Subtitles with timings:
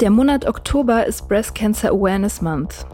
[0.00, 2.86] der Monat Oktober ist Breast Cancer Awareness Month.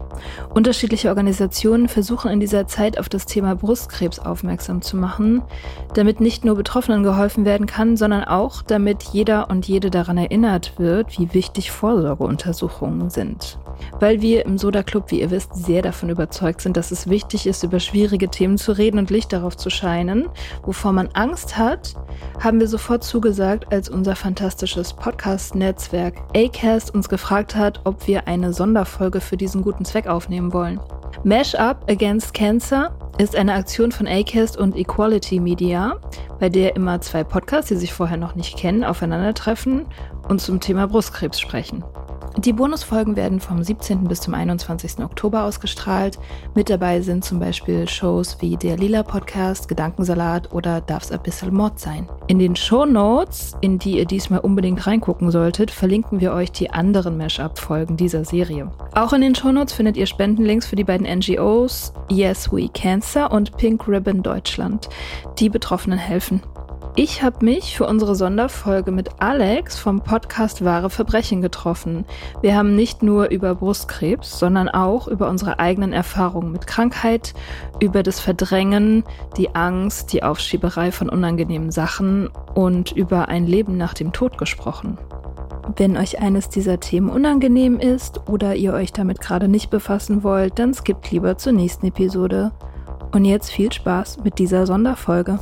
[0.53, 5.43] Unterschiedliche Organisationen versuchen in dieser Zeit auf das Thema Brustkrebs aufmerksam zu machen,
[5.93, 10.79] damit nicht nur Betroffenen geholfen werden kann, sondern auch, damit jeder und jede daran erinnert
[10.79, 13.59] wird, wie wichtig Vorsorgeuntersuchungen sind.
[13.99, 17.47] Weil wir im Soda Club, wie ihr wisst, sehr davon überzeugt sind, dass es wichtig
[17.47, 20.29] ist, über schwierige Themen zu reden und Licht darauf zu scheinen,
[20.63, 21.95] wovor man Angst hat,
[22.43, 28.53] haben wir sofort zugesagt, als unser fantastisches Podcast-Netzwerk Acast uns gefragt hat, ob wir eine
[28.53, 30.79] Sonderfolge für diesen guten Zweck aufnehmen wollen.
[31.23, 35.95] Mash Up Against Cancer ist eine Aktion von ACAST und Equality Media,
[36.39, 39.85] bei der immer zwei Podcasts, die sich vorher noch nicht kennen, aufeinandertreffen
[40.27, 41.83] und zum Thema Brustkrebs sprechen.
[42.37, 44.03] Die Bonusfolgen werden vom 17.
[44.09, 44.99] bis zum 21.
[44.99, 46.19] Oktober ausgestrahlt.
[46.53, 51.53] Mit dabei sind zum Beispiel Shows wie der Lila Podcast, Gedankensalat oder Darf's ein bisschen
[51.53, 52.09] Mod sein.
[52.27, 56.69] In den Show Notes, in die ihr diesmal unbedingt reingucken solltet, verlinken wir euch die
[56.69, 58.69] anderen Mashup-Folgen dieser Serie.
[58.93, 63.31] Auch in den Show Notes findet ihr Spendenlinks für die beiden NGOs Yes We Cancer
[63.31, 64.89] und Pink Ribbon Deutschland,
[65.39, 66.41] die Betroffenen helfen.
[66.97, 72.05] Ich habe mich für unsere Sonderfolge mit Alex vom Podcast Wahre Verbrechen getroffen.
[72.41, 77.33] Wir haben nicht nur über Brustkrebs, sondern auch über unsere eigenen Erfahrungen mit Krankheit,
[77.81, 79.03] über das Verdrängen,
[79.35, 84.97] die Angst, die Aufschieberei von unangenehmen Sachen und über ein Leben nach dem Tod gesprochen.
[85.75, 90.59] Wenn euch eines dieser Themen unangenehm ist oder ihr euch damit gerade nicht befassen wollt,
[90.59, 92.53] dann skippt lieber zur nächsten Episode.
[93.11, 95.39] Und jetzt viel Spaß mit dieser Sonderfolge.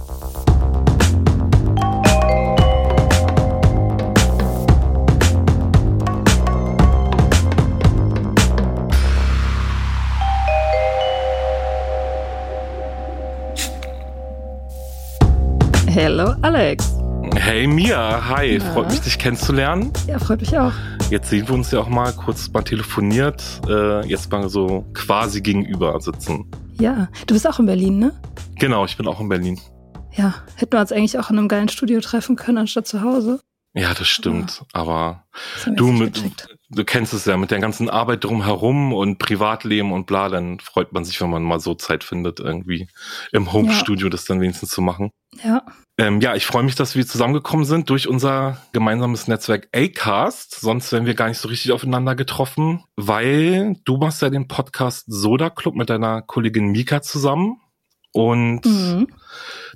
[15.96, 16.92] Hello, Alex.
[17.36, 18.74] Hey Mia, hi, ja.
[18.74, 19.94] freut mich, dich kennenzulernen.
[20.08, 20.72] Ja, freut mich auch.
[21.12, 25.42] Jetzt sehen wir uns ja auch mal kurz mal telefoniert, äh, jetzt mal so quasi
[25.42, 26.50] gegenüber sitzen.
[26.80, 28.12] Ja, du bist auch in Berlin, ne?
[28.56, 29.60] Genau, ich bin auch in Berlin.
[30.14, 33.40] Ja, hätten wir uns eigentlich auch in einem geilen Studio treffen können, anstatt zu Hause.
[33.76, 34.64] Ja, das stimmt.
[34.74, 35.26] Aber,
[35.64, 36.24] aber du mit,
[36.70, 40.94] du kennst es ja mit der ganzen Arbeit drumherum und Privatleben und bla, dann freut
[40.94, 42.88] man sich, wenn man mal so Zeit findet, irgendwie
[43.32, 44.12] im Home-Studio ja.
[44.12, 45.12] das dann wenigstens zu machen.
[45.44, 45.64] Ja.
[45.98, 50.60] Ähm, ja, ich freue mich, dass wir zusammengekommen sind durch unser gemeinsames Netzwerk Acast.
[50.60, 55.06] Sonst wären wir gar nicht so richtig aufeinander getroffen, weil du machst ja den Podcast
[55.08, 57.60] Soda Club mit deiner Kollegin Mika zusammen.
[58.12, 59.08] Und mhm.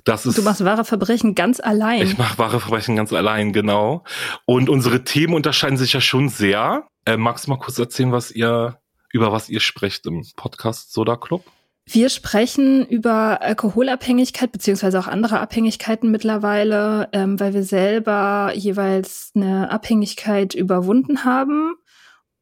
[0.04, 0.38] Das ist.
[0.38, 2.02] Du machst wahre Verbrechen ganz allein.
[2.02, 4.04] Ich mache wahre Verbrechen ganz allein, genau.
[4.46, 6.86] Und unsere Themen unterscheiden sich ja schon sehr.
[7.04, 8.78] Äh, magst du mal kurz erzählen, was ihr,
[9.12, 11.44] über was ihr sprecht im Podcast Soda Club?
[11.90, 19.70] Wir sprechen über Alkoholabhängigkeit beziehungsweise auch andere Abhängigkeiten mittlerweile, ähm, weil wir selber jeweils eine
[19.70, 21.76] Abhängigkeit überwunden haben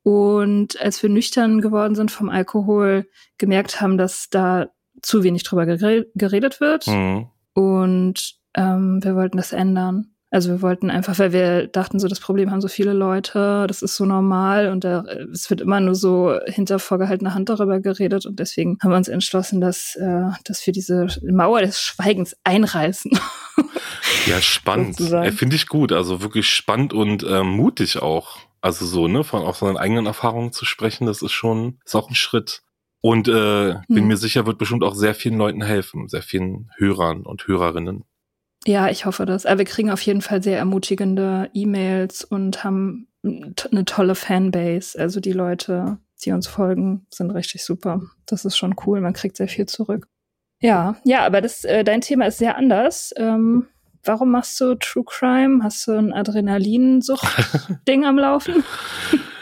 [0.03, 4.67] und als wir nüchtern geworden sind vom Alkohol, gemerkt haben, dass da
[5.03, 6.87] zu wenig drüber geredet wird.
[6.89, 7.29] Mhm.
[7.57, 10.09] Und ähm, wir wollten das ändern.
[10.31, 13.81] Also wir wollten einfach, weil wir dachten so, das Problem haben so viele Leute, das
[13.81, 18.27] ist so normal und da, es wird immer nur so hinter vorgehaltener Hand darüber geredet
[18.27, 23.19] und deswegen haben wir uns entschlossen, dass, äh, dass wir diese Mauer des Schweigens einreißen.
[24.27, 25.01] Ja, spannend.
[25.01, 25.93] Äh, Finde ich gut.
[25.93, 28.39] Also wirklich spannend und äh, mutig auch.
[28.61, 32.11] Also so, ne, von aus seinen eigenen Erfahrungen zu sprechen, das ist schon, ist auch
[32.11, 32.63] ein Schritt.
[33.01, 33.83] Und äh, hm.
[33.89, 38.05] bin mir sicher, wird bestimmt auch sehr vielen Leuten helfen, sehr vielen Hörern und Hörerinnen.
[38.67, 39.47] Ja, ich hoffe das.
[39.47, 44.99] Aber wir kriegen auf jeden Fall sehr ermutigende E-Mails und haben eine tolle Fanbase.
[44.99, 48.03] Also die Leute, die uns folgen, sind richtig super.
[48.27, 49.01] Das ist schon cool.
[49.01, 50.09] Man kriegt sehr viel zurück.
[50.61, 53.13] Ja, ja, aber das, äh, dein Thema ist sehr anders.
[53.17, 53.67] Ähm,
[54.05, 55.63] warum machst du True Crime?
[55.63, 58.65] Hast du ein Adrenalinsucht-Ding am Laufen?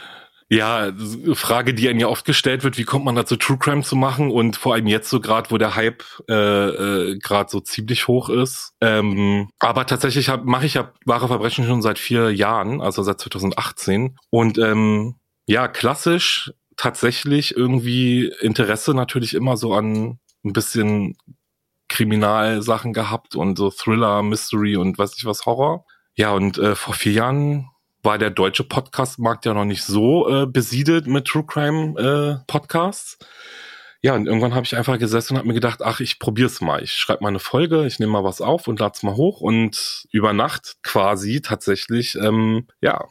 [0.54, 0.92] Ja,
[1.32, 4.30] Frage, die einem ja oft gestellt wird, wie kommt man dazu, True Crime zu machen?
[4.30, 8.28] Und vor allem jetzt so gerade, wo der Hype äh, äh, gerade so ziemlich hoch
[8.28, 8.72] ist.
[8.80, 14.16] Ähm, aber tatsächlich mache ich ja wahre Verbrechen schon seit vier Jahren, also seit 2018.
[14.30, 15.16] Und ähm,
[15.46, 21.16] ja, klassisch tatsächlich irgendwie Interesse natürlich immer so an ein bisschen
[21.88, 25.84] Kriminalsachen gehabt und so Thriller, Mystery und weiß ich was, Horror.
[26.14, 27.70] Ja, und äh, vor vier Jahren
[28.04, 33.18] war der deutsche Podcast-Markt ja noch nicht so äh, besiedelt mit True Crime äh, Podcasts.
[34.02, 36.82] Ja, und irgendwann habe ich einfach gesessen und habe mir gedacht, ach, ich probier's mal.
[36.82, 39.40] Ich schreibe mal eine Folge, ich nehme mal was auf und lad's mal hoch.
[39.40, 43.06] Und über Nacht quasi tatsächlich, ähm, ja,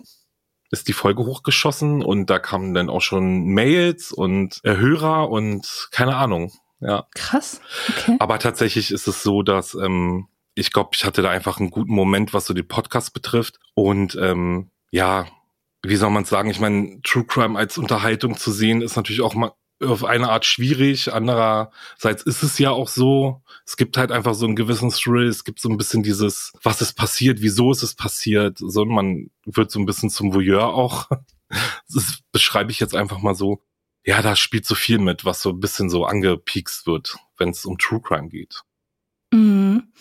[0.70, 5.88] ist die Folge hochgeschossen und da kamen dann auch schon Mails und äh, Hörer und
[5.92, 6.52] keine Ahnung.
[6.80, 7.08] Ja.
[7.16, 7.62] Krass.
[7.90, 8.18] Okay.
[8.20, 11.94] Aber tatsächlich ist es so, dass ähm, ich glaube, ich hatte da einfach einen guten
[11.94, 13.60] Moment, was so die Podcasts betrifft.
[13.74, 15.26] Und ähm, ja,
[15.82, 16.52] wie soll man sagen?
[16.52, 19.52] Ich meine, True Crime als Unterhaltung zu sehen, ist natürlich auch mal
[19.82, 21.12] auf eine Art schwierig.
[21.12, 25.44] Andererseits ist es ja auch so, es gibt halt einfach so einen gewissen Thrill, es
[25.44, 29.72] gibt so ein bisschen dieses, was ist passiert, wieso ist es passiert, so man wird
[29.72, 31.10] so ein bisschen zum Voyeur auch.
[31.94, 33.62] Das beschreibe ich jetzt einfach mal so.
[34.04, 37.64] Ja, da spielt so viel mit, was so ein bisschen so angepiekst wird, wenn es
[37.66, 38.64] um True Crime geht.
[39.32, 39.93] Mhm.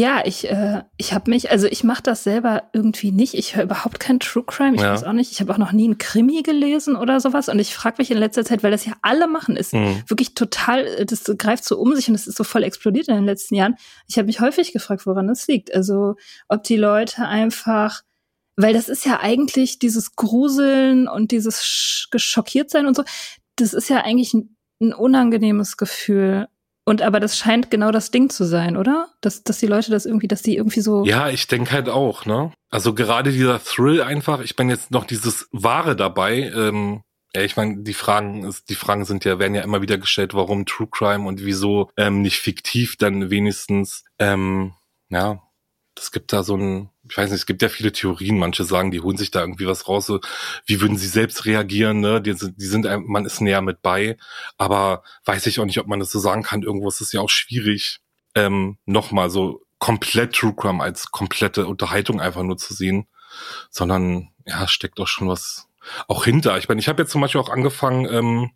[0.00, 3.34] Ja, ich, äh, ich habe mich, also ich mache das selber irgendwie nicht.
[3.34, 4.74] Ich höre überhaupt kein True Crime.
[4.74, 4.94] Ich ja.
[4.94, 5.30] weiß auch nicht.
[5.30, 7.50] Ich habe auch noch nie einen Krimi gelesen oder sowas.
[7.50, 10.02] Und ich frage mich in letzter Zeit, weil das ja alle machen, ist mhm.
[10.06, 13.26] wirklich total, das greift so um sich und es ist so voll explodiert in den
[13.26, 13.76] letzten Jahren.
[14.06, 15.74] Ich habe mich häufig gefragt, woran das liegt.
[15.74, 16.14] Also
[16.48, 18.00] ob die Leute einfach,
[18.56, 23.04] weil das ist ja eigentlich dieses Gruseln und dieses geschockiert sein und so.
[23.56, 26.48] Das ist ja eigentlich ein, ein unangenehmes Gefühl.
[26.90, 29.10] Und aber das scheint genau das Ding zu sein, oder?
[29.20, 31.04] Dass, dass die Leute das irgendwie, dass die irgendwie so.
[31.04, 32.52] Ja, ich denke halt auch, ne?
[32.68, 37.02] Also gerade dieser Thrill einfach, ich bin jetzt noch dieses Wahre dabei, ähm,
[37.32, 40.34] ja, ich meine, die Fragen, ist, die Fragen sind ja, werden ja immer wieder gestellt,
[40.34, 44.02] warum True Crime und wieso ähm, nicht fiktiv dann wenigstens.
[44.18, 44.72] Ähm,
[45.10, 45.40] ja,
[45.96, 48.38] es gibt da so ein, ich weiß nicht, es gibt ja viele Theorien.
[48.38, 50.06] Manche sagen, die holen sich da irgendwie was raus.
[50.06, 50.20] So,
[50.66, 52.00] wie würden sie selbst reagieren?
[52.00, 52.22] Ne?
[52.22, 54.16] Die, die sind, man ist näher mit bei.
[54.58, 56.62] Aber weiß ich auch nicht, ob man das so sagen kann.
[56.62, 58.00] Irgendwo ist es ja auch schwierig,
[58.34, 63.08] ähm, nochmal so komplett True Crime als komplette Unterhaltung einfach nur zu sehen,
[63.70, 65.68] sondern ja, steckt doch schon was
[66.06, 66.58] auch hinter.
[66.58, 68.50] Ich meine, ich habe jetzt zum Beispiel auch angefangen, ähm,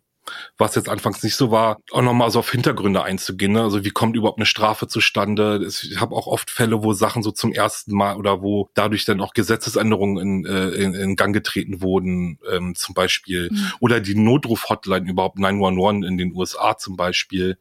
[0.57, 3.53] was jetzt anfangs nicht so war, auch nochmal so auf Hintergründe einzugehen.
[3.53, 3.61] Ne?
[3.61, 5.65] Also wie kommt überhaupt eine Strafe zustande?
[5.67, 9.21] Ich habe auch oft Fälle, wo Sachen so zum ersten Mal oder wo dadurch dann
[9.21, 13.49] auch Gesetzesänderungen in, äh, in, in Gang getreten wurden, ähm, zum Beispiel.
[13.51, 13.71] Mhm.
[13.79, 17.57] Oder die Notruf-Hotline überhaupt 911 in den USA zum Beispiel.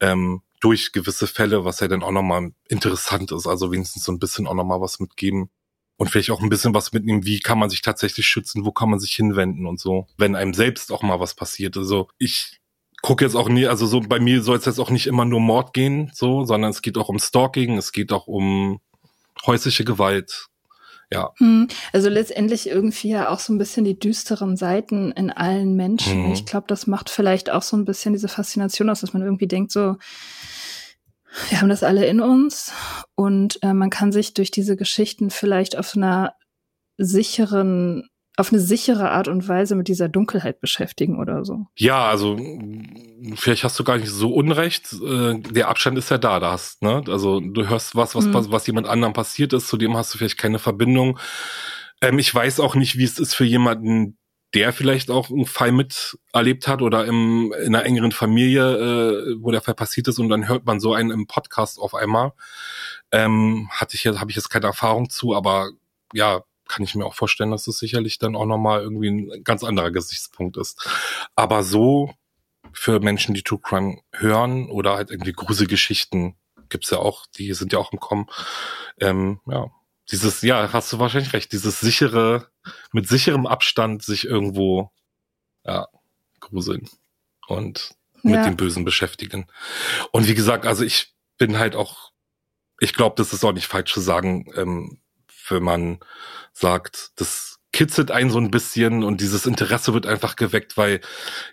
[0.00, 3.46] Ähm, durch gewisse Fälle, was ja dann auch nochmal interessant ist.
[3.46, 5.50] Also wenigstens so ein bisschen auch nochmal was mitgeben
[6.00, 8.88] und vielleicht auch ein bisschen was mitnehmen, wie kann man sich tatsächlich schützen, wo kann
[8.88, 11.76] man sich hinwenden und so, wenn einem selbst auch mal was passiert.
[11.76, 12.58] Also ich
[13.02, 15.40] gucke jetzt auch nie, also so bei mir soll es jetzt auch nicht immer nur
[15.40, 18.80] Mord gehen, so, sondern es geht auch um Stalking, es geht auch um
[19.44, 20.46] häusliche Gewalt.
[21.12, 21.32] Ja.
[21.36, 26.28] Hm, also letztendlich irgendwie ja auch so ein bisschen die düsteren Seiten in allen Menschen.
[26.28, 26.32] Mhm.
[26.32, 29.48] Ich glaube, das macht vielleicht auch so ein bisschen diese Faszination aus, dass man irgendwie
[29.48, 29.96] denkt, so,
[31.48, 32.72] wir haben das alle in uns
[33.14, 36.34] und äh, man kann sich durch diese Geschichten vielleicht auf einer
[36.98, 41.66] sicheren auf eine sichere Art und Weise mit dieser Dunkelheit beschäftigen oder so.
[41.76, 42.38] Ja, also
[43.34, 44.94] vielleicht hast du gar nicht so unrecht.
[44.94, 47.02] Äh, der Abstand ist ja da, da hast, ne?
[47.08, 48.50] Also du hörst was, was, mhm.
[48.50, 51.18] was jemand anderem passiert ist, zu dem hast du vielleicht keine Verbindung.
[52.00, 54.16] Ähm, ich weiß auch nicht, wie es ist für jemanden,
[54.54, 59.50] der vielleicht auch einen Fall miterlebt hat oder im, in einer engeren Familie, äh, wo
[59.50, 62.32] der Fall passiert ist und dann hört man so einen im Podcast auf einmal.
[63.12, 65.70] Ähm, hatte ich jetzt, habe ich jetzt keine Erfahrung zu, aber
[66.12, 69.64] ja, kann ich mir auch vorstellen, dass es sicherlich dann auch nochmal irgendwie ein ganz
[69.64, 70.88] anderer Gesichtspunkt ist.
[71.34, 72.14] Aber so
[72.72, 76.36] für Menschen, die True Crime hören oder halt irgendwie Gruselgeschichten
[76.68, 78.26] gibt's ja auch, die sind ja auch im Kommen.
[79.00, 79.70] Ähm, ja,
[80.10, 82.48] dieses, ja, hast du wahrscheinlich recht, dieses sichere,
[82.92, 84.90] mit sicherem Abstand sich irgendwo,
[85.64, 85.88] ja,
[86.40, 86.88] gruseln
[87.46, 88.44] und mit ja.
[88.44, 89.46] dem Bösen beschäftigen.
[90.12, 92.12] Und wie gesagt, also ich bin halt auch,
[92.80, 95.00] ich glaube, das ist auch nicht falsch zu sagen, ähm,
[95.48, 96.00] wenn man
[96.52, 101.00] sagt, das kitzelt einen so ein bisschen und dieses Interesse wird einfach geweckt, weil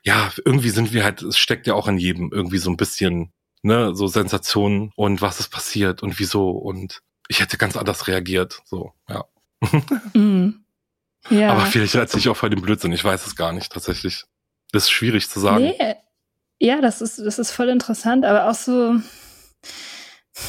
[0.04, 3.32] ja, irgendwie sind wir halt, es steckt ja auch in jedem irgendwie so ein bisschen,
[3.62, 8.62] ne, so Sensationen und was ist passiert und wieso und ich hätte ganz anders reagiert,
[8.66, 9.26] so, ja.
[10.14, 10.64] Mm.
[11.30, 11.52] Ja.
[11.52, 14.26] Aber vielleicht erzähle ich auch voll den Blödsinn, ich weiß es gar nicht tatsächlich.
[14.72, 15.64] Das ist schwierig zu sagen.
[15.64, 15.96] Nee,
[16.60, 18.96] ja, das ist, das ist voll interessant, aber auch so,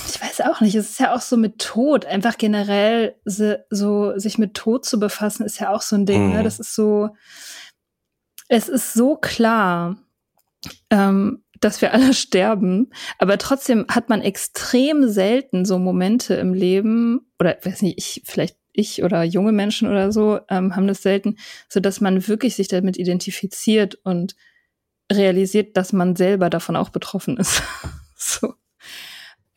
[0.09, 4.19] ich weiß auch nicht, es ist ja auch so mit Tod, einfach generell so, so
[4.19, 6.29] sich mit Tod zu befassen, ist ja auch so ein Ding, ne?
[6.29, 6.37] Mhm.
[6.37, 6.43] ne?
[6.43, 7.11] Das ist so,
[8.49, 9.97] es ist so klar,
[10.91, 17.31] ähm, dass wir alle sterben, aber trotzdem hat man extrem selten so Momente im Leben,
[17.39, 21.37] oder weiß nicht, ich, vielleicht ich oder junge Menschen oder so, ähm, haben das selten,
[21.69, 24.37] so dass man wirklich sich damit identifiziert und
[25.13, 27.63] realisiert, dass man selber davon auch betroffen ist.
[28.17, 28.55] so.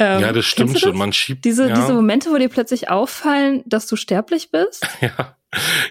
[0.01, 0.97] Ähm, ja, das stimmt du schon.
[0.97, 1.75] Man schiebt Diese, ja.
[1.75, 4.87] diese Momente, wo dir plötzlich auffallen, dass du sterblich bist?
[5.01, 5.35] Ja,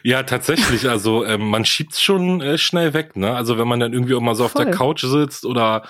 [0.03, 0.89] ja, tatsächlich.
[0.89, 3.37] Also ähm, man schiebt's schon äh, schnell weg, ne?
[3.37, 4.65] Also wenn man dann irgendwie auch mal so auf Voll.
[4.65, 5.85] der Couch sitzt oder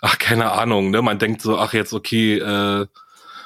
[0.00, 1.00] ach keine Ahnung, ne?
[1.00, 2.86] Man denkt so, ach jetzt okay, äh,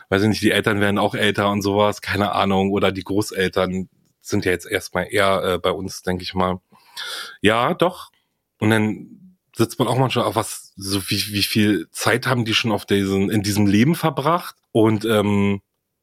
[0.09, 3.89] weiß ich nicht, die Eltern werden auch älter und sowas, keine Ahnung, oder die Großeltern
[4.23, 6.61] sind ja jetzt erstmal eher äh, bei uns, denke ich mal.
[7.43, 8.11] Ja, doch.
[8.59, 12.55] Und dann sitzt man auch manchmal auf was, so wie, wie viel Zeit haben die
[12.55, 14.57] schon auf diesen, in diesem Leben verbracht?
[14.73, 15.63] Und ähm,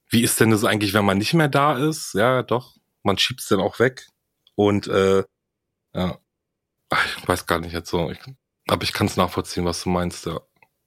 [0.09, 2.13] wie ist denn das eigentlich, wenn man nicht mehr da ist?
[2.13, 2.75] Ja, doch.
[3.03, 4.07] Man schiebt's dann auch weg.
[4.55, 5.23] Und äh,
[5.93, 6.19] ja,
[6.93, 8.11] Ach, ich weiß gar nicht jetzt so.
[8.11, 8.19] Ich,
[8.67, 10.39] aber ich kann es nachvollziehen, was du meinst, ja.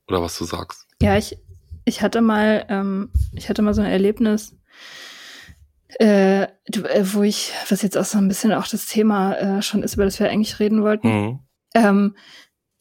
[0.07, 0.87] Oder was du sagst.
[1.02, 1.37] Ja, ich,
[1.85, 4.55] ich hatte mal, ähm, ich hatte mal so ein Erlebnis,
[5.99, 6.49] äh, äh,
[7.02, 10.05] wo ich, was jetzt auch so ein bisschen auch das Thema äh, schon ist, über
[10.05, 11.09] das wir eigentlich reden wollten.
[11.09, 11.40] Mhm.
[11.75, 12.16] Ähm,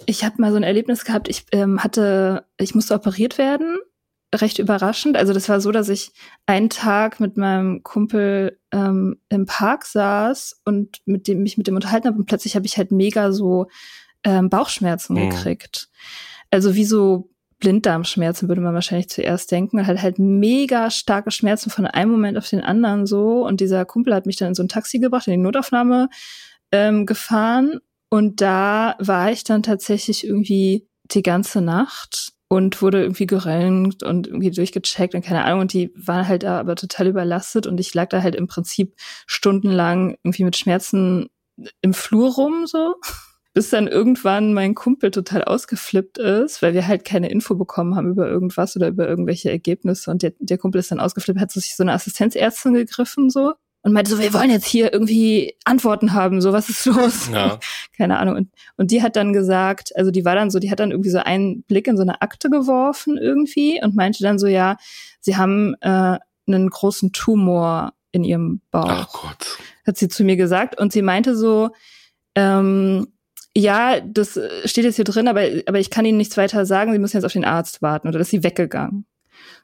[0.05, 3.77] ich habe mal so ein Erlebnis gehabt, ich ähm, hatte, ich musste operiert werden,
[4.33, 5.15] recht überraschend.
[5.17, 6.11] Also das war so, dass ich
[6.45, 11.75] einen Tag mit meinem Kumpel ähm, im Park saß und mit dem mich mit dem
[11.75, 13.67] unterhalten habe und plötzlich habe ich halt mega so
[14.23, 15.29] ähm, Bauchschmerzen Mhm.
[15.29, 15.89] gekriegt.
[16.51, 19.79] Also wie so Blinddarmschmerzen würde man wahrscheinlich zuerst denken.
[19.79, 23.45] Und halt halt mega starke Schmerzen von einem Moment auf den anderen so.
[23.45, 26.09] Und dieser Kumpel hat mich dann in so ein Taxi gebracht, in die Notaufnahme
[26.71, 27.79] ähm, gefahren.
[28.15, 34.27] Und da war ich dann tatsächlich irgendwie die ganze Nacht und wurde irgendwie geröntgt und
[34.27, 35.59] irgendwie durchgecheckt und keine Ahnung.
[35.59, 38.95] Und die waren halt da aber total überlastet und ich lag da halt im Prinzip
[39.27, 41.27] stundenlang irgendwie mit Schmerzen
[41.81, 42.95] im Flur rum so.
[43.53, 48.11] Bis dann irgendwann mein Kumpel total ausgeflippt ist, weil wir halt keine Info bekommen haben
[48.11, 50.09] über irgendwas oder über irgendwelche Ergebnisse.
[50.09, 53.93] Und der, der Kumpel ist dann ausgeflippt, hat sich so eine Assistenzärztin gegriffen so und
[53.93, 57.29] meinte so, wir wollen jetzt hier irgendwie Antworten haben, so was ist los?
[57.31, 57.59] Ja.
[57.95, 58.35] Keine Ahnung.
[58.35, 61.11] Und, und die hat dann gesagt, also die war dann so, die hat dann irgendwie
[61.11, 64.77] so einen Blick in so eine Akte geworfen irgendwie und meinte dann so, ja,
[65.19, 69.59] sie haben äh, einen großen Tumor in ihrem Bauch Ach Gott.
[69.85, 70.79] hat sie zu mir gesagt.
[70.79, 71.69] Und sie meinte so,
[72.33, 73.05] ähm,
[73.55, 76.91] ja, das steht jetzt hier drin, aber, aber ich kann Ihnen nichts weiter sagen.
[76.91, 78.07] Sie müssen jetzt auf den Arzt warten.
[78.07, 79.05] Oder ist sie weggegangen?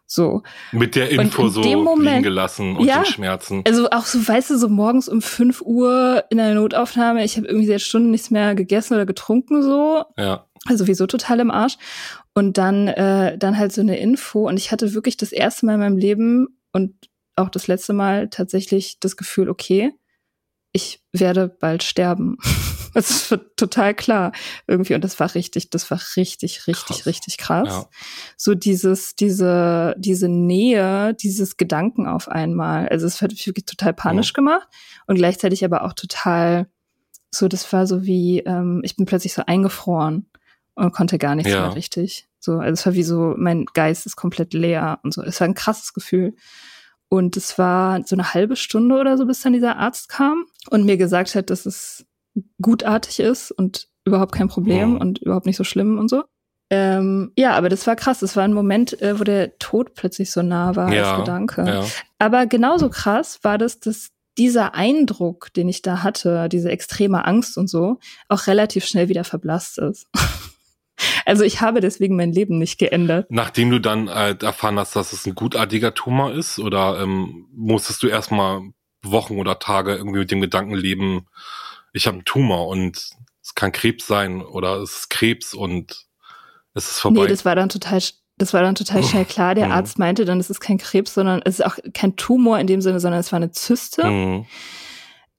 [0.05, 0.43] So.
[0.73, 2.97] Mit der Info in so Moment- gelassen und Ja.
[3.01, 3.63] den Schmerzen.
[3.65, 7.23] Also auch so, weißt du, so morgens um 5 Uhr in der Notaufnahme.
[7.23, 10.03] Ich habe irgendwie seit Stunden nichts mehr gegessen oder getrunken so.
[10.17, 10.47] Ja.
[10.65, 11.77] Also wieso total im Arsch.
[12.33, 14.47] Und dann, äh, dann halt so eine Info.
[14.47, 16.93] Und ich hatte wirklich das erste Mal in meinem Leben und
[17.37, 19.93] auch das letzte Mal tatsächlich das Gefühl, okay,
[20.73, 22.37] ich werde bald sterben.
[22.93, 24.31] Das ist total klar
[24.67, 24.95] irgendwie.
[24.95, 27.05] Und das war richtig, das war richtig, richtig, Krass.
[27.05, 27.67] richtig krass.
[27.69, 27.85] Ja.
[28.37, 32.89] So dieses, diese, diese Nähe, dieses Gedanken auf einmal.
[32.89, 34.67] Also es hat mich wirklich total panisch gemacht
[35.07, 36.67] und gleichzeitig aber auch total
[37.33, 40.25] so, das war so wie, ähm, ich bin plötzlich so eingefroren
[40.75, 41.61] und konnte gar nichts Ja.
[41.67, 42.27] mehr richtig.
[42.39, 45.21] So, also es war wie so, mein Geist ist komplett leer und so.
[45.23, 46.35] Es war ein krasses Gefühl.
[47.07, 50.85] Und es war so eine halbe Stunde oder so, bis dann dieser Arzt kam und
[50.85, 52.05] mir gesagt hat, dass es
[52.61, 56.23] gutartig ist und überhaupt kein Problem und überhaupt nicht so schlimm und so.
[56.71, 58.19] Ähm, ja, aber das war krass.
[58.19, 61.65] Das war ein Moment, äh, wo der Tod plötzlich so nah war Ja, als Gedanke.
[61.67, 61.85] Ja.
[62.17, 67.57] Aber genauso krass war das, dass dieser Eindruck, den ich da hatte, diese extreme Angst
[67.57, 70.07] und so, auch relativ schnell wieder verblasst ist.
[71.25, 73.27] also ich habe deswegen mein Leben nicht geändert.
[73.29, 78.01] Nachdem du dann äh, erfahren hast, dass es ein gutartiger Tumor ist, oder ähm, musstest
[78.01, 78.61] du erstmal
[79.03, 81.27] Wochen oder Tage irgendwie mit dem Gedanken leben,
[81.93, 83.09] ich habe einen Tumor und
[83.43, 86.05] es kann Krebs sein oder es ist Krebs und
[86.73, 87.21] es ist vorbei.
[87.23, 87.99] Nee, das war dann total,
[88.37, 89.55] das war dann total schnell klar.
[89.55, 89.71] Der Mhm.
[89.73, 92.81] Arzt meinte dann, es ist kein Krebs, sondern es ist auch kein Tumor in dem
[92.81, 94.05] Sinne, sondern es war eine Zyste.
[94.05, 94.45] Mhm.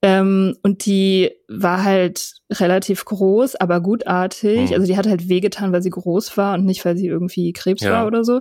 [0.04, 4.71] Ähm, und die war halt relativ groß, aber gutartig.
[4.71, 4.75] Mhm.
[4.75, 7.82] Also die hat halt wehgetan, weil sie groß war und nicht, weil sie irgendwie Krebs
[7.82, 7.92] Ja.
[7.92, 8.40] war oder so.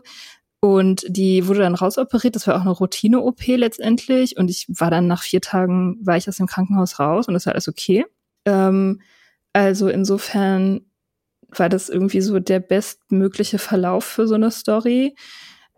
[0.64, 2.36] Und die wurde dann rausoperiert.
[2.36, 4.38] Das war auch eine Routine-OP letztendlich.
[4.38, 7.48] Und ich war dann nach vier Tagen, war ich aus dem Krankenhaus raus und das
[7.48, 8.06] war alles okay.
[8.46, 9.02] Ähm,
[9.54, 10.86] also insofern
[11.50, 15.16] war das irgendwie so der bestmögliche Verlauf für so eine Story.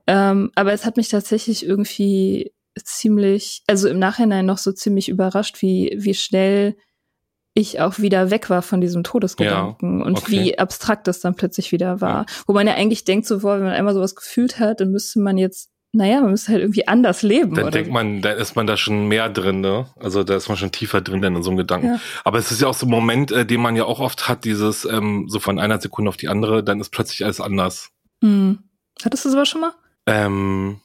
[0.05, 2.51] Ähm, aber es hat mich tatsächlich irgendwie
[2.83, 6.75] ziemlich, also im Nachhinein noch so ziemlich überrascht, wie, wie schnell
[7.53, 10.31] ich auch wieder weg war von diesem Todesgedanken ja, und okay.
[10.31, 12.21] wie abstrakt das dann plötzlich wieder war.
[12.21, 12.25] Ja.
[12.47, 15.37] Wo man ja eigentlich denkt, so, wenn man einmal sowas gefühlt hat, dann müsste man
[15.37, 17.53] jetzt, naja, man müsste halt irgendwie anders leben.
[17.53, 19.85] Dann denkt man, da ist man da schon mehr drin, ne?
[19.99, 21.87] Also da ist man schon tiefer drin denn in so einem Gedanken.
[21.87, 21.99] Ja.
[22.23, 24.45] Aber es ist ja auch so ein Moment, äh, den man ja auch oft hat,
[24.45, 27.91] dieses ähm, so von einer Sekunde auf die andere, dann ist plötzlich alles anders.
[28.23, 28.63] Hm.
[29.03, 29.73] Hattest du sowas schon mal?
[30.07, 30.79] Ähm,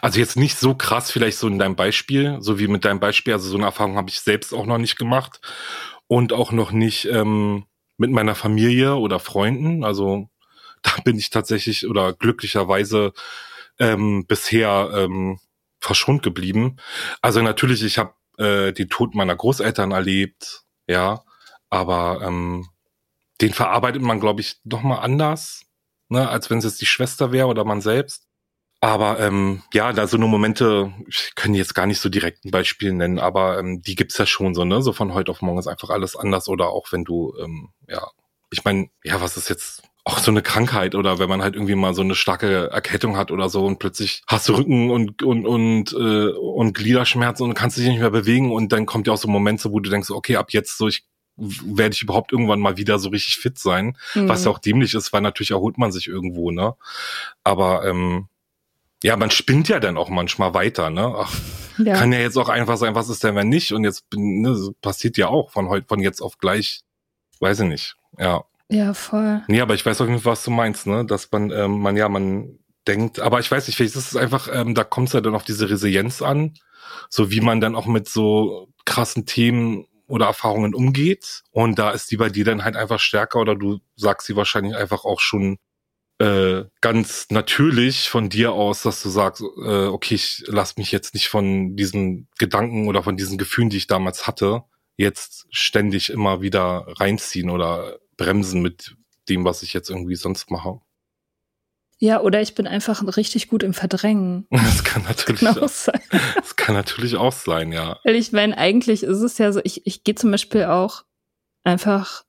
[0.00, 3.32] also jetzt nicht so krass, vielleicht so in deinem Beispiel, so wie mit deinem Beispiel.
[3.32, 5.40] Also so eine Erfahrung habe ich selbst auch noch nicht gemacht
[6.12, 7.64] und auch noch nicht ähm,
[7.96, 9.82] mit meiner Familie oder Freunden.
[9.82, 10.28] Also
[10.82, 13.14] da bin ich tatsächlich oder glücklicherweise
[13.78, 15.40] ähm, bisher ähm,
[15.80, 16.76] verschont geblieben.
[17.22, 21.24] Also natürlich, ich habe äh, den Tod meiner Großeltern erlebt, ja,
[21.70, 22.68] aber ähm,
[23.40, 25.62] den verarbeitet man, glaube ich, noch mal anders,
[26.10, 28.28] ne, als wenn es jetzt die Schwester wäre oder man selbst.
[28.84, 32.50] Aber ähm, ja, da so eine Momente, ich kann jetzt gar nicht so direkt ein
[32.50, 34.82] Beispiel nennen, aber ähm, die gibt's ja schon so, ne?
[34.82, 38.08] So von heute auf morgen ist einfach alles anders oder auch wenn du, ähm, ja,
[38.50, 41.76] ich meine, ja, was ist jetzt auch so eine Krankheit oder wenn man halt irgendwie
[41.76, 45.46] mal so eine starke Erkältung hat oder so und plötzlich hast du Rücken und und
[45.46, 49.18] und äh, und Gliederschmerzen und kannst dich nicht mehr bewegen und dann kommt ja auch
[49.18, 51.04] so ein Moment, so, wo du denkst, okay, ab jetzt so ich
[51.36, 54.28] werde ich überhaupt irgendwann mal wieder so richtig fit sein, mhm.
[54.28, 56.74] was ja auch dämlich ist, weil natürlich erholt man sich irgendwo, ne?
[57.44, 58.28] Aber ähm,
[59.02, 61.12] ja, man spinnt ja dann auch manchmal weiter, ne?
[61.16, 61.34] Ach,
[61.78, 61.94] ja.
[61.94, 63.72] kann ja jetzt auch einfach sein, was ist denn, wenn nicht?
[63.72, 66.82] Und jetzt ne, passiert ja auch von heute, von jetzt auf gleich,
[67.40, 68.44] weiß ich nicht, ja.
[68.68, 69.42] Ja, voll.
[69.48, 71.04] Nee, aber ich weiß auch nicht, was du meinst, ne?
[71.04, 74.48] Dass man, ähm, man ja, man denkt, aber ich weiß nicht, vielleicht ist es einfach,
[74.52, 76.54] ähm, da kommt es ja dann auf diese Resilienz an,
[77.10, 81.42] so wie man dann auch mit so krassen Themen oder Erfahrungen umgeht.
[81.50, 84.74] Und da ist die bei dir dann halt einfach stärker oder du sagst sie wahrscheinlich
[84.74, 85.58] einfach auch schon
[86.22, 91.14] äh, ganz natürlich von dir aus, dass du sagst, äh, okay, ich lass mich jetzt
[91.14, 94.62] nicht von diesen Gedanken oder von diesen Gefühlen, die ich damals hatte,
[94.96, 98.94] jetzt ständig immer wieder reinziehen oder bremsen mit
[99.28, 100.80] dem, was ich jetzt irgendwie sonst mache.
[101.98, 104.46] Ja, oder ich bin einfach richtig gut im Verdrängen.
[104.50, 106.00] Das kann natürlich das kann auch sein.
[106.36, 107.98] Das kann natürlich auch sein, ja.
[108.04, 111.02] Weil ich meine, eigentlich ist es ja so, ich, ich gehe zum Beispiel auch
[111.64, 112.24] einfach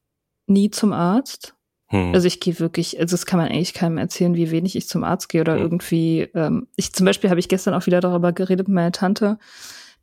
[0.48, 1.53] nie zum Arzt.
[1.94, 2.12] Hm.
[2.12, 5.04] Also ich gehe wirklich, also das kann man eigentlich keinem erzählen, wie wenig ich zum
[5.04, 5.62] Arzt gehe oder hm.
[5.62, 6.28] irgendwie.
[6.34, 9.38] Ähm, ich zum Beispiel habe ich gestern auch wieder darüber geredet mit meiner Tante,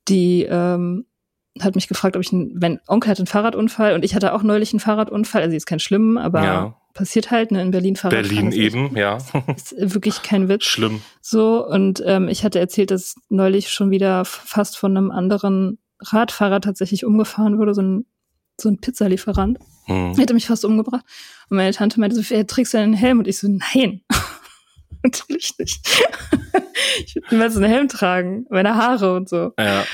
[0.07, 1.07] die ähm,
[1.61, 4.45] hat mich gefragt, ob ich, ein, mein Onkel hat einen Fahrradunfall und ich hatte auch
[4.45, 5.43] neulich einen Fahrradunfall.
[5.43, 6.77] Also jetzt kein schlimm, aber ja.
[6.95, 8.23] passiert halt ne, in Berlin Fahrrad.
[8.23, 9.19] Berlin eben, ja.
[9.57, 10.67] Ist wirklich kein Witz.
[10.67, 11.03] Schlimm.
[11.21, 16.61] So und ähm, ich hatte erzählt, dass neulich schon wieder fast von einem anderen Radfahrer
[16.61, 18.07] tatsächlich umgefahren wurde, so ein
[18.61, 19.59] so ein Pizzalieferant.
[19.87, 20.15] Hm.
[20.17, 21.05] Hätte mich fast umgebracht.
[21.49, 23.19] Und meine Tante meinte so, wer trägst du einen Helm?
[23.19, 24.03] Und ich so, nein.
[25.03, 25.81] Natürlich nicht.
[27.05, 28.47] ich würde niemals einen Helm tragen.
[28.51, 29.53] Meine Haare und so.
[29.59, 29.85] Ja.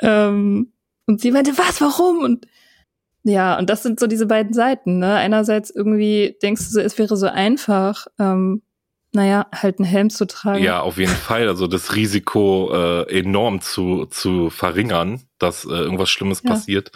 [0.00, 0.72] Ähm,
[1.06, 2.18] und sie meinte, was, warum?
[2.18, 2.46] Und
[3.24, 4.98] ja, und das sind so diese beiden Seiten.
[4.98, 5.14] Ne?
[5.14, 8.62] Einerseits irgendwie denkst du so, es wäre so einfach, ähm,
[9.12, 10.62] naja, halt einen Helm zu tragen.
[10.62, 11.48] Ja, auf jeden Fall.
[11.48, 16.50] Also das Risiko äh, enorm zu, zu verringern, dass äh, irgendwas Schlimmes ja.
[16.50, 16.92] passiert.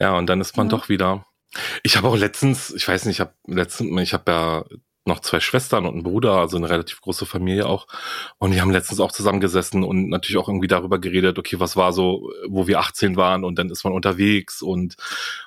[0.00, 0.70] Ja, und dann ist man ja.
[0.70, 1.26] doch wieder.
[1.82, 4.64] Ich habe auch letztens, ich weiß nicht, ich habe letztens, ich habe ja
[5.06, 7.86] noch zwei Schwestern und einen Bruder, also eine relativ große Familie auch.
[8.38, 11.92] Und wir haben letztens auch zusammengesessen und natürlich auch irgendwie darüber geredet, okay, was war
[11.92, 14.96] so, wo wir 18 waren und dann ist man unterwegs und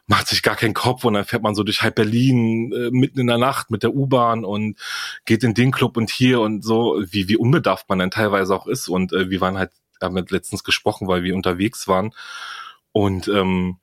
[0.07, 3.19] macht sich gar keinen Kopf und dann fährt man so durch halb Berlin äh, mitten
[3.19, 4.77] in der Nacht mit der U-Bahn und
[5.25, 8.65] geht in den Club und hier und so, wie, wie unbedarft man dann teilweise auch
[8.65, 8.87] ist.
[8.87, 12.11] Und äh, wir waren halt, haben letztens gesprochen, weil wir unterwegs waren.
[12.93, 13.77] Und ähm,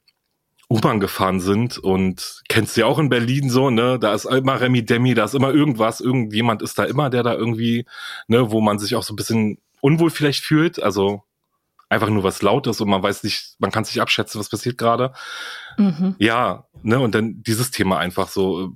[0.69, 4.61] U-Bahn gefahren sind und kennst du ja auch in Berlin so, ne, da ist immer
[4.61, 7.87] Remi Demi, da ist immer irgendwas, irgendjemand ist da immer, der da irgendwie,
[8.27, 11.23] ne, wo man sich auch so ein bisschen unwohl vielleicht fühlt, also
[11.89, 14.77] einfach nur was laut ist und man weiß nicht, man kann sich abschätzen, was passiert
[14.77, 15.13] gerade.
[15.79, 16.17] Mhm.
[16.19, 18.73] Ja, ne, und dann dieses Thema einfach so,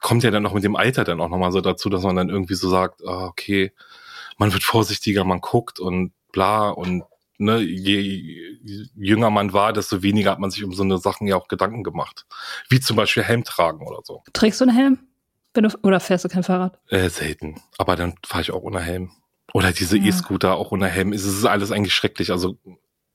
[0.00, 2.28] kommt ja dann noch mit dem Alter dann auch nochmal so dazu, dass man dann
[2.28, 3.72] irgendwie so sagt, oh, okay,
[4.38, 7.02] man wird vorsichtiger, man guckt und bla und
[7.38, 8.56] ne, je
[8.94, 11.82] jünger man war, desto weniger hat man sich um so eine Sachen ja auch Gedanken
[11.82, 12.26] gemacht.
[12.68, 14.22] Wie zum Beispiel Helm tragen oder so.
[14.32, 14.98] Trägst du einen Helm?
[15.52, 16.78] Du, oder fährst du kein Fahrrad?
[16.88, 17.60] Äh, selten.
[17.78, 19.10] Aber dann fahre ich auch ohne Helm.
[19.54, 20.06] Oder diese ja.
[20.06, 21.12] E-Scooter auch ohne Helm.
[21.12, 22.30] Es ist alles eigentlich schrecklich.
[22.30, 22.58] Also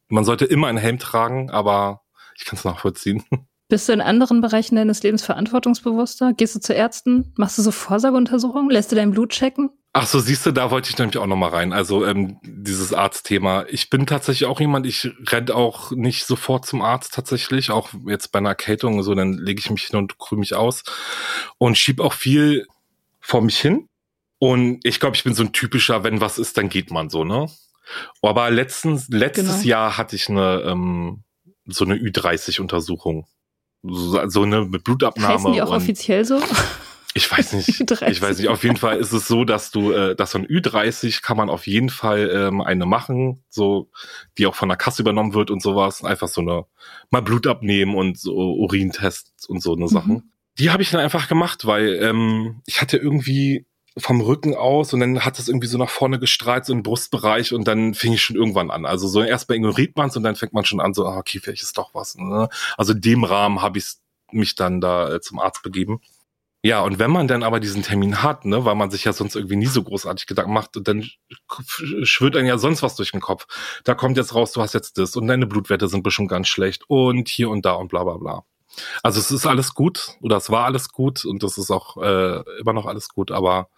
[0.07, 2.01] man sollte immer einen Helm tragen, aber
[2.35, 3.23] ich kann es nachvollziehen.
[3.67, 6.33] Bist du in anderen Bereichen deines Lebens verantwortungsbewusster?
[6.33, 7.31] Gehst du zu Ärzten?
[7.37, 8.69] Machst du so Vorsorgeuntersuchungen?
[8.69, 9.69] Lässt du dein Blut checken?
[9.93, 11.73] Ach so, siehst du, da wollte ich nämlich auch noch mal rein.
[11.73, 13.65] Also ähm, dieses Arztthema.
[13.67, 17.71] Ich bin tatsächlich auch jemand, ich renn auch nicht sofort zum Arzt tatsächlich.
[17.71, 20.83] Auch jetzt bei einer Erkältung so, dann lege ich mich hin und krüme mich aus
[21.57, 22.67] und schieb auch viel
[23.19, 23.87] vor mich hin.
[24.39, 27.25] Und ich glaube, ich bin so ein typischer, wenn was ist, dann geht man so,
[27.25, 27.49] ne?
[28.21, 29.67] Aber letztens, letztes genau.
[29.67, 31.23] Jahr hatte ich eine ähm,
[31.65, 33.27] so eine Ü30-Untersuchung.
[33.83, 35.33] So, so eine mit Blutabnahme.
[35.33, 36.41] Heißen die auch offiziell so?
[37.13, 37.67] Ich weiß nicht.
[37.91, 38.47] ich weiß nicht.
[38.47, 41.67] Auf jeden Fall ist es so, dass du, äh, dass ein Ü30 kann man auf
[41.67, 43.89] jeden Fall ähm, eine machen, so
[44.37, 46.03] die auch von der Kasse übernommen wird und sowas.
[46.03, 46.65] Einfach so eine
[47.09, 49.89] mal Blut abnehmen und so Urintests und so eine mhm.
[49.89, 50.33] Sachen.
[50.57, 53.65] Die habe ich dann einfach gemacht, weil ähm, ich hatte irgendwie
[53.97, 57.53] vom Rücken aus und dann hat es irgendwie so nach vorne gestrahlt, so im Brustbereich
[57.53, 58.85] und dann fing ich schon irgendwann an.
[58.85, 61.39] Also so erstmal ignoriert man es und dann fängt man schon an, so, ah, okay,
[61.39, 62.15] vielleicht ist doch was.
[62.15, 62.47] Ne?
[62.77, 63.95] Also in dem Rahmen habe ich
[64.31, 65.99] mich dann da äh, zum Arzt begeben.
[66.63, 69.35] Ja, und wenn man dann aber diesen Termin hat, ne, weil man sich ja sonst
[69.35, 71.09] irgendwie nie so großartig Gedanken macht, dann
[72.03, 73.47] schwirrt dann ja sonst was durch den Kopf.
[73.83, 76.83] Da kommt jetzt raus, du hast jetzt das und deine Blutwerte sind bestimmt ganz schlecht
[76.87, 78.43] und hier und da und bla bla bla.
[79.01, 82.43] Also es ist alles gut oder es war alles gut und das ist auch äh,
[82.59, 83.69] immer noch alles gut, aber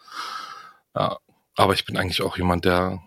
[0.95, 1.17] ja,
[1.55, 3.01] aber ich bin eigentlich auch jemand, der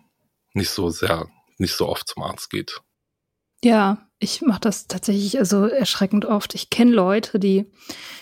[0.54, 2.80] nicht so sehr, nicht so oft zum Arzt geht.
[3.62, 6.54] Ja, ich mache das tatsächlich also erschreckend oft.
[6.54, 7.66] Ich kenne Leute, die,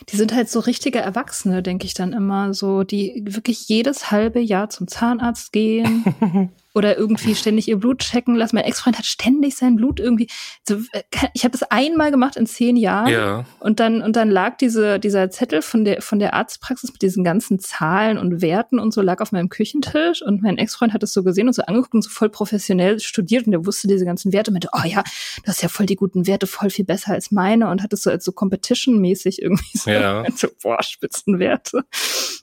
[0.09, 4.41] die sind halt so richtige Erwachsene, denke ich dann immer, so, die wirklich jedes halbe
[4.41, 6.05] Jahr zum Zahnarzt gehen
[6.75, 8.57] oder irgendwie ständig ihr Blut checken lassen.
[8.57, 10.27] Mein Ex-Freund hat ständig sein Blut irgendwie.
[10.69, 13.45] So, äh, ich habe das einmal gemacht in zehn Jahren ja.
[13.61, 17.23] und dann und dann lag diese dieser Zettel von der von der Arztpraxis mit diesen
[17.23, 21.13] ganzen Zahlen und Werten und so lag auf meinem Küchentisch und mein Ex-Freund hat es
[21.13, 24.33] so gesehen und so angeguckt und so voll professionell studiert und der wusste diese ganzen
[24.33, 25.05] Werte und meinte, oh ja,
[25.45, 28.03] das ist ja voll die guten Werte, voll viel besser als meine und hat es
[28.03, 30.25] so als so Competition-mäßig irgendwie so, ja.
[30.35, 31.85] so boah Spitzenwerte.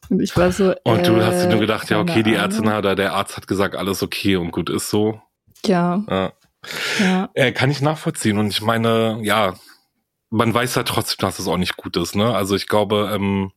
[0.09, 0.73] Und ich war so.
[0.83, 3.47] Und du hast dir nur äh, gedacht, ja okay, die Ärztin oder der Arzt hat
[3.47, 5.21] gesagt, alles okay okay und gut ist so.
[5.65, 6.03] Ja.
[6.09, 6.33] ja.
[6.99, 7.29] ja.
[7.33, 8.37] Äh, kann ich nachvollziehen.
[8.37, 9.55] Und ich meine, ja,
[10.29, 12.33] man weiß ja trotzdem, dass es auch nicht gut ist, ne?
[12.33, 13.51] Also ich glaube, ähm,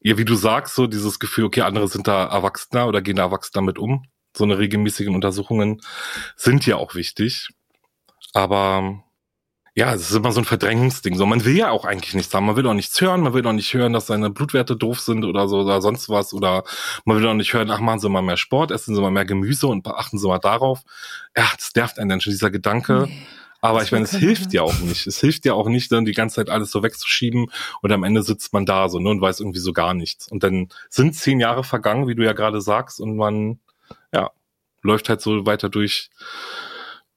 [0.00, 3.24] ja, wie du sagst, so dieses Gefühl, okay, andere sind da erwachsener oder gehen da
[3.24, 4.04] erwachsen damit um.
[4.36, 5.80] So eine regelmäßigen Untersuchungen
[6.36, 7.48] sind ja auch wichtig.
[8.32, 9.02] Aber
[9.78, 11.14] ja, es ist immer so ein Verdrängungsding.
[11.16, 12.46] So, man will ja auch eigentlich nichts haben.
[12.46, 13.20] Man will auch nichts hören.
[13.20, 16.34] Man will auch nicht hören, dass seine Blutwerte doof sind oder so oder sonst was.
[16.34, 16.64] Oder
[17.04, 19.24] man will auch nicht hören, ach, machen Sie mal mehr Sport, essen Sie mal mehr
[19.24, 20.80] Gemüse und beachten Sie mal darauf.
[21.36, 23.04] Ja, das nervt einen dann schon, dieser Gedanke.
[23.06, 23.22] Nee,
[23.60, 25.06] Aber ich meine, es hilft ja auch nicht.
[25.06, 27.46] Es hilft ja auch nicht, dann die ganze Zeit alles so wegzuschieben
[27.80, 30.26] und am Ende sitzt man da so ne, und weiß irgendwie so gar nichts.
[30.26, 33.60] Und dann sind zehn Jahre vergangen, wie du ja gerade sagst, und man,
[34.12, 34.32] ja,
[34.82, 36.10] läuft halt so weiter durch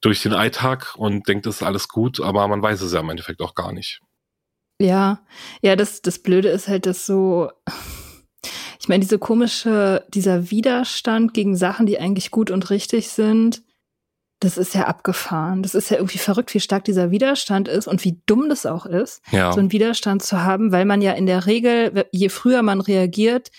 [0.02, 3.08] durch den Alltag und denkt, es ist alles gut, aber man weiß es ja im
[3.08, 4.00] Endeffekt auch gar nicht.
[4.78, 5.20] Ja,
[5.62, 7.50] ja, das, das Blöde ist halt, dass so,
[8.80, 13.62] ich meine, diese komische, dieser Widerstand gegen Sachen, die eigentlich gut und richtig sind,
[14.40, 15.62] das ist ja abgefahren.
[15.62, 18.86] Das ist ja irgendwie verrückt, wie stark dieser Widerstand ist und wie dumm das auch
[18.86, 19.52] ist, ja.
[19.52, 23.52] so einen Widerstand zu haben, weil man ja in der Regel, je früher man reagiert,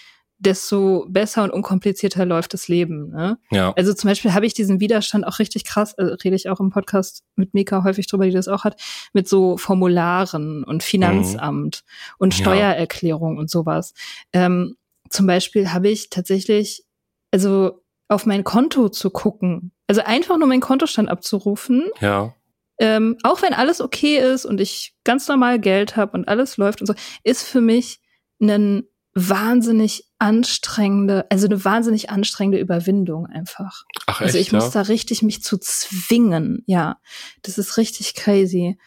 [0.44, 3.10] desto besser und unkomplizierter läuft das Leben.
[3.10, 3.38] Ne?
[3.52, 3.74] Ja.
[3.76, 6.70] Also zum Beispiel habe ich diesen Widerstand auch richtig krass, äh, rede ich auch im
[6.70, 8.80] Podcast mit Mika häufig drüber, die das auch hat,
[9.14, 12.16] mit so Formularen und Finanzamt mhm.
[12.20, 13.40] und Steuererklärung ja.
[13.40, 13.94] und sowas.
[14.34, 14.76] Ähm,
[15.10, 16.84] zum Beispiel habe ich tatsächlich,
[17.32, 21.90] also auf mein Konto zu gucken, also einfach nur meinen Kontostand abzurufen.
[22.02, 22.34] Ja.
[22.80, 26.82] Ähm, auch wenn alles okay ist und ich ganz normal Geld habe und alles läuft
[26.82, 28.02] und so, ist für mich
[28.42, 28.84] ein
[29.16, 33.84] wahnsinnig anstrengende, also eine wahnsinnig anstrengende Überwindung einfach.
[34.08, 34.60] Ach, echt, also ich ja?
[34.60, 36.98] muss da richtig mich zu zwingen, ja.
[37.44, 38.78] Das ist richtig crazy.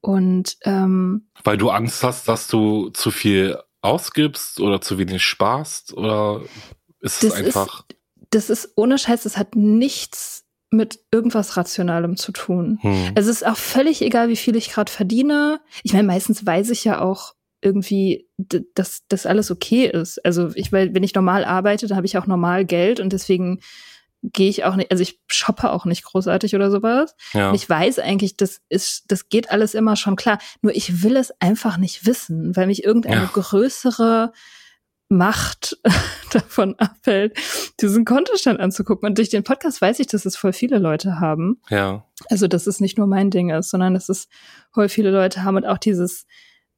[0.00, 5.92] Und ähm, weil du Angst hast, dass du zu viel ausgibst oder zu wenig sparst
[5.94, 6.42] oder
[7.00, 7.84] ist es einfach?
[7.88, 7.98] Ist,
[8.30, 12.78] das ist ohne Scheiß, das hat nichts mit irgendwas Rationalem zu tun.
[12.80, 13.12] Hm.
[13.14, 15.60] Es ist auch völlig egal, wie viel ich gerade verdiene.
[15.82, 18.28] Ich meine, meistens weiß ich ja auch, irgendwie,
[18.74, 20.24] dass das alles okay ist.
[20.24, 23.60] Also ich, weil wenn ich normal arbeite, dann habe ich auch normal Geld und deswegen
[24.32, 27.14] gehe ich auch nicht, also ich shoppe auch nicht großartig oder sowas.
[27.32, 27.48] Ja.
[27.48, 30.38] Und ich weiß eigentlich, das ist, das geht alles immer schon klar.
[30.62, 33.30] Nur ich will es einfach nicht wissen, weil mich irgendeine ja.
[33.32, 34.32] größere
[35.10, 35.78] Macht
[36.32, 37.36] davon abhält,
[37.80, 39.06] diesen Kontostand anzugucken.
[39.08, 41.60] Und durch den Podcast weiß ich, dass es voll viele Leute haben.
[41.68, 42.04] Ja.
[42.30, 44.28] Also, dass es nicht nur mein Ding ist, sondern dass es
[44.72, 46.26] voll viele Leute haben und auch dieses,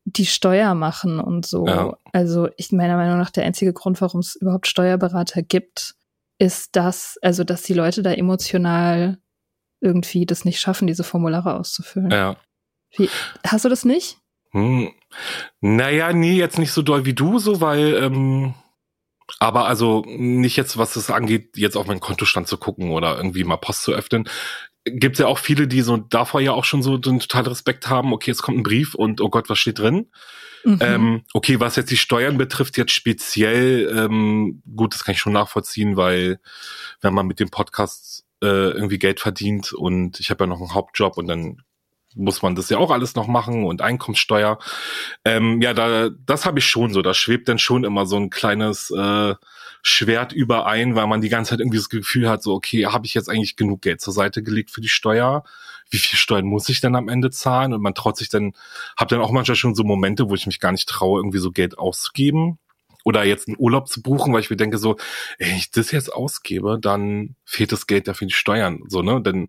[0.09, 1.67] die Steuer machen und so.
[1.67, 1.99] Ja.
[2.13, 5.97] Also ich meiner Meinung nach der einzige Grund, warum es überhaupt Steuerberater gibt,
[6.39, 9.19] ist das, also dass die Leute da emotional
[9.81, 12.11] irgendwie das nicht schaffen, diese Formulare auszufüllen.
[12.11, 12.37] Ja.
[12.97, 13.11] Wie,
[13.45, 14.19] hast du das nicht?
[14.53, 14.93] Hm.
[15.61, 18.55] Naja, nee, jetzt nicht so doll wie du, so, weil ähm,
[19.39, 23.45] Aber also nicht jetzt, was es angeht, jetzt auf meinen Kontostand zu gucken oder irgendwie
[23.45, 24.29] mal Post zu öffnen.
[24.87, 28.13] Gibt ja auch viele, die so davor ja auch schon so den totalen Respekt haben.
[28.13, 30.07] Okay, jetzt kommt ein Brief und oh Gott, was steht drin?
[30.65, 30.79] Mhm.
[30.81, 35.33] Ähm, okay, was jetzt die Steuern betrifft, jetzt speziell, ähm, gut, das kann ich schon
[35.33, 36.39] nachvollziehen, weil
[37.01, 40.75] wenn man mit dem Podcast äh, irgendwie Geld verdient und ich habe ja noch einen
[40.75, 41.63] Hauptjob und dann
[42.17, 44.59] muss man das ja auch alles noch machen und Einkommenssteuer.
[45.25, 47.03] Ähm, ja, da das habe ich schon so.
[47.03, 49.35] Da schwebt dann schon immer so ein kleines äh,
[49.83, 53.15] Schwert überein, weil man die ganze Zeit irgendwie das Gefühl hat, so okay, habe ich
[53.15, 55.45] jetzt eigentlich genug Geld zur Seite gelegt für die Steuer?
[55.91, 57.73] Wie viel Steuern muss ich denn am Ende zahlen?
[57.73, 58.53] Und man traut sich dann,
[58.97, 61.53] habe dann auch manchmal schon so Momente, wo ich mich gar nicht traue, irgendwie so
[61.53, 62.59] Geld auszugeben
[63.07, 64.97] oder jetzt einen Urlaub zu buchen, weil ich mir denke so,
[65.39, 69.23] ey, ich das jetzt ausgebe, dann fehlt das Geld ja für die Steuern, so, ne?
[69.23, 69.47] Denn,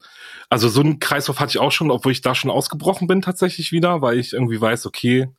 [0.47, 3.71] also so einen Kreislauf hatte ich auch schon, obwohl ich da schon ausgebrochen bin tatsächlich
[3.71, 5.29] wieder, weil ich irgendwie weiß, okay,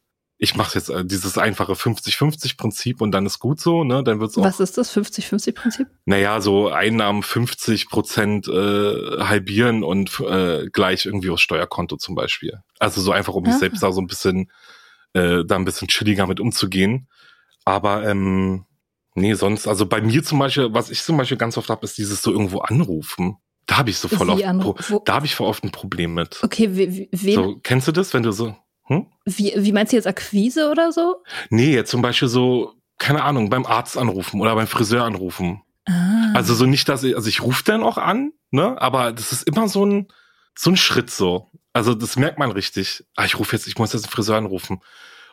[0.40, 4.04] ich mache jetzt äh, dieses einfache 50-50-Prinzip und dann ist gut so, ne?
[4.04, 4.44] Dann wird's auch.
[4.44, 5.88] Was ist das 50-50-Prinzip?
[6.04, 12.60] Naja, so Einnahmen 50 Prozent äh, halbieren und äh, gleich irgendwie aufs Steuerkonto zum Beispiel.
[12.78, 13.58] Also so einfach, um mich ah.
[13.58, 14.50] selbst da so ein bisschen,
[15.12, 17.08] äh, da ein bisschen chilliger mit umzugehen.
[17.64, 18.64] Aber ähm,
[19.14, 21.98] nee, sonst, also bei mir zum Beispiel, was ich zum Beispiel ganz oft habe, ist
[21.98, 23.38] dieses so irgendwo anrufen.
[23.66, 24.40] Da habe ich so voll oft,
[25.04, 26.42] da habe ich voll oft ein Problem mit.
[26.42, 26.70] Okay,
[27.10, 27.34] wen?
[27.34, 28.56] So, kennst du das, wenn du so,
[28.88, 29.06] hm?
[29.24, 31.22] Wie, wie meinst du jetzt Akquise oder so?
[31.50, 35.62] Nee, jetzt zum Beispiel so, keine Ahnung, beim Arzt anrufen oder beim Friseur anrufen.
[35.86, 36.32] Ah.
[36.34, 39.46] Also so nicht, dass ich, also ich rufe dann auch an, ne, aber das ist
[39.46, 40.08] immer so ein,
[40.56, 41.50] so ein Schritt so.
[41.72, 43.04] Also das merkt man richtig.
[43.14, 44.80] Ah, ich rufe jetzt, ich muss jetzt einen Friseur anrufen.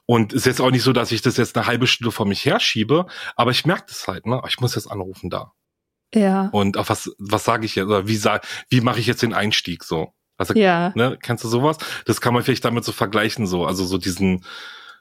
[0.06, 2.46] Und ist jetzt auch nicht so, dass ich das jetzt eine halbe Stunde vor mich
[2.46, 4.40] herschiebe, aber ich merke das halt, ne?
[4.48, 5.54] Ich muss jetzt anrufen da.
[6.14, 6.50] Ja.
[6.52, 7.88] Und auf was, was sage ich jetzt?
[7.88, 10.14] Oder wie sag, wie mache ich jetzt den Einstieg so?
[10.38, 10.92] Also, ja.
[10.96, 11.78] ne, kennst du sowas?
[12.06, 14.44] Das kann man vielleicht damit so vergleichen, so, also so diesen,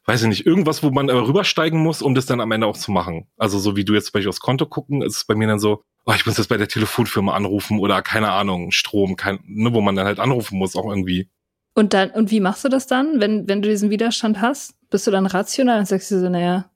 [0.07, 2.93] weiß ich nicht, irgendwas, wo man rübersteigen muss, um das dann am Ende auch zu
[2.93, 3.27] machen.
[3.37, 5.59] Also so wie du jetzt zum Beispiel aufs Konto gucken, ist es bei mir dann
[5.59, 9.73] so, oh, ich muss jetzt bei der Telefonfirma anrufen oder keine Ahnung, Strom, kein, ne,
[9.73, 11.31] wo man dann halt anrufen muss, auch irgendwie.
[11.75, 14.75] Und dann, und wie machst du das dann, wenn, wenn du diesen Widerstand hast?
[14.91, 16.71] Bist du dann rational und sagst du so, naja,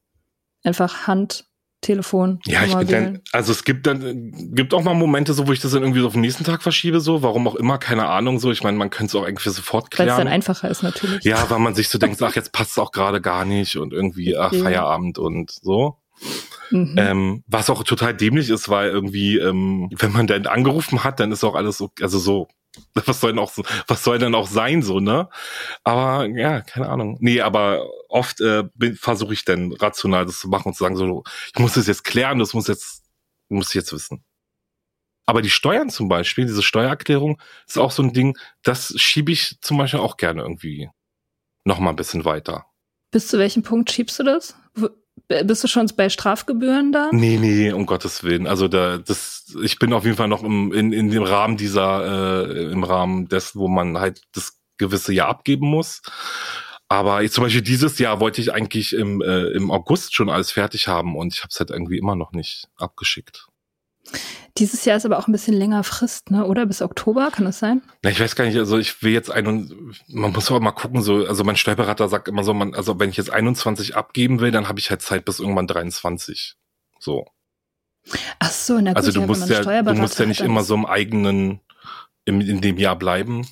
[0.65, 1.48] einfach Hand,
[1.81, 2.41] Telefon.
[2.45, 5.61] Ja, ich bin dann, also es gibt dann, gibt auch mal Momente so, wo ich
[5.61, 8.41] das dann irgendwie so auf den nächsten Tag verschiebe, so, warum auch immer, keine Ahnung,
[8.41, 8.51] so.
[8.51, 10.09] Ich meine, man könnte es auch irgendwie sofort klären.
[10.09, 11.25] Weil es dann einfacher ist, natürlich.
[11.25, 13.93] Ja, weil man sich so denkt, ach, jetzt passt es auch gerade gar nicht und
[13.93, 14.63] irgendwie, ach, okay.
[14.63, 15.97] Feierabend und so.
[16.71, 16.95] Mhm.
[16.99, 21.33] Ähm, was auch total dämlich ist, weil irgendwie, ähm, wenn man dann angerufen hat, dann
[21.33, 22.49] ist auch alles so, also so,
[22.95, 23.53] was soll denn auch
[23.87, 25.29] was soll denn auch sein, so, ne?
[25.85, 27.17] Aber ja, keine Ahnung.
[27.21, 31.25] Nee, aber oft äh, versuche ich dann rational das zu machen und zu sagen, so,
[31.55, 33.05] ich muss das jetzt klären, das muss jetzt,
[33.49, 34.25] muss ich jetzt wissen.
[35.27, 39.59] Aber die Steuern zum Beispiel, diese Steuererklärung, ist auch so ein Ding, das schiebe ich
[39.61, 40.89] zum Beispiel auch gerne irgendwie
[41.65, 42.65] noch mal ein bisschen weiter.
[43.11, 44.57] Bis zu welchem Punkt schiebst du das?
[45.45, 47.11] Bist du schon bei Strafgebühren da?
[47.13, 48.47] Nee, nee, um Gottes Willen.
[48.47, 52.47] Also da, das, ich bin auf jeden Fall noch im, in, in dem Rahmen dieser,
[52.49, 56.03] äh, im Rahmen des, wo man halt das gewisse Jahr abgeben muss.
[56.89, 60.53] Aber ich, zum Beispiel dieses Jahr wollte ich eigentlich im, äh, im August schon alles
[60.53, 63.48] fertig haben und ich habe es halt irgendwie immer noch nicht abgeschickt.
[64.59, 66.45] Dieses Jahr ist aber auch ein bisschen länger Frist, ne?
[66.45, 67.83] Oder bis Oktober, kann das sein?
[68.03, 71.01] Na, ich weiß gar nicht, also ich will jetzt ein man muss aber mal gucken,
[71.01, 74.51] so, also mein Steuerberater sagt immer so, man, also wenn ich jetzt 21 abgeben will,
[74.51, 76.57] dann habe ich halt Zeit bis irgendwann 23.
[76.99, 77.27] So.
[78.39, 80.75] Ach so, na gut, Also du ja, musst ja, du musst ja nicht immer so
[80.75, 81.61] im eigenen,
[82.25, 83.47] im, in dem Jahr bleiben.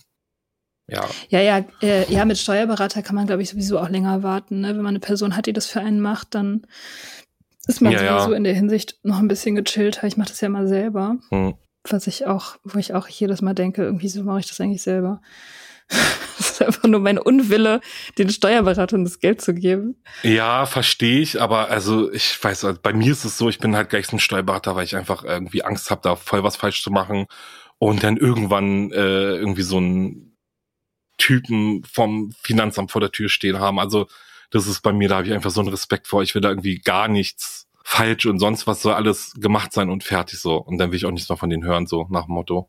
[0.88, 1.05] Ja.
[1.29, 4.61] Ja, ja, äh, ja, mit Steuerberater kann man, glaube ich, sowieso auch länger warten.
[4.61, 4.69] Ne?
[4.69, 6.66] Wenn man eine Person hat, die das für einen macht, dann
[7.66, 8.33] ist man ja, ja.
[8.33, 10.07] in der Hinsicht noch ein bisschen gechillter.
[10.07, 11.16] Ich mache das ja mal selber.
[11.31, 11.55] Hm.
[11.88, 14.83] Was ich auch, wo ich auch jedes Mal denke, irgendwie so mache ich das eigentlich
[14.83, 15.20] selber.
[15.88, 17.81] das ist einfach nur mein Unwille,
[18.18, 20.02] den Steuerberatern das Geld zu geben.
[20.22, 23.76] Ja, verstehe ich, aber also ich weiß, also bei mir ist es so, ich bin
[23.76, 26.83] halt gleich so ein Steuerberater, weil ich einfach irgendwie Angst habe, da voll was falsch
[26.83, 27.26] zu machen
[27.79, 30.37] und dann irgendwann äh, irgendwie so einen
[31.18, 33.79] Typen vom Finanzamt vor der Tür stehen haben.
[33.79, 34.07] Also
[34.51, 36.23] das ist bei mir, da habe ich einfach so einen Respekt vor.
[36.23, 40.03] Ich will da irgendwie gar nichts falsch und sonst was soll alles gemacht sein und
[40.03, 40.57] fertig so.
[40.57, 42.69] Und dann will ich auch nichts mehr von denen hören, so nach dem Motto.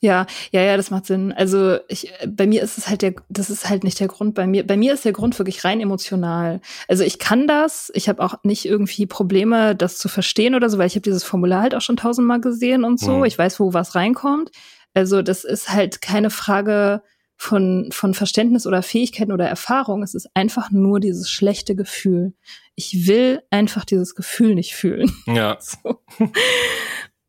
[0.00, 1.32] Ja, ja, ja, das macht Sinn.
[1.32, 4.34] Also ich, bei mir ist es halt der, das ist halt nicht der Grund.
[4.34, 6.60] Bei mir, bei mir ist der Grund wirklich rein emotional.
[6.88, 7.90] Also ich kann das.
[7.94, 11.24] Ich habe auch nicht irgendwie Probleme, das zu verstehen oder so, weil ich habe dieses
[11.24, 13.18] Formular halt auch schon tausendmal gesehen und so.
[13.18, 13.24] Mhm.
[13.24, 14.50] Ich weiß, wo was reinkommt.
[14.92, 17.02] Also das ist halt keine Frage
[17.36, 20.02] von, von Verständnis oder Fähigkeiten oder Erfahrung.
[20.02, 22.34] Es ist einfach nur dieses schlechte Gefühl.
[22.74, 25.10] Ich will einfach dieses Gefühl nicht fühlen.
[25.26, 25.58] Ja.
[25.60, 26.00] So.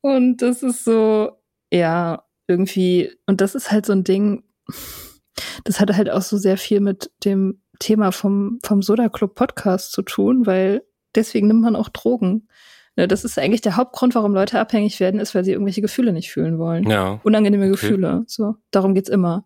[0.02, 1.32] Und das ist so,
[1.72, 4.44] ja, irgendwie, und das ist halt so ein Ding,
[5.63, 9.91] das hat halt auch so sehr viel mit dem Thema vom, vom Soda Club Podcast
[9.91, 10.84] zu tun, weil
[11.15, 12.48] deswegen nimmt man auch Drogen.
[12.96, 16.13] Ne, das ist eigentlich der Hauptgrund, warum Leute abhängig werden, ist, weil sie irgendwelche Gefühle
[16.13, 16.89] nicht fühlen wollen.
[16.89, 17.20] Ja.
[17.24, 17.72] Unangenehme Okay.
[17.72, 18.24] Gefühle.
[18.28, 19.46] So, darum geht's immer.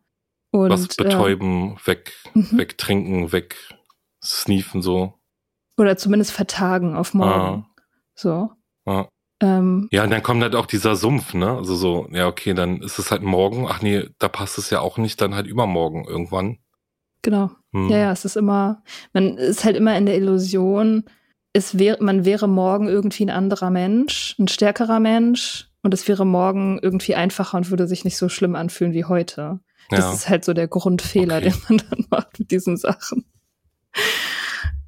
[0.51, 2.57] Und, Was äh, betäuben, weg, mhm.
[2.57, 3.55] wegtrinken, weg
[4.23, 5.13] sneefen so.
[5.77, 7.65] Oder zumindest vertagen auf morgen.
[8.15, 8.51] So.
[8.85, 9.07] Ja.
[9.41, 11.51] Ähm, Ja, und dann kommt halt auch dieser Sumpf, ne?
[11.51, 13.67] Also so, ja, okay, dann ist es halt morgen.
[13.69, 16.57] Ach nee, da passt es ja auch nicht, dann halt übermorgen irgendwann.
[17.21, 17.51] genau.
[17.71, 17.89] Hm.
[17.89, 18.81] Ja, ja, es ist immer,
[19.13, 21.03] man ist halt immer in der Illusion,
[21.53, 26.25] es wäre, man wäre morgen irgendwie ein anderer Mensch, ein stärkerer Mensch und es wäre
[26.25, 29.59] morgen irgendwie einfacher und würde sich nicht so schlimm anfühlen wie heute.
[29.89, 30.13] Das ja.
[30.13, 31.49] ist halt so der Grundfehler, Okay.
[31.51, 33.25] den man dann macht mit diesen Sachen.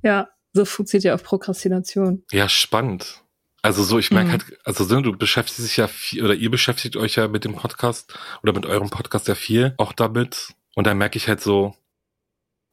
[0.03, 2.23] Ja, so funktioniert ja auch Prokrastination.
[2.31, 3.23] ja, spannend.
[3.63, 4.31] Also so, ich merke Mhm.
[4.31, 7.55] halt, also so, du beschäftigst dich ja viel, oder ihr beschäftigt euch ja mit dem
[7.55, 10.53] Podcast oder mit eurem Podcast ja viel auch damit.
[10.75, 11.75] Und dann merke ich halt so,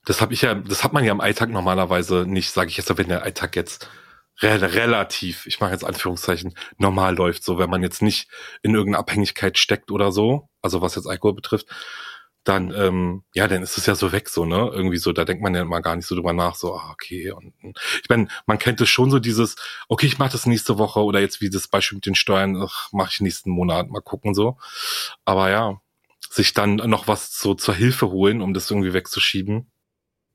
[0.07, 2.97] das habe ich ja, das hat man ja im Alltag normalerweise nicht, sage ich jetzt,
[2.97, 3.88] wenn der Alltag jetzt
[4.41, 8.31] re relativ, ich mache jetzt Anführungszeichen, normal läuft, so wenn man jetzt nicht
[8.62, 11.67] in irgendeiner Abhängigkeit steckt oder so, also was jetzt Alkohol betrifft,
[12.49, 14.71] dann, ähm, ja, dann ist es ja so weg, so, ne?
[14.73, 17.31] Irgendwie so, da denkt man ja immer gar nicht so drüber nach, so, ah, okay.
[17.33, 19.57] Und ich meine, man kennt es schon so dieses,
[19.89, 22.89] okay, ich mache das nächste Woche oder jetzt wie das Beispiel mit den Steuern, ach,
[22.93, 24.57] mache ich nächsten Monat, mal gucken so.
[25.25, 25.81] Aber ja,
[26.31, 29.71] sich dann noch was so zur Hilfe holen, um das irgendwie wegzuschieben,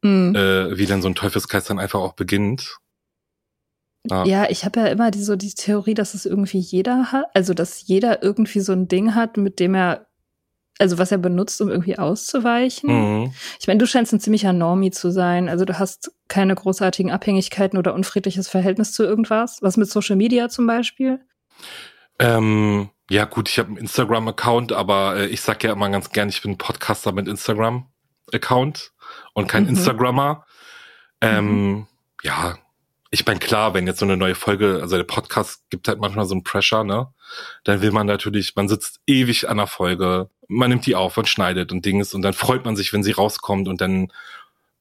[0.04, 0.36] Mhm.
[0.36, 2.78] äh, wie dann so ein Teufelskreis dann einfach auch beginnt.
[4.10, 4.26] Ja.
[4.26, 7.54] Ja, ich habe ja immer die, so die Theorie, dass es irgendwie jeder hat, also
[7.54, 10.08] dass jeder irgendwie so ein Ding hat, mit dem er,
[10.79, 12.89] also was er benutzt, um irgendwie auszuweichen.
[13.21, 13.33] Mhm.
[13.59, 15.49] Ich meine, du scheinst ein ziemlicher Normie zu sein.
[15.49, 19.59] Also du hast keine großartigen Abhängigkeiten oder unfriedliches Verhältnis zu irgendwas.
[19.62, 21.19] Was mit Social Media zum Beispiel?
[22.19, 26.29] Ähm, ja, gut, ich habe einen Instagram-Account, aber äh, ich sag ja immer ganz gern,
[26.29, 28.91] ich bin Podcaster mit Instagram-Account
[29.33, 29.69] und kein Mhm.
[29.69, 30.45] Instagrammer.
[31.21, 31.88] Ähm,
[32.23, 32.57] Ja,
[33.12, 36.25] ich bin klar, wenn jetzt so eine neue Folge, also der Podcast gibt halt manchmal
[36.25, 37.13] so einen Pressure, ne?
[37.65, 41.27] Dann will man natürlich, man sitzt ewig an der Folge, man nimmt die auf und
[41.27, 44.12] schneidet und Dings und dann freut man sich, wenn sie rauskommt und dann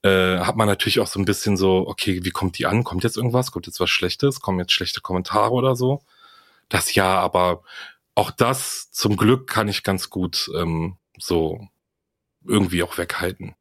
[0.03, 2.85] äh, hat man natürlich auch so ein bisschen so, okay, wie kommt die an?
[2.85, 3.53] Kommt jetzt irgendwas?
[3.53, 4.41] Kommt jetzt was Schlechtes?
[4.41, 6.03] Kommen jetzt schlechte Kommentare oder so?
[6.69, 7.63] Das ja, aber
[8.15, 11.69] auch das zum Glück kann ich ganz gut ähm, so
[12.45, 13.55] irgendwie auch weghalten.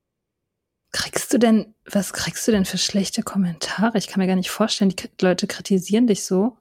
[0.92, 3.98] Kriegst du denn, was kriegst du denn für schlechte Kommentare?
[3.98, 6.58] Ich kann mir gar nicht vorstellen, die Leute kritisieren dich so.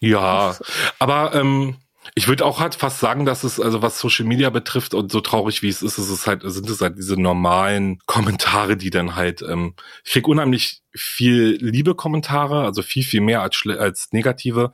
[0.00, 0.56] Ja,
[0.98, 1.76] aber ähm,
[2.14, 5.20] ich würde auch halt fast sagen, dass es, also was Social Media betrifft und so
[5.20, 9.16] traurig wie es ist, ist es halt, sind es halt diese normalen Kommentare, die dann
[9.16, 14.72] halt, ähm, ich krieg unheimlich viel liebe Kommentare, also viel, viel mehr als, als negative.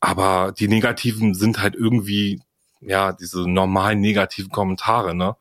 [0.00, 2.40] Aber die negativen sind halt irgendwie,
[2.80, 5.36] ja, diese normalen negativen Kommentare, ne?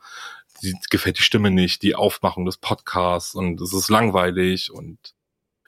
[0.62, 4.98] Die gefällt die Stimme nicht, die Aufmachung des Podcasts und es ist langweilig und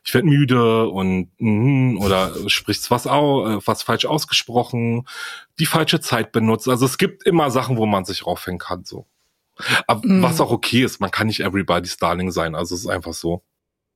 [0.07, 5.05] ich werd müde und mhm, oder sprichst was au, äh, was falsch ausgesprochen,
[5.59, 6.69] die falsche Zeit benutzt.
[6.69, 9.05] Also es gibt immer Sachen, wo man sich raufhängen kann, so.
[9.85, 10.21] Aber Mhm.
[10.21, 13.43] was auch okay ist, man kann nicht everybody's darling sein, also es ist einfach so.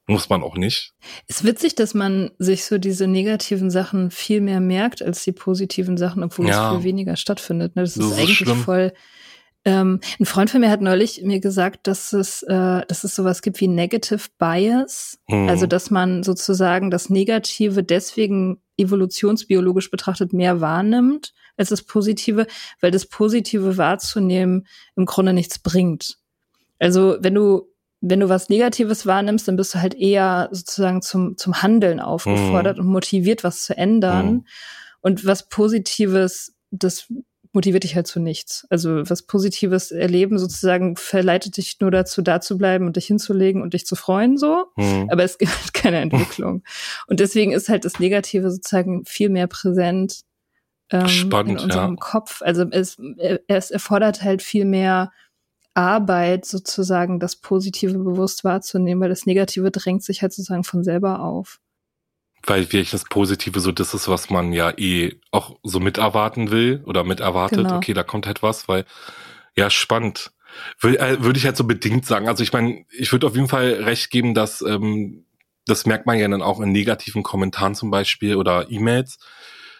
[0.07, 0.93] Muss man auch nicht.
[1.27, 5.95] Ist witzig, dass man sich so diese negativen Sachen viel mehr merkt als die positiven
[5.95, 6.71] Sachen, obwohl Ja.
[6.71, 7.75] es viel weniger stattfindet.
[7.75, 7.83] Ne?
[7.83, 8.63] Das, Das ist ist eigentlich schlimm.
[8.63, 8.93] voll.
[9.63, 13.41] Ähm, ein Freund von mir hat neulich mir gesagt, dass es, äh, dass es sowas
[13.41, 15.19] gibt wie Negative Bias.
[15.27, 15.49] Mhm.
[15.49, 22.47] Also, dass man sozusagen das Negative deswegen evolutionsbiologisch betrachtet mehr wahrnimmt als das Positive,
[22.79, 26.17] weil das Positive wahrzunehmen im Grunde nichts bringt.
[26.79, 27.67] Also, wenn du
[28.03, 32.79] wenn du was Negatives wahrnimmst, dann bist du halt eher sozusagen zum, zum Handeln aufgefordert
[32.79, 34.31] und motiviert, was zu ändern.
[34.31, 34.45] Mhm.
[35.01, 37.13] Und was Positives, das
[37.53, 38.65] motiviert dich halt zu nichts.
[38.69, 43.61] Also was Positives erleben sozusagen verleitet dich nur dazu, da zu bleiben und dich hinzulegen
[43.61, 44.67] und dich zu freuen so.
[44.77, 45.09] Mhm.
[45.11, 46.63] Aber es gibt halt keine Entwicklung.
[47.07, 50.21] Und deswegen ist halt das Negative sozusagen viel mehr präsent
[50.91, 51.99] ähm, Spannend, in unserem ja.
[51.99, 52.41] Kopf.
[52.41, 52.97] Also es,
[53.47, 55.11] es erfordert halt viel mehr
[55.73, 61.21] Arbeit, sozusagen das Positive bewusst wahrzunehmen, weil das Negative drängt sich halt sozusagen von selber
[61.21, 61.59] auf.
[62.43, 66.83] Weil wirklich das Positive so das ist, was man ja eh auch so miterwarten will
[66.85, 67.59] oder miterwartet.
[67.59, 67.77] Genau.
[67.77, 68.85] Okay, da kommt halt was, weil
[69.55, 70.31] ja spannend.
[70.79, 72.27] Würde äh, würde ich halt so bedingt sagen.
[72.27, 75.25] Also ich meine, ich würde auf jeden Fall recht geben, dass ähm,
[75.65, 79.19] das merkt man ja dann auch in negativen Kommentaren zum Beispiel oder E-Mails.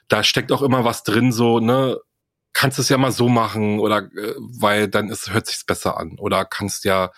[0.07, 1.97] Da steckt auch immer was drin, so ne,
[2.53, 6.18] kannst es ja mal so machen oder äh, weil dann ist hört sich's besser an
[6.20, 7.12] oder kannst ja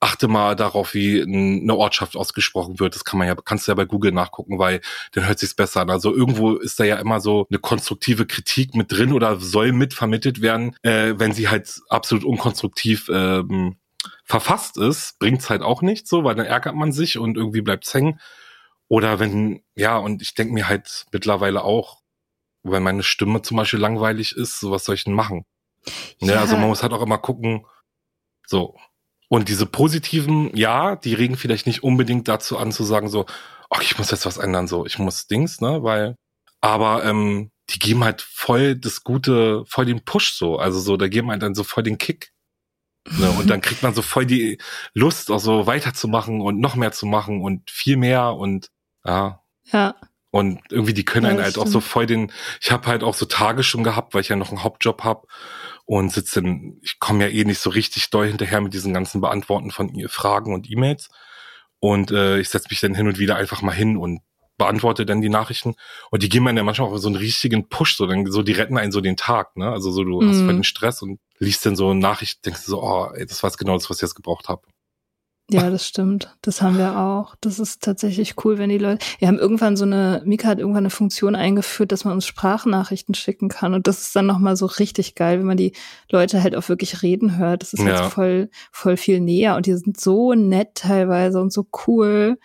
[0.00, 2.94] achte mal darauf, wie eine Ortschaft ausgesprochen wird.
[2.94, 4.80] Das kann man ja, kannst du ja bei Google nachgucken, weil
[5.12, 5.90] dann hört sich's besser an.
[5.90, 9.92] Also irgendwo ist da ja immer so eine konstruktive Kritik mit drin oder soll mit
[9.92, 13.76] vermittelt werden, äh, wenn sie halt absolut unkonstruktiv ähm,
[14.24, 17.92] verfasst ist, bringt's halt auch nicht so, weil dann ärgert man sich und irgendwie bleibt's
[17.92, 18.18] hängen.
[18.88, 22.00] Oder wenn, ja, und ich denke mir halt mittlerweile auch,
[22.62, 25.44] weil meine Stimme zum Beispiel langweilig ist, so was soll ich denn machen?
[26.20, 26.40] Ne, Ja.
[26.40, 27.66] also man muss halt auch immer gucken,
[28.46, 28.76] so.
[29.32, 33.26] Und diese positiven, ja, die regen vielleicht nicht unbedingt dazu an zu sagen so,
[33.70, 36.16] ach, ich muss jetzt was ändern, so, ich muss Dings, ne, weil,
[36.60, 41.06] aber ähm, die geben halt voll das Gute, voll den Push so, also so, da
[41.06, 42.32] geben halt dann so voll den Kick.
[43.18, 44.58] Ne, und dann kriegt man so voll die
[44.94, 48.68] Lust, auch so weiterzumachen und noch mehr zu machen und viel mehr und
[49.04, 49.40] ja,
[49.72, 49.94] Ja.
[50.32, 51.84] und irgendwie die können Ja, einen halt auch so stimmt.
[51.84, 54.64] voll den, ich habe halt auch so Tage schon gehabt, weil ich ja noch einen
[54.64, 55.28] Hauptjob hab
[55.84, 59.20] und sitze dann, ich komme ja eh nicht so richtig doll hinterher mit diesen ganzen
[59.20, 61.08] Beantworten von Fragen und E-Mails.
[61.80, 64.20] Und äh, ich setze mich dann hin und wieder einfach mal hin und
[64.58, 65.74] beantworte dann die Nachrichten.
[66.10, 68.52] Und die geben einem ja manchmal auch so einen richtigen Push, so dann so, die
[68.52, 69.70] retten einen so den Tag, ne?
[69.72, 70.44] Also so, du hast Mhm.
[70.44, 73.42] voll den Stress und liest dann so eine Nachricht, denkst du so, oh, ey, das
[73.42, 74.62] war jetzt genau das, was ich jetzt gebraucht habe.
[75.52, 76.34] Ja, das stimmt.
[76.42, 77.34] Das haben wir auch.
[77.40, 79.04] Das ist tatsächlich cool, wenn die Leute.
[79.18, 83.14] Wir haben irgendwann so eine, Mika hat irgendwann eine Funktion eingeführt, dass man uns Sprachnachrichten
[83.14, 83.74] schicken kann.
[83.74, 85.72] Und das ist dann nochmal so richtig geil, wenn man die
[86.10, 87.62] Leute halt auch wirklich reden hört.
[87.62, 88.04] Das ist halt Ja.
[88.04, 89.56] so voll, voll viel näher.
[89.56, 92.38] Und die sind so nett teilweise und so cool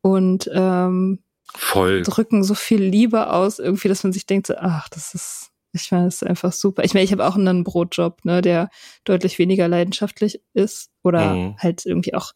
[0.00, 1.20] und ähm,
[1.54, 2.02] Voll.
[2.02, 5.90] drücken so viel Liebe aus, irgendwie, dass man sich denkt, so, ach, das ist, ich
[5.90, 6.84] meine, das ist einfach super.
[6.84, 8.68] Ich meine, ich habe auch einen Brotjob, ne, der
[9.04, 11.56] deutlich weniger leidenschaftlich ist oder Mhm.
[11.58, 12.32] halt irgendwie auch,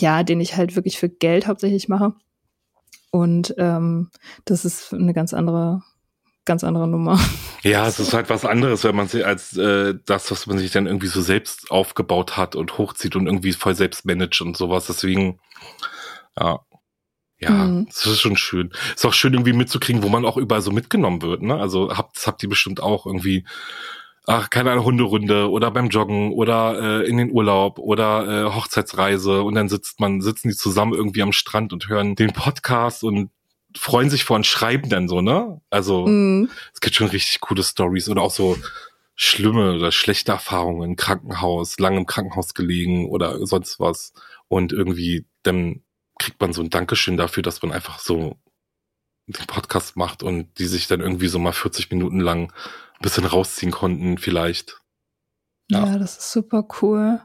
[0.00, 2.14] ja, den ich halt wirklich für Geld hauptsächlich mache.
[3.10, 4.10] Und ähm,
[4.44, 5.82] das ist eine ganz andere,
[6.44, 7.18] ganz andere Nummer.
[7.64, 10.72] Ja, es ist halt was anderes, wenn man sich als äh, das, was man sich
[10.72, 14.88] dann irgendwie so selbst aufgebaut hat und hochzieht und irgendwie voll selbst managt und sowas.
[14.88, 15.38] Deswegen,
[16.36, 16.58] ja.
[17.38, 17.86] Ja, Mhm.
[17.86, 18.72] das ist schon schön.
[18.96, 21.54] Ist auch schön irgendwie mitzukriegen, wo man auch überall so mitgenommen wird, ne?
[21.56, 23.46] Also habt, das habt ihr bestimmt auch irgendwie,
[24.26, 29.42] ach, keine Ahnung, Hunderunde oder beim Joggen oder äh, in den Urlaub oder äh, Hochzeitsreise
[29.42, 33.30] und dann sitzt man, sitzen die zusammen irgendwie am Strand und hören den Podcast und
[33.76, 35.60] freuen sich vor und schreiben dann so, ne?
[35.70, 36.50] Also Mhm.
[36.74, 38.56] es gibt schon richtig coole Stories oder auch so
[39.14, 44.12] schlimme oder schlechte Erfahrungen im Krankenhaus, lange im Krankenhaus gelegen oder sonst was.
[44.48, 45.82] Und irgendwie dann
[46.18, 48.36] kriegt man so ein Dankeschön dafür, dass man einfach so
[49.26, 52.52] den Podcast macht und die sich dann irgendwie so mal 40 Minuten lang
[53.02, 54.80] bisschen rausziehen konnten, vielleicht.
[55.70, 55.86] Ja.
[55.86, 55.98] Ja.
[55.98, 57.20] das ist super cool.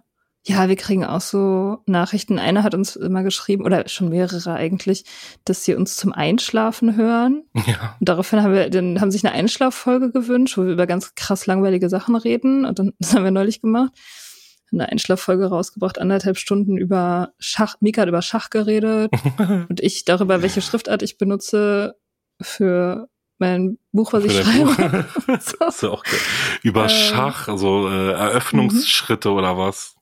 [0.48, 2.40] Ja, wir kriegen auch so Nachrichten.
[2.40, 5.04] Einer hat uns immer geschrieben, oder schon mehrere eigentlich,
[5.44, 7.44] dass sie uns zum Einschlafen hören.
[7.54, 7.98] Ja.
[8.00, 11.48] Und daraufhin haben wir, dann haben sich eine Einschlaffolge gewünscht, wo wir über ganz krass
[11.48, 12.64] langweilige Sachen reden.
[12.66, 13.92] Und dann, das haben wir neulich gemacht.
[14.72, 17.76] Eine Einschlaffolge rausgebracht, anderthalb Stunden über Schach.
[17.82, 19.12] Mika hat über Schach geredet
[19.70, 21.96] und ich darüber, welche Schriftart ich benutze
[22.42, 23.10] für
[23.40, 25.06] mein Buch, was ich Für dein schreibe.
[25.28, 26.20] Das ist ja auch geil.
[26.64, 26.90] Über Ähm.
[26.90, 29.96] Schach, also äh, Eröffnungsschritte oder was?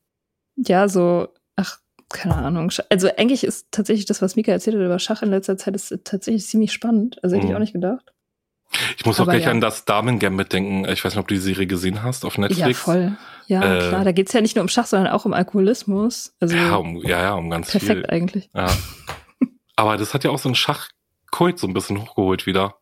[0.56, 1.78] Ja, so, ach,
[2.10, 2.72] keine Ahnung.
[2.90, 5.94] Also eigentlich ist tatsächlich das, was Mika erzählt hat über Schach in letzter Zeit, ist
[6.04, 7.22] tatsächlich ziemlich spannend.
[7.24, 7.56] Also hätte ich Mhm.
[7.58, 8.12] auch nicht gedacht.
[8.98, 9.52] Ich muss auch Aber gleich ja.
[9.52, 10.86] an das Damen Gambit denken.
[10.90, 12.60] Ich weiß nicht, ob du die Serie gesehen hast auf Netflix.
[12.68, 13.18] Ja, voll.
[13.48, 14.04] Ja, Äh, klar.
[14.04, 16.34] Da geht's ja nicht nur um Schach, sondern auch um Alkoholismus.
[16.40, 18.06] Also Ja, um, ja, ja, um ganz perfekt viel.
[18.08, 18.50] eigentlich.
[18.56, 18.68] Ja.
[19.76, 22.76] Aber das hat ja auch so einen Schachkult so ein bisschen hochgeholt wieder.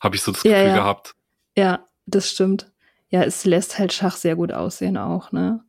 [0.00, 0.74] Habe ich so das Ja, Gefühl ja.
[0.76, 1.14] gehabt.
[1.56, 2.70] Ja, das stimmt.
[3.08, 5.62] Ja, es lässt halt Schach sehr gut aussehen auch, ne?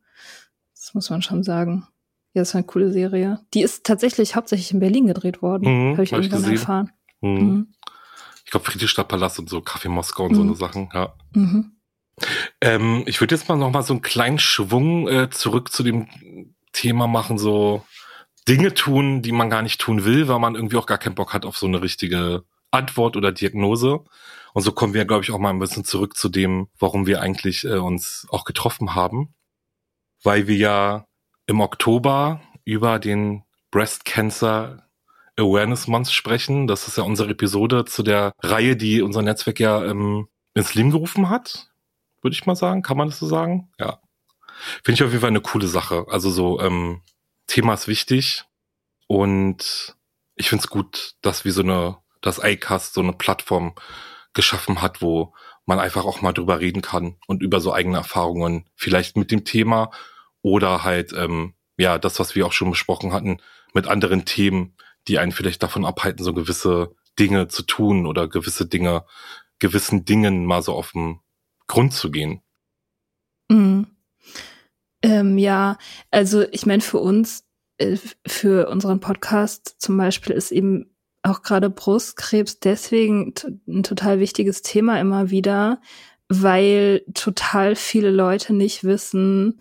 [0.74, 1.86] Das muss man schon sagen.
[2.34, 3.40] Ja, das war eine coole Serie.
[3.54, 5.64] Die ist tatsächlich hauptsächlich in Berlin gedreht worden.
[5.90, 6.56] Mhm, Habe ich hab ich irgendwann gesehen.
[6.58, 6.92] erfahren.
[7.22, 7.34] Hm.
[7.34, 7.72] Mhm.
[8.44, 10.48] Ich glaube, Friedrichstadtpalast und so, Kaffee Moskau und so Mhm.
[10.48, 11.14] eine Sachen, ja.
[11.34, 11.72] Mhm.
[12.60, 16.08] Ähm, ich würde jetzt mal noch mal so einen kleinen Schwung äh, zurück zu dem
[16.72, 17.84] Thema machen, so
[18.48, 21.32] Dinge tun, die man gar nicht tun will, weil man irgendwie auch gar keinen Bock
[21.34, 24.00] hat auf so eine richtige Antwort oder Diagnose.
[24.52, 27.20] Und so kommen wir, glaube ich, auch mal ein bisschen zurück zu dem, warum wir
[27.20, 29.34] eigentlich äh, uns auch getroffen haben.
[30.22, 31.06] Weil wir ja
[31.46, 34.88] im Oktober über den Breast Cancer
[35.36, 36.66] Awareness Month sprechen.
[36.66, 40.90] Das ist ja unsere Episode zu der Reihe, die unser Netzwerk ja ähm, ins Leben
[40.90, 41.68] gerufen hat
[42.22, 42.82] würde ich mal sagen.
[42.82, 43.70] Kann man das so sagen?
[43.78, 44.00] Ja.
[44.82, 46.06] Finde ich auf jeden Fall eine coole Sache.
[46.08, 47.02] Also so, ähm,
[47.46, 48.44] Thema ist wichtig
[49.06, 49.96] und
[50.34, 53.74] ich finde es gut, dass wir so eine, das iCast so eine Plattform
[54.32, 55.34] geschaffen hat, wo
[55.66, 59.44] man einfach auch mal drüber reden kann und über so eigene Erfahrungen, vielleicht mit dem
[59.44, 59.90] Thema
[60.42, 63.38] oder halt, ähm, ja, das, was wir auch schon besprochen hatten,
[63.74, 64.74] mit anderen Themen,
[65.06, 69.04] die einen vielleicht davon abhalten, so gewisse Dinge zu tun oder gewisse Dinge,
[69.58, 71.20] gewissen Dingen mal so auf den
[71.66, 72.42] Grund zu gehen.
[73.50, 73.86] Mhm.
[75.02, 75.78] Ähm, ja,
[76.10, 77.44] also ich meine, für uns,
[77.76, 77.96] äh,
[78.26, 83.34] für unseren Podcast zum Beispiel ist eben auch gerade Brustkrebs deswegen
[83.66, 85.80] ein total wichtiges Thema immer wieder,
[86.28, 89.60] weil total viele Leute nicht wissen,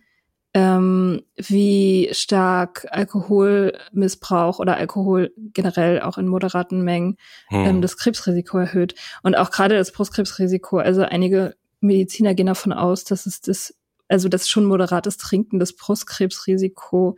[0.53, 7.17] ähm, wie stark Alkoholmissbrauch oder Alkohol generell auch in moderaten Mengen
[7.49, 7.65] hm.
[7.65, 8.95] ähm, das Krebsrisiko erhöht.
[9.23, 13.76] Und auch gerade das Brustkrebsrisiko, also einige Mediziner gehen davon aus, dass es das,
[14.07, 17.17] also das schon moderates Trinken das Brustkrebsrisiko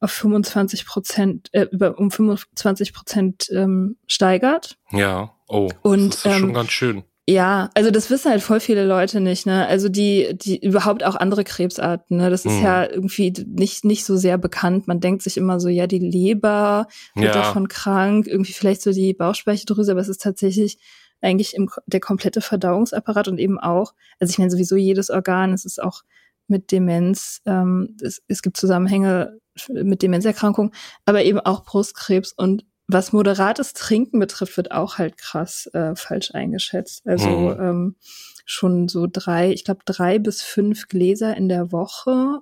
[0.00, 4.78] auf 25 Prozent, äh, über um 25 Prozent ähm, steigert.
[4.90, 7.04] Ja, oh, und, das ist ähm, schon ganz schön.
[7.28, 9.66] Ja, also das wissen halt voll viele Leute nicht, ne?
[9.68, 12.28] Also die, die überhaupt auch andere Krebsarten, ne?
[12.28, 12.64] Das ist mhm.
[12.64, 14.88] ja irgendwie nicht, nicht so sehr bekannt.
[14.88, 17.40] Man denkt sich immer so, ja, die Leber wird ja.
[17.40, 20.78] davon krank, irgendwie vielleicht so die Bauchspeicheldrüse, aber es ist tatsächlich
[21.20, 25.64] eigentlich im, der komplette Verdauungsapparat und eben auch, also ich meine sowieso jedes Organ, es
[25.64, 26.02] ist auch
[26.46, 30.72] mit Demenz, ähm, es, es gibt Zusammenhänge mit Demenzerkrankungen,
[31.04, 36.32] aber eben auch Brustkrebs und was moderates Trinken betrifft, wird auch halt krass äh, falsch
[36.34, 37.06] eingeschätzt.
[37.06, 37.60] Also mhm.
[37.60, 37.96] ähm,
[38.44, 42.40] schon so drei, ich glaube drei bis fünf Gläser in der Woche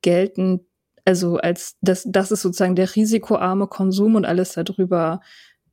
[0.00, 0.66] gelten,
[1.04, 5.20] also als das, das ist sozusagen der risikoarme Konsum und alles darüber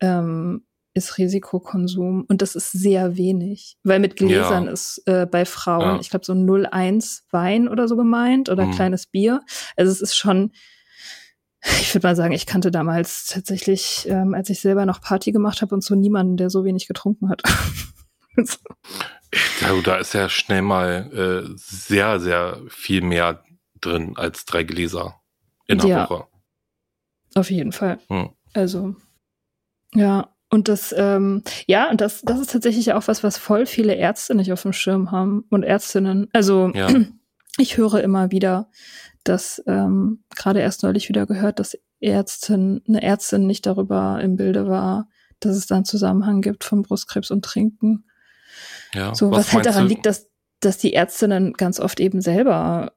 [0.02, 4.72] ähm, ist Risikokonsum und das ist sehr wenig, weil mit Gläsern ja.
[4.72, 6.00] ist äh, bei Frauen, ja.
[6.00, 8.72] ich glaube so 0,1 Wein oder so gemeint oder mhm.
[8.72, 9.42] kleines Bier.
[9.76, 10.52] Also es ist schon
[11.62, 15.62] ich würde mal sagen, ich kannte damals tatsächlich, ähm, als ich selber noch Party gemacht
[15.62, 17.44] habe und so niemanden, der so wenig getrunken hat.
[19.62, 23.44] ja, da ist ja schnell mal äh, sehr, sehr viel mehr
[23.82, 25.22] drin als drei Gläser
[25.68, 26.28] in der ja, Woche.
[27.36, 28.00] Auf jeden Fall.
[28.08, 28.30] Hm.
[28.54, 28.96] Also,
[29.94, 30.34] ja.
[30.50, 34.34] Und das, ähm, ja, und das, das ist tatsächlich auch was, was voll viele Ärzte
[34.34, 36.28] nicht auf dem Schirm haben und Ärztinnen.
[36.34, 36.88] Also, ja.
[37.58, 38.70] ich höre immer wieder,
[39.24, 44.68] dass ähm, gerade erst neulich wieder gehört, dass Ärztin, eine Ärztin nicht darüber im Bilde
[44.68, 45.08] war,
[45.40, 48.06] dass es da einen Zusammenhang gibt von Brustkrebs und Trinken.
[48.94, 49.90] Ja, so, was, was halt daran du?
[49.90, 50.30] liegt, dass,
[50.62, 52.94] dass die Ärztinnen ganz oft eben selber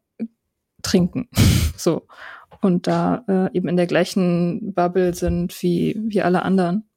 [0.83, 1.29] trinken.
[1.77, 2.07] so.
[2.61, 6.89] Und da äh, eben in der gleichen Bubble sind wie, wie alle anderen.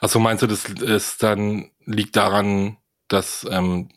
[0.00, 2.76] Also meinst du, das ist dann liegt daran,
[3.08, 3.88] dass ähm,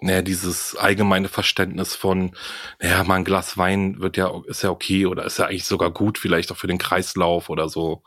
[0.00, 2.36] naja, dieses allgemeine Verständnis von,
[2.80, 5.90] naja, mal ein Glas Wein wird ja, ist ja okay oder ist ja eigentlich sogar
[5.90, 8.02] gut, vielleicht auch für den Kreislauf oder so.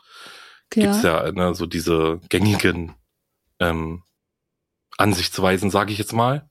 [0.74, 0.84] Ja.
[0.84, 2.94] Gibt's ja, ne, so diese gängigen
[3.58, 4.02] ähm,
[4.96, 6.48] Ansichtsweisen, sage ich jetzt mal.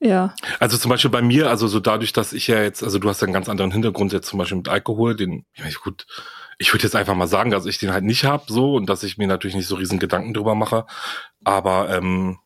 [0.00, 0.34] Ja.
[0.60, 3.22] Also zum Beispiel bei mir, also so dadurch, dass ich ja jetzt, also du hast
[3.22, 6.06] ja einen ganz anderen Hintergrund jetzt zum Beispiel mit Alkohol, den, ich meine, gut,
[6.58, 9.02] ich würde jetzt einfach mal sagen, dass ich den halt nicht hab so und dass
[9.02, 10.86] ich mir natürlich nicht so riesen Gedanken drüber mache.
[11.44, 12.38] Aber ähm,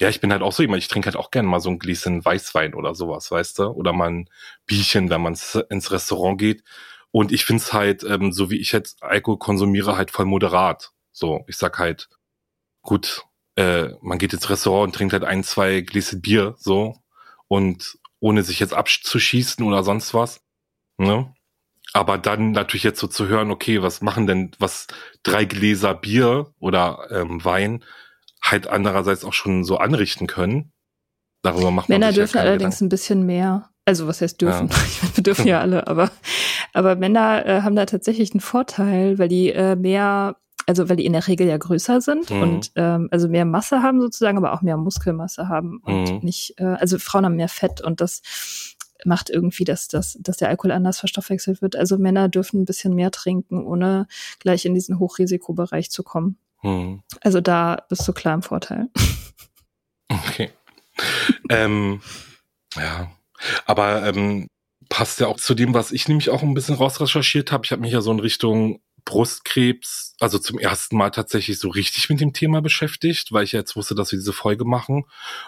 [0.00, 1.78] ja, ich bin halt auch so jemand, ich trinke halt auch gerne mal so ein
[1.78, 3.64] Gläschen Weißwein oder sowas, weißt du?
[3.68, 4.30] Oder mal ein
[4.66, 5.36] Bierchen, wenn man
[5.70, 6.64] ins Restaurant geht.
[7.10, 10.92] Und ich find's halt, ähm, so wie ich jetzt Alkohol konsumiere, halt voll moderat.
[11.12, 12.08] So, ich sag halt,
[12.82, 13.22] gut,
[13.56, 16.96] äh, man geht ins Restaurant und trinkt halt ein, zwei Gläser Bier, so.
[17.48, 20.42] Und ohne sich jetzt abzuschießen oder sonst was.
[20.98, 21.34] Ne?
[21.94, 24.88] Aber dann natürlich jetzt so zu hören, okay, was machen denn, was
[25.22, 27.84] drei Gläser Bier oder ähm, Wein
[28.42, 30.72] halt andererseits auch schon so anrichten können.
[31.42, 32.84] Darüber macht Männer man dürfen ja allerdings Gedanken.
[32.84, 33.70] ein bisschen mehr.
[33.84, 34.68] Also was heißt dürfen?
[34.68, 34.76] Ja.
[35.02, 36.10] Meine, wir dürfen ja alle, aber
[36.72, 40.36] aber Männer äh, haben da tatsächlich einen Vorteil, weil die äh, mehr,
[40.66, 42.42] also weil die in der Regel ja größer sind mhm.
[42.42, 46.18] und ähm, also mehr Masse haben sozusagen, aber auch mehr Muskelmasse haben und mhm.
[46.22, 48.22] nicht, äh, also Frauen haben mehr Fett und das
[49.06, 51.76] macht irgendwie, dass, dass, dass der Alkohol anders verstoffwechselt wird.
[51.76, 54.06] Also Männer dürfen ein bisschen mehr trinken, ohne
[54.38, 56.38] gleich in diesen Hochrisikobereich zu kommen.
[56.60, 57.02] Hm.
[57.20, 58.88] Also da bist du klar im Vorteil.
[60.08, 60.50] Okay.
[61.50, 62.00] ähm,
[62.76, 63.10] ja,
[63.66, 64.48] aber ähm,
[64.88, 67.64] passt ja auch zu dem, was ich nämlich auch ein bisschen rausrecherchiert habe.
[67.64, 72.08] Ich habe mich ja so in Richtung Brustkrebs, also zum ersten Mal tatsächlich so richtig
[72.08, 75.04] mit dem Thema beschäftigt, weil ich ja jetzt wusste, dass wir diese Folge machen.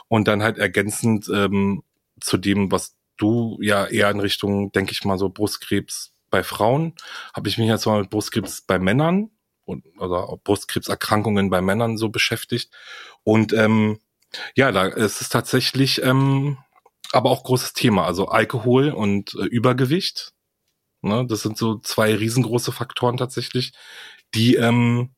[0.09, 1.83] Und dann halt ergänzend ähm,
[2.21, 6.95] zu dem, was du ja eher in Richtung, denke ich mal, so Brustkrebs bei Frauen,
[7.35, 9.31] habe ich mich jetzt mal mit Brustkrebs bei Männern
[9.65, 12.73] und, oder Brustkrebserkrankungen bei Männern so beschäftigt.
[13.25, 13.99] Und ähm,
[14.55, 16.59] ja, da ist es tatsächlich ähm,
[17.13, 18.07] aber auch großes Thema.
[18.07, 20.33] Also Alkohol und äh, Übergewicht.
[21.03, 23.73] Ne, das sind so zwei riesengroße Faktoren tatsächlich,
[24.35, 25.15] die ähm,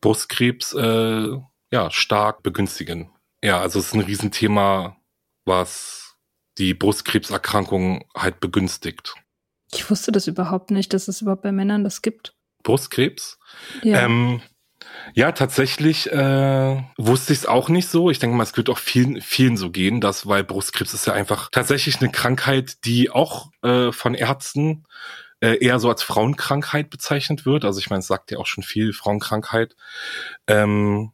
[0.00, 1.28] Brustkrebs äh,
[1.72, 3.10] ja stark begünstigen.
[3.42, 4.96] Ja, also es ist ein Riesenthema,
[5.44, 6.03] was
[6.58, 9.14] die Brustkrebserkrankung halt begünstigt.
[9.72, 12.34] Ich wusste das überhaupt nicht, dass es überhaupt bei Männern das gibt.
[12.62, 13.38] Brustkrebs.
[13.82, 14.04] Ja.
[14.04, 14.40] Ähm,
[15.14, 18.10] ja, tatsächlich äh, wusste ich es auch nicht so.
[18.10, 21.12] Ich denke mal, es wird auch vielen, vielen so gehen, dass, weil Brustkrebs ist ja
[21.12, 24.84] einfach tatsächlich eine Krankheit, die auch äh, von Ärzten
[25.40, 27.64] äh, eher so als Frauenkrankheit bezeichnet wird.
[27.64, 29.76] Also ich meine, es sagt ja auch schon viel Frauenkrankheit.
[30.46, 31.12] Ähm,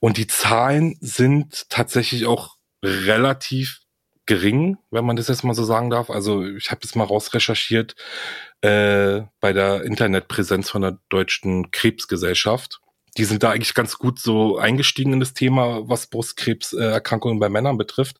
[0.00, 3.80] und die Zahlen sind tatsächlich auch relativ
[4.26, 6.10] gering, wenn man das jetzt mal so sagen darf.
[6.10, 7.94] Also ich habe jetzt mal rausrecherchiert
[8.60, 12.80] äh, bei der Internetpräsenz von der Deutschen Krebsgesellschaft.
[13.16, 17.78] Die sind da eigentlich ganz gut so eingestiegen in das Thema, was Brustkrebserkrankungen bei Männern
[17.78, 18.18] betrifft.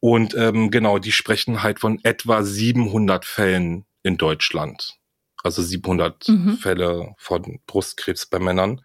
[0.00, 4.94] Und ähm, genau, die sprechen halt von etwa 700 Fällen in Deutschland.
[5.42, 6.56] Also 700 mhm.
[6.56, 8.80] Fälle von Brustkrebs bei Männern.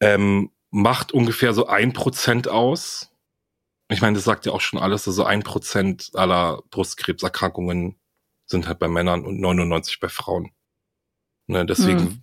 [0.00, 3.13] Ähm, macht ungefähr so ein Prozent aus
[3.94, 7.98] ich meine, das sagt ja auch schon alles, also ein Prozent aller Brustkrebserkrankungen
[8.46, 10.50] sind halt bei Männern und 99 bei Frauen.
[11.46, 12.22] Ne, deswegen hm.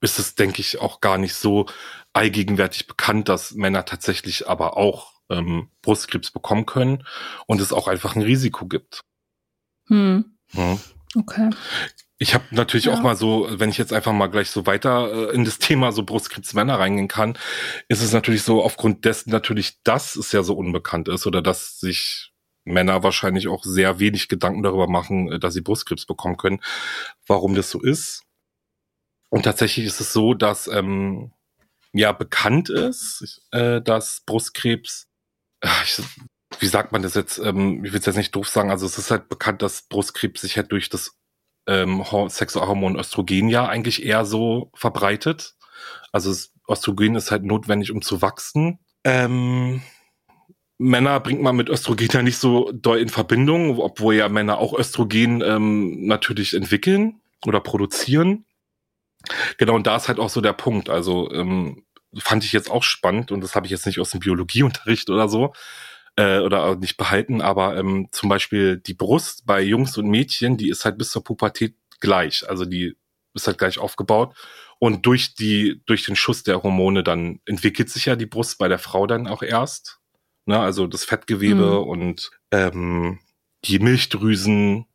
[0.00, 1.66] ist es, denke ich, auch gar nicht so
[2.12, 7.06] allgegenwärtig bekannt, dass Männer tatsächlich aber auch ähm, Brustkrebs bekommen können
[7.46, 9.00] und es auch einfach ein Risiko gibt.
[9.88, 10.36] Hm.
[10.52, 10.80] Hm.
[11.16, 11.50] Okay.
[12.18, 12.94] Ich habe natürlich ja.
[12.94, 15.92] auch mal so, wenn ich jetzt einfach mal gleich so weiter äh, in das Thema
[15.92, 17.38] so Brustkrebsmänner reingehen kann,
[17.88, 21.78] ist es natürlich so aufgrund dessen natürlich, dass es ja so unbekannt ist oder dass
[21.78, 22.32] sich
[22.64, 26.60] Männer wahrscheinlich auch sehr wenig Gedanken darüber machen, äh, dass sie Brustkrebs bekommen können,
[27.26, 28.22] warum das so ist.
[29.28, 31.32] Und tatsächlich ist es so, dass ähm,
[31.92, 35.08] ja bekannt ist, äh, dass Brustkrebs,
[35.60, 36.00] äh, ich,
[36.60, 38.98] wie sagt man das jetzt, ähm, ich will es jetzt nicht doof sagen, also es
[38.98, 41.16] ist halt bekannt, dass Brustkrebs sich halt durch das
[41.66, 45.54] ähm, Sexualhormon Östrogen ja eigentlich eher so verbreitet.
[46.12, 48.78] Also das Östrogen ist halt notwendig, um zu wachsen.
[49.04, 49.82] Ähm,
[50.78, 54.78] Männer bringt man mit Östrogen ja nicht so doll in Verbindung, obwohl ja Männer auch
[54.78, 58.44] Östrogen ähm, natürlich entwickeln oder produzieren.
[59.58, 60.88] Genau, und da ist halt auch so der Punkt.
[60.88, 61.84] Also ähm,
[62.18, 65.28] fand ich jetzt auch spannend und das habe ich jetzt nicht aus dem Biologieunterricht oder
[65.28, 65.52] so
[66.16, 70.70] äh, oder nicht behalten, aber ähm, zum Beispiel die Brust bei Jungs und Mädchen, die
[70.70, 72.48] ist halt bis zur Pubertät gleich.
[72.48, 72.96] Also die
[73.34, 74.34] ist halt gleich aufgebaut.
[74.78, 78.68] Und durch die, durch den Schuss der Hormone dann entwickelt sich ja die Brust bei
[78.68, 80.00] der Frau dann auch erst.
[80.46, 80.58] Ne?
[80.58, 81.88] Also das Fettgewebe mhm.
[81.88, 83.20] und ähm,
[83.64, 84.86] die Milchdrüsen.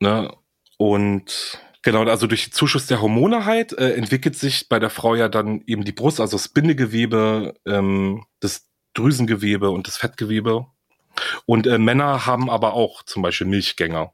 [0.00, 0.32] Ne?
[0.78, 5.14] Und Genau, also durch den Zuschuss der Hormone halt äh, entwickelt sich bei der Frau
[5.14, 10.66] ja dann eben die Brust, also das Bindegewebe, ähm, das Drüsengewebe und das Fettgewebe.
[11.46, 14.12] Und äh, Männer haben aber auch zum Beispiel Milchgänger.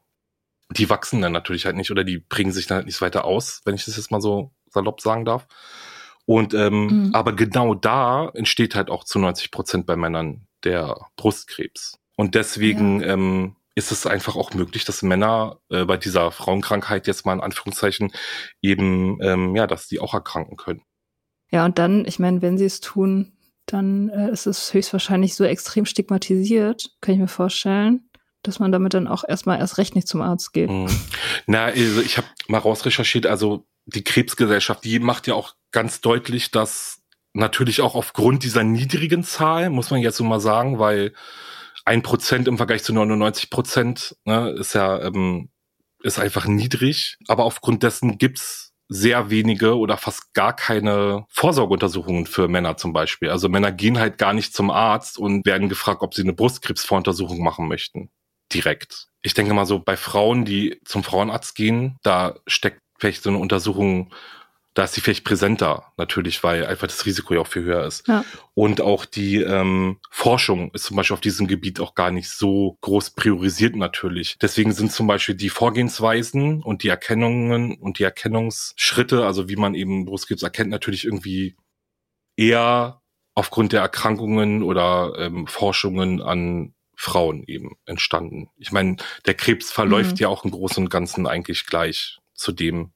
[0.71, 3.61] Die wachsen dann natürlich halt nicht oder die bringen sich dann halt nicht weiter aus,
[3.65, 5.47] wenn ich das jetzt mal so salopp sagen darf.
[6.25, 7.09] Und ähm, mhm.
[7.13, 11.97] aber genau da entsteht halt auch zu 90 Prozent bei Männern der Brustkrebs.
[12.17, 13.13] Und deswegen ja.
[13.13, 17.41] ähm, ist es einfach auch möglich, dass Männer äh, bei dieser Frauenkrankheit jetzt mal in
[17.41, 18.11] Anführungszeichen
[18.61, 20.81] eben, ähm, ja, dass die auch erkranken können.
[21.51, 23.36] Ja, und dann, ich meine, wenn sie es tun,
[23.67, 28.09] dann äh, ist es höchstwahrscheinlich so extrem stigmatisiert, kann ich mir vorstellen,
[28.41, 30.69] dass man damit dann auch erstmal erst recht nicht zum Arzt geht.
[30.69, 30.89] Mhm.
[31.45, 36.51] Na, also ich habe mal rausrecherchiert, also die Krebsgesellschaft, die macht ja auch ganz deutlich,
[36.51, 37.01] dass
[37.33, 41.13] natürlich auch aufgrund dieser niedrigen Zahl, muss man jetzt so mal sagen, weil
[41.85, 45.49] ein Prozent im Vergleich zu 99 Prozent ne, ist ja ähm,
[46.03, 52.47] ist einfach niedrig, aber aufgrund dessen gibt's sehr wenige oder fast gar keine Vorsorgeuntersuchungen für
[52.47, 53.29] Männer zum Beispiel.
[53.29, 57.43] Also Männer gehen halt gar nicht zum Arzt und werden gefragt, ob sie eine Brustkrebsvoruntersuchung
[57.43, 58.09] machen möchten.
[58.53, 59.07] Direkt.
[59.21, 63.39] Ich denke mal so, bei Frauen, die zum Frauenarzt gehen, da steckt vielleicht so eine
[63.39, 64.13] Untersuchung
[64.77, 68.07] da ist sie vielleicht präsenter, natürlich, weil einfach das Risiko ja auch viel höher ist.
[68.07, 68.23] Ja.
[68.53, 72.77] Und auch die ähm, Forschung ist zum Beispiel auf diesem Gebiet auch gar nicht so
[72.81, 74.37] groß priorisiert natürlich.
[74.39, 79.73] Deswegen sind zum Beispiel die Vorgehensweisen und die Erkennungen und die Erkennungsschritte, also wie man
[79.73, 81.57] eben Brustkrebs erkennt, natürlich irgendwie
[82.35, 83.01] eher
[83.33, 88.49] aufgrund der Erkrankungen oder ähm, Forschungen an Frauen eben entstanden.
[88.57, 90.17] Ich meine, der Krebs verläuft mhm.
[90.17, 92.91] ja auch im Großen und Ganzen eigentlich gleich zu dem,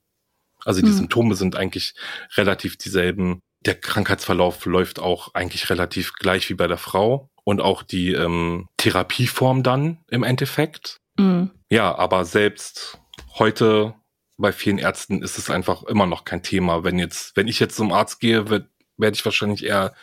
[0.66, 0.98] also die mhm.
[0.98, 1.94] Symptome sind eigentlich
[2.36, 3.40] relativ dieselben.
[3.66, 8.68] Der Krankheitsverlauf läuft auch eigentlich relativ gleich wie bei der Frau und auch die ähm,
[8.78, 10.98] Therapieform dann im Endeffekt.
[11.18, 11.52] Mhm.
[11.70, 13.00] Ja, aber selbst
[13.38, 13.94] heute
[14.38, 16.84] bei vielen Ärzten ist es einfach immer noch kein Thema.
[16.84, 19.94] Wenn jetzt, wenn ich jetzt zum Arzt gehe, werde werd ich wahrscheinlich eher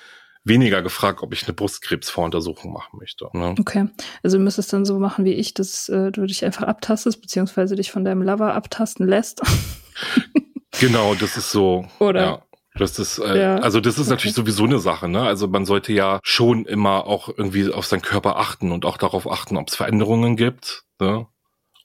[0.44, 3.28] weniger gefragt, ob ich eine Brustkrebsvoruntersuchung machen möchte.
[3.32, 3.54] Ne?
[3.58, 3.88] Okay,
[4.22, 7.76] also du müsstest dann so machen wie ich, dass äh, du dich einfach abtastest, beziehungsweise
[7.76, 9.42] dich von deinem Lover abtasten lässt.
[10.80, 11.86] Genau, das ist so.
[11.98, 12.20] Oder?
[12.20, 12.42] Ja.
[12.74, 13.56] Das ist, äh, ja.
[13.56, 14.10] also das ist okay.
[14.10, 15.22] natürlich sowieso eine Sache, ne?
[15.22, 19.28] Also man sollte ja schon immer auch irgendwie auf seinen Körper achten und auch darauf
[19.28, 20.84] achten, ob es Veränderungen gibt.
[21.00, 21.26] Ne?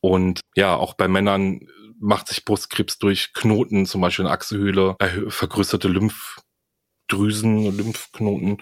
[0.02, 1.68] Und ja, auch bei Männern
[2.00, 4.98] macht sich Brustkrebs durch Knoten, zum Beispiel in der Achselhöhle,
[5.30, 8.62] vergrößerte Lymphdrüsen, Lymphknoten,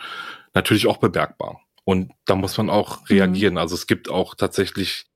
[0.53, 1.61] natürlich auch bemerkbar.
[1.83, 3.05] Und da muss man auch mhm.
[3.07, 3.53] reagieren.
[3.55, 3.59] Mhm.
[3.59, 5.07] Also es gibt auch tatsächlich,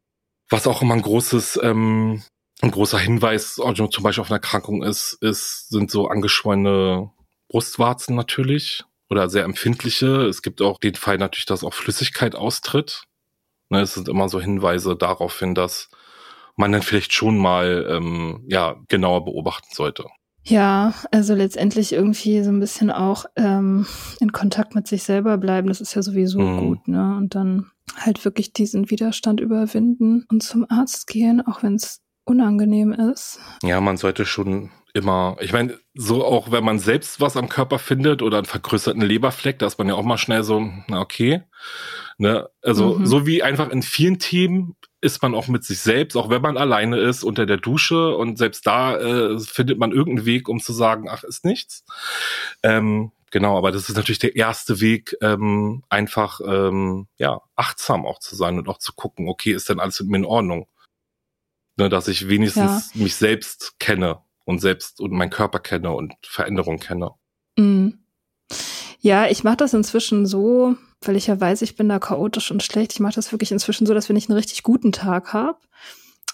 [0.50, 2.24] was auch immer ein großes ähm,
[2.62, 7.12] ein großer Hinweis, also zum Beispiel auf eine Erkrankung ist, ist, sind so angeschwollene
[7.50, 10.26] Brustwarzen natürlich oder sehr empfindliche.
[10.26, 13.04] Es gibt auch den Fall natürlich, dass auch Flüssigkeit austritt.
[13.70, 15.90] Ne, es sind immer so Hinweise darauf hin, dass
[16.56, 20.06] man dann vielleicht schon mal ähm, ja genauer beobachten sollte.
[20.48, 23.88] Ja, also letztendlich irgendwie so ein bisschen auch ähm,
[24.20, 26.60] in Kontakt mit sich selber bleiben, das ist ja sowieso mhm.
[26.60, 27.16] gut, ne?
[27.18, 32.92] Und dann halt wirklich diesen Widerstand überwinden und zum Arzt gehen, auch wenn es unangenehm
[32.92, 33.40] ist.
[33.64, 37.80] Ja, man sollte schon immer, ich meine, so auch wenn man selbst was am Körper
[37.80, 41.44] findet oder einen vergrößerten Leberfleck, da ist man ja auch mal schnell so, na okay.
[42.18, 42.50] Ne?
[42.62, 43.06] Also mhm.
[43.06, 46.58] so wie einfach in vielen Themen ist man auch mit sich selbst, auch wenn man
[46.58, 50.74] alleine ist, unter der Dusche und selbst da äh, findet man irgendeinen Weg, um zu
[50.74, 51.84] sagen, ach, ist nichts.
[52.64, 58.20] Ähm, genau, aber das ist natürlich der erste Weg, ähm, einfach ähm, ja achtsam auch
[58.20, 60.68] zu sein und auch zu gucken, okay, ist denn alles mit mir in Ordnung?
[61.78, 63.02] Ne, dass ich wenigstens ja.
[63.02, 67.12] mich selbst kenne und selbst und meinen Körper kenne und Veränderungen kenne.
[67.58, 68.00] Mhm.
[69.00, 72.64] Ja, ich mache das inzwischen so, weil ich ja weiß, ich bin da chaotisch und
[72.64, 72.94] schlecht.
[72.94, 75.60] Ich mache das wirklich inzwischen so, dass wenn ich einen richtig guten Tag habe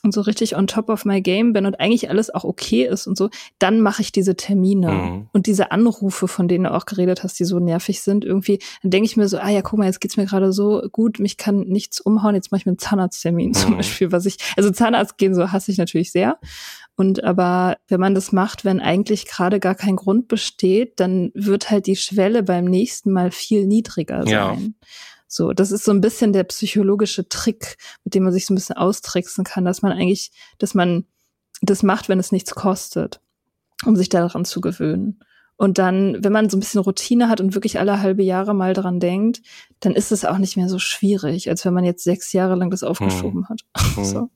[0.04, 3.08] und so richtig on top of my game bin und eigentlich alles auch okay ist
[3.08, 3.30] und so,
[3.60, 5.30] dann mache ich diese Termine mhm.
[5.32, 8.91] und diese Anrufe, von denen du auch geredet hast, die so nervig sind, irgendwie, dann
[8.91, 11.38] denke ich mir so, ah ja, guck mal, jetzt geht's mir gerade so gut, mich
[11.38, 13.54] kann nichts umhauen, jetzt mache ich mir einen Zahnarzttermin mhm.
[13.54, 16.38] zum Beispiel, was ich, also Zahnarzt gehen so hasse ich natürlich sehr.
[16.95, 21.72] Und aber wenn man das macht, wenn eigentlich gerade gar kein Grund besteht, dann wird
[21.72, 24.30] halt die Schwelle beim nächsten Mal viel niedriger sein.
[24.30, 24.58] Ja.
[25.34, 28.56] So, das ist so ein bisschen der psychologische Trick, mit dem man sich so ein
[28.56, 31.06] bisschen austricksen kann, dass man eigentlich, dass man
[31.62, 33.22] das macht, wenn es nichts kostet,
[33.86, 35.24] um sich daran zu gewöhnen.
[35.56, 38.74] Und dann, wenn man so ein bisschen Routine hat und wirklich alle halbe Jahre mal
[38.74, 39.42] dran denkt,
[39.80, 42.70] dann ist es auch nicht mehr so schwierig, als wenn man jetzt sechs Jahre lang
[42.70, 43.50] das aufgeschoben hm.
[43.50, 43.62] hat.
[43.96, 44.04] Hm.
[44.04, 44.30] So.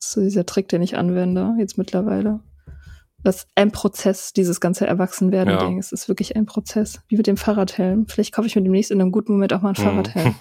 [0.00, 2.40] Das ist so dieser Trick, den ich anwende, jetzt mittlerweile.
[3.22, 5.74] Das ist ein Prozess, dieses ganze Erwachsenwerden-Ding.
[5.74, 5.78] Ja.
[5.78, 7.00] Es ist wirklich ein Prozess.
[7.08, 8.06] Wie mit dem Fahrradhelm.
[8.08, 9.90] Vielleicht kaufe ich mir demnächst in einem guten Moment auch mal einen mhm.
[9.90, 10.34] Fahrradhelm.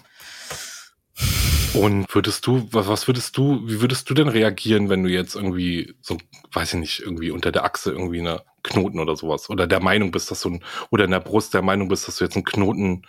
[1.73, 5.93] Und würdest du, was würdest du, wie würdest du denn reagieren, wenn du jetzt irgendwie
[6.01, 6.17] so,
[6.51, 10.11] weiß ich nicht, irgendwie unter der Achse irgendwie eine Knoten oder sowas oder der Meinung
[10.11, 12.45] bist, dass du ein, oder in der Brust der Meinung bist, dass du jetzt einen
[12.45, 13.03] Knoten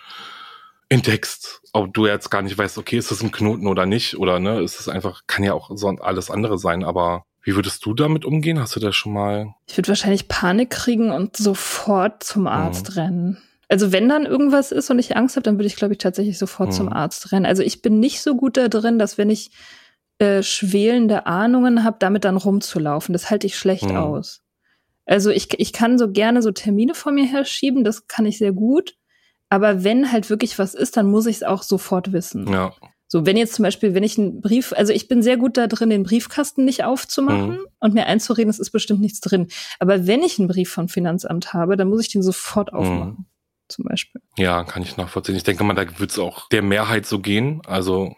[0.91, 4.41] entdeckst, ob du jetzt gar nicht weißt, okay, ist das ein Knoten oder nicht, oder
[4.41, 7.95] ne, ist es einfach, kann ja auch so alles andere sein, aber wie würdest du
[7.95, 8.61] damit umgehen?
[8.61, 9.55] Hast du da schon mal?
[9.67, 12.49] Ich würde wahrscheinlich Panik kriegen und sofort zum mhm.
[12.49, 12.95] Arzt mhm.
[12.95, 13.39] rennen.
[13.69, 16.39] Also wenn dann irgendwas ist und ich Angst habe, dann würde ich, glaube ich, tatsächlich
[16.39, 16.75] sofort mhm.
[16.75, 17.47] zum Arzt rennen.
[17.47, 19.53] Also ich bin nicht so gut da drin, dass wenn ich
[20.19, 23.13] äh, schwelende Ahnungen habe, damit dann rumzulaufen.
[23.13, 23.97] Das halte ich schlecht mhm.
[23.97, 24.43] aus.
[25.07, 28.53] Also ich, ich kann so gerne so Termine vor mir herschieben, das kann ich sehr
[28.53, 28.97] gut.
[29.49, 32.53] Aber wenn halt wirklich was ist, dann muss ich es auch sofort wissen.
[32.53, 32.73] Ja.
[33.13, 35.67] So, wenn jetzt zum Beispiel, wenn ich einen Brief, also ich bin sehr gut da
[35.67, 37.67] drin, den Briefkasten nicht aufzumachen mhm.
[37.81, 39.49] und mir einzureden, es ist bestimmt nichts drin.
[39.81, 42.79] Aber wenn ich einen Brief vom Finanzamt habe, dann muss ich den sofort mhm.
[42.79, 43.17] aufmachen.
[43.19, 43.27] Mhm.
[43.67, 44.21] Zum Beispiel.
[44.39, 45.35] Ja, kann ich nachvollziehen.
[45.35, 47.63] Ich denke mal, da wird es auch der Mehrheit so gehen.
[47.67, 48.15] Also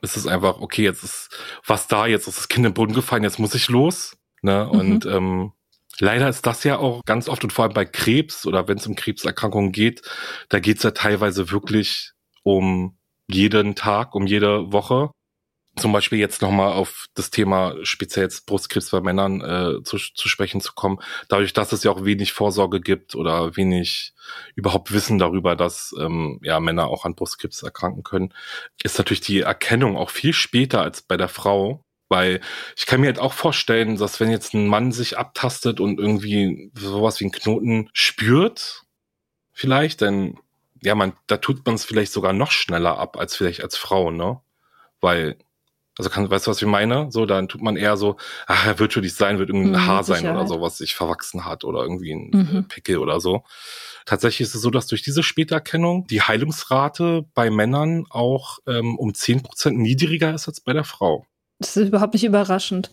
[0.00, 1.28] es ist einfach, okay, jetzt ist
[1.66, 4.16] was da, jetzt ist das Kind im Boden gefallen, jetzt muss ich los.
[4.40, 4.70] Ne?
[4.72, 4.78] Mhm.
[4.78, 5.52] Und ähm,
[6.00, 8.86] Leider ist das ja auch ganz oft und vor allem bei Krebs oder wenn es
[8.86, 10.02] um Krebserkrankungen geht,
[10.48, 12.12] da geht's ja teilweise wirklich
[12.44, 12.97] um
[13.30, 15.10] jeden Tag, um jede Woche.
[15.76, 20.28] Zum Beispiel jetzt nochmal auf das Thema speziell jetzt Brustkrebs bei Männern äh, zu, zu
[20.28, 20.98] sprechen zu kommen.
[21.28, 24.12] Dadurch, dass es ja auch wenig Vorsorge gibt oder wenig
[24.56, 28.34] überhaupt Wissen darüber, dass ähm, ja Männer auch an Brustkrebs erkranken können,
[28.82, 31.84] ist natürlich die Erkennung auch viel später als bei der Frau.
[32.08, 32.40] Weil
[32.76, 36.72] ich kann mir halt auch vorstellen, dass wenn jetzt ein Mann sich abtastet und irgendwie
[36.74, 38.84] sowas wie einen Knoten spürt,
[39.52, 40.38] vielleicht, dann,
[40.82, 44.10] ja, man, da tut man es vielleicht sogar noch schneller ab als vielleicht als Frau,
[44.10, 44.40] ne?
[45.00, 45.36] Weil,
[45.96, 47.10] also kann, weißt du, was ich meine?
[47.10, 48.16] So, dann tut man eher so,
[48.46, 50.94] ach, er wird schon nicht sein, wird irgendein mhm, Haar sein oder so, was sich
[50.94, 52.68] verwachsen hat oder irgendwie ein mhm.
[52.68, 53.44] Pickel oder so.
[54.06, 59.14] Tatsächlich ist es so, dass durch diese Späterkennung die Heilungsrate bei Männern auch ähm, um
[59.14, 61.26] zehn Prozent niedriger ist als bei der Frau.
[61.58, 62.92] Das ist überhaupt nicht überraschend.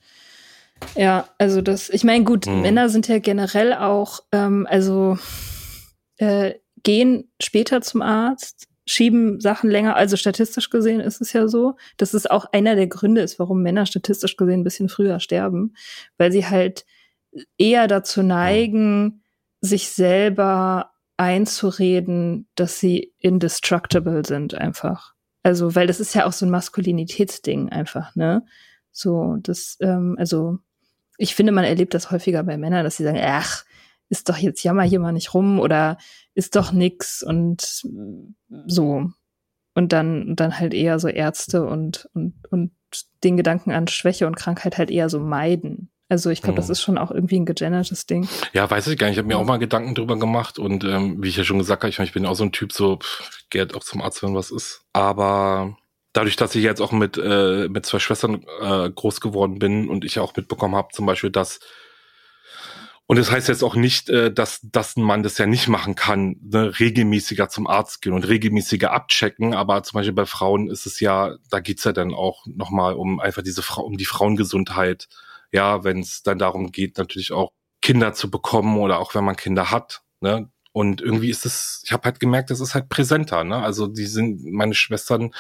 [0.96, 2.62] Ja, also das, ich meine, gut, mhm.
[2.62, 5.18] Männer sind ja generell auch, ähm, also
[6.18, 6.56] äh,
[6.86, 12.14] gehen später zum Arzt, schieben Sachen länger, also statistisch gesehen ist es ja so, dass
[12.14, 15.74] es auch einer der Gründe ist, warum Männer statistisch gesehen ein bisschen früher sterben,
[16.18, 16.86] weil sie halt
[17.58, 19.24] eher dazu neigen,
[19.60, 25.14] sich selber einzureden, dass sie indestructible sind einfach.
[25.42, 28.46] Also, weil das ist ja auch so ein Maskulinitätsding einfach, ne?
[28.92, 30.60] So, das, ähm, also,
[31.18, 33.66] ich finde, man erlebt das häufiger bei Männern, dass sie sagen, ach,
[34.10, 35.98] ist doch jetzt jammer hier mal nicht rum oder
[36.36, 37.82] ist doch nix und
[38.68, 39.10] so.
[39.74, 42.72] Und dann, dann halt eher so Ärzte und, und, und
[43.24, 45.90] den Gedanken an Schwäche und Krankheit halt eher so meiden.
[46.08, 46.58] Also ich glaube, mhm.
[46.58, 48.28] das ist schon auch irgendwie ein gegendertes Ding.
[48.54, 49.16] Ja, weiß ich gar nicht.
[49.16, 51.82] Ich habe mir auch mal Gedanken drüber gemacht und ähm, wie ich ja schon gesagt
[51.82, 54.22] habe, ich, mein, ich bin auch so ein Typ, so pff, geht auch zum Arzt,
[54.22, 54.84] wenn was ist.
[54.94, 55.76] Aber
[56.14, 60.06] dadurch, dass ich jetzt auch mit, äh, mit zwei Schwestern äh, groß geworden bin und
[60.06, 61.60] ich auch mitbekommen habe, zum Beispiel, dass
[63.08, 66.38] und das heißt jetzt auch nicht, äh, dass, dass Mann das ja nicht machen kann,
[66.42, 69.54] ne, regelmäßiger zum Arzt gehen und regelmäßiger abchecken.
[69.54, 73.20] Aber zum Beispiel bei Frauen ist es ja, da geht's ja dann auch nochmal um
[73.20, 75.08] einfach diese Frau, um die Frauengesundheit.
[75.52, 77.52] Ja, wenn es dann darum geht, natürlich auch
[77.82, 80.02] Kinder zu bekommen oder auch wenn man Kinder hat.
[80.22, 80.50] Ne?
[80.72, 83.44] Und irgendwie ist es, ich habe halt gemerkt, das ist halt präsenter.
[83.44, 83.58] Ne?
[83.58, 85.32] Also die sind, meine Schwestern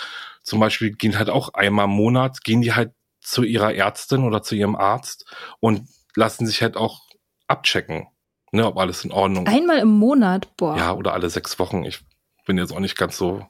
[0.44, 4.44] zum Beispiel gehen halt auch einmal im Monat, gehen die halt zu ihrer Ärztin oder
[4.44, 5.26] zu ihrem Arzt
[5.60, 7.06] und lassen sich halt auch
[7.48, 8.08] abchecken,
[8.52, 9.54] ne, ob alles in Ordnung ist.
[9.54, 10.78] Einmal im Monat, boah.
[10.78, 11.84] Ja, oder alle sechs Wochen.
[11.84, 12.00] Ich
[12.46, 13.46] bin jetzt auch nicht ganz so.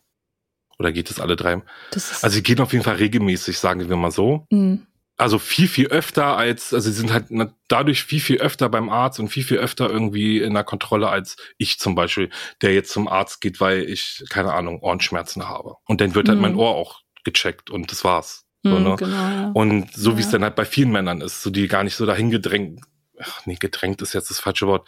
[0.77, 1.61] Oder geht es alle drei?
[1.93, 4.45] also sie gehen auf jeden Fall regelmäßig, sagen wir mal so.
[4.51, 4.85] Mhm.
[5.17, 7.27] Also viel, viel öfter als, also sie sind halt
[7.69, 11.37] dadurch viel, viel öfter beim Arzt und viel, viel öfter irgendwie in der Kontrolle als
[11.57, 12.29] ich zum Beispiel,
[12.61, 15.75] der jetzt zum Arzt geht, weil ich, keine Ahnung, Ohrenschmerzen habe.
[15.85, 16.41] Und dann wird halt mhm.
[16.41, 18.45] mein Ohr auch gecheckt und das war's.
[18.63, 18.95] So, mhm, ne?
[18.97, 19.51] genau, ja.
[19.53, 22.05] Und so wie es dann halt bei vielen Männern ist, so die gar nicht so
[22.05, 22.81] dahin gedrängt
[23.19, 24.87] ach nee, gedrängt ist jetzt das falsche Wort,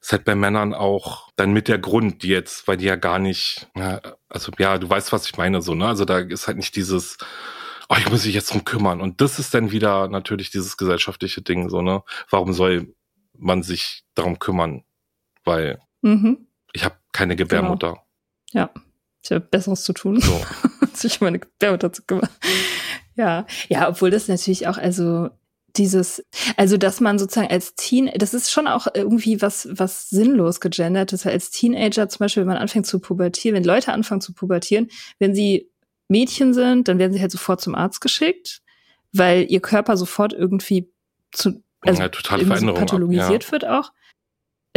[0.00, 3.18] ist halt bei Männern auch dann mit der Grund, die jetzt, weil die ja gar
[3.18, 5.86] nicht, ja, also ja, du weißt, was ich meine, so, ne?
[5.86, 7.18] Also da ist halt nicht dieses,
[7.88, 9.00] oh, ich muss mich jetzt drum kümmern.
[9.00, 12.02] Und das ist dann wieder natürlich dieses gesellschaftliche Ding, so, ne?
[12.30, 12.94] Warum soll
[13.36, 14.84] man sich darum kümmern?
[15.44, 16.46] Weil mhm.
[16.72, 17.88] ich habe keine Gebärmutter.
[17.88, 18.04] Genau.
[18.52, 18.70] Ja,
[19.22, 20.40] ich habe Besseres zu tun, so.
[20.94, 22.28] sich um meine Gebärmutter zu kümmern.
[23.14, 25.30] Ja, ja, obwohl das natürlich auch, also
[25.78, 26.24] dieses,
[26.56, 31.12] also dass man sozusagen als Teen, das ist schon auch irgendwie was, was sinnlos gegendert
[31.12, 31.26] ist.
[31.26, 35.34] Als Teenager zum Beispiel, wenn man anfängt zu pubertieren, wenn Leute anfangen zu pubertieren, wenn
[35.34, 35.70] sie
[36.08, 38.62] Mädchen sind, dann werden sie halt sofort zum Arzt geschickt,
[39.12, 40.90] weil ihr Körper sofort irgendwie
[41.32, 43.52] zu, also ja, total pathologisiert ab, ja.
[43.52, 43.92] wird auch.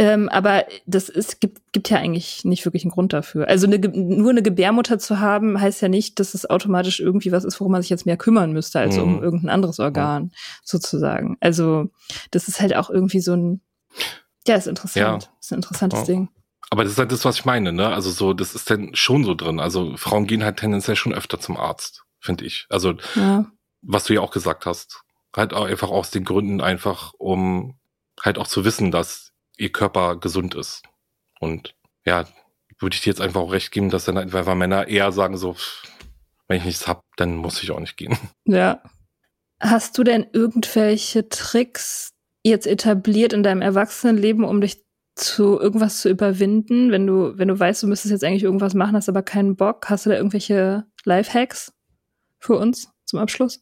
[0.02, 3.46] Ähm, aber das ist, gibt, gibt ja eigentlich nicht wirklich einen Grund dafür.
[3.46, 7.44] Also eine, nur eine Gebärmutter zu haben, heißt ja nicht, dass es automatisch irgendwie was
[7.44, 9.02] ist, worum man sich jetzt mehr kümmern müsste, als mhm.
[9.02, 10.30] um irgendein anderes Organ, mhm.
[10.64, 11.36] sozusagen.
[11.38, 11.88] Also
[12.32, 13.60] das ist halt auch irgendwie so ein,
[14.48, 15.22] ja, ist interessant.
[15.22, 15.30] Ja.
[15.40, 16.06] ist ein interessantes ja.
[16.06, 16.28] Ding.
[16.70, 17.86] Aber das ist halt das, was ich meine, ne?
[17.86, 19.60] Also so, das ist dann schon so drin.
[19.60, 22.66] Also Frauen gehen halt tendenziell schon öfter zum Arzt, finde ich.
[22.70, 23.46] Also, ja.
[23.82, 25.04] was du ja auch gesagt hast.
[25.36, 27.78] Halt auch einfach aus den Gründen einfach, um
[28.20, 29.31] halt auch zu wissen, dass
[29.62, 30.82] ihr Körper gesund ist.
[31.40, 32.26] Und ja,
[32.80, 35.56] würde ich dir jetzt einfach auch recht geben, dass dann einfach Männer eher sagen so,
[36.48, 38.16] wenn ich nichts hab, dann muss ich auch nicht gehen.
[38.44, 38.82] Ja.
[39.60, 42.10] Hast du denn irgendwelche Tricks
[42.42, 44.84] jetzt etabliert in deinem Erwachsenenleben, um dich
[45.14, 48.96] zu irgendwas zu überwinden, wenn du, wenn du weißt, du müsstest jetzt eigentlich irgendwas machen,
[48.96, 49.88] hast aber keinen Bock?
[49.88, 51.72] Hast du da irgendwelche Lifehacks
[52.40, 53.60] für uns zum Abschluss?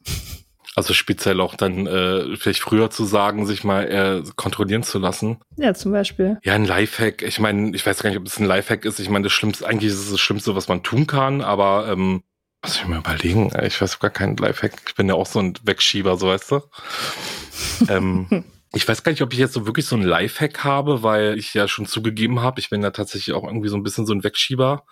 [0.76, 5.38] Also speziell auch dann äh, vielleicht früher zu sagen, sich mal äh, kontrollieren zu lassen.
[5.56, 6.38] Ja, zum Beispiel.
[6.44, 7.22] Ja, ein Lifehack.
[7.22, 9.00] Ich meine, ich weiß gar nicht, ob es ein Lifehack ist.
[9.00, 12.22] Ich meine, das Schlimmste, eigentlich ist es das Schlimmste, was man tun kann, aber ähm,
[12.62, 13.50] muss ich mir überlegen.
[13.64, 14.74] Ich weiß gar keinen Lifehack.
[14.86, 16.60] Ich bin ja auch so ein Wegschieber, so weißt du.
[17.88, 21.36] ähm, ich weiß gar nicht, ob ich jetzt so wirklich so ein Lifehack habe, weil
[21.36, 24.12] ich ja schon zugegeben habe, ich bin ja tatsächlich auch irgendwie so ein bisschen so
[24.12, 24.84] ein Wegschieber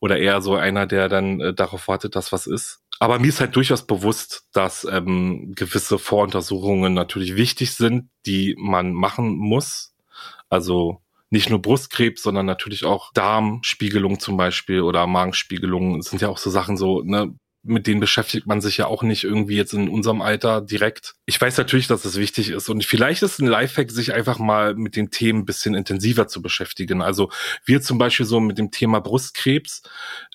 [0.00, 2.80] oder eher so einer, der dann äh, darauf wartet, dass was ist.
[2.98, 8.92] Aber mir ist halt durchaus bewusst, dass ähm, gewisse Voruntersuchungen natürlich wichtig sind, die man
[8.92, 9.94] machen muss.
[10.48, 16.38] Also nicht nur Brustkrebs, sondern natürlich auch Darmspiegelung zum Beispiel oder Magenspiegelung sind ja auch
[16.38, 17.34] so Sachen so, ne,
[17.66, 21.14] mit denen beschäftigt man sich ja auch nicht irgendwie jetzt in unserem Alter direkt.
[21.26, 24.74] Ich weiß natürlich, dass es wichtig ist und vielleicht ist ein Lifehack, sich einfach mal
[24.74, 27.02] mit den Themen ein bisschen intensiver zu beschäftigen.
[27.02, 27.30] Also
[27.64, 29.82] wir zum Beispiel so mit dem Thema Brustkrebs.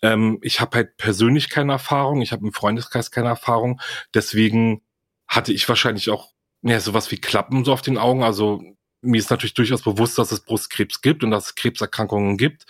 [0.02, 3.82] Ähm, ich habe halt persönlich keine Erfahrung, ich habe im Freundeskreis keine Erfahrung,
[4.14, 4.82] deswegen
[5.28, 6.32] hatte ich wahrscheinlich auch
[6.64, 8.24] ja, sowas wie Klappen so auf den Augen.
[8.24, 8.62] Also
[9.02, 12.66] mir ist natürlich durchaus bewusst, dass es Brustkrebs gibt und dass es Krebserkrankungen gibt,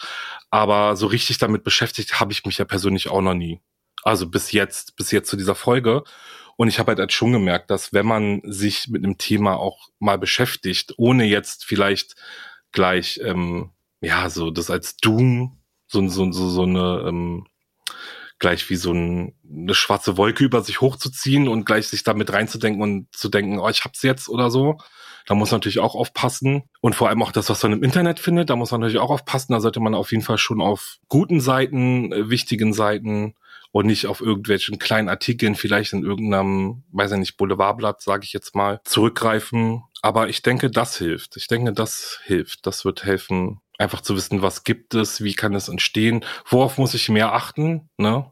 [0.49, 3.59] aber so richtig damit beschäftigt habe ich mich ja persönlich auch noch nie.
[4.03, 6.03] Also bis jetzt, bis jetzt zu dieser Folge.
[6.57, 9.89] Und ich habe halt, halt schon gemerkt, dass wenn man sich mit einem Thema auch
[9.99, 12.15] mal beschäftigt, ohne jetzt vielleicht
[12.71, 13.71] gleich, ähm,
[14.01, 17.47] ja, so das als Doom, so, so, so, so eine, ähm,
[18.39, 22.81] gleich wie so ein, eine schwarze Wolke über sich hochzuziehen und gleich sich damit reinzudenken
[22.81, 24.77] und zu denken, oh, ich hab's jetzt oder so.
[25.27, 26.63] Da muss man natürlich auch aufpassen.
[26.81, 29.11] Und vor allem auch das, was man im Internet findet, da muss man natürlich auch
[29.11, 29.53] aufpassen.
[29.53, 33.35] Da sollte man auf jeden Fall schon auf guten Seiten, äh, wichtigen Seiten
[33.71, 38.33] und nicht auf irgendwelchen kleinen Artikeln, vielleicht in irgendeinem, weiß ich nicht, Boulevardblatt, sage ich
[38.33, 39.83] jetzt mal, zurückgreifen.
[40.01, 41.37] Aber ich denke, das hilft.
[41.37, 42.67] Ich denke, das hilft.
[42.67, 46.93] Das wird helfen, einfach zu wissen, was gibt es, wie kann es entstehen, worauf muss
[46.93, 47.89] ich mehr achten.
[47.97, 48.31] Ne?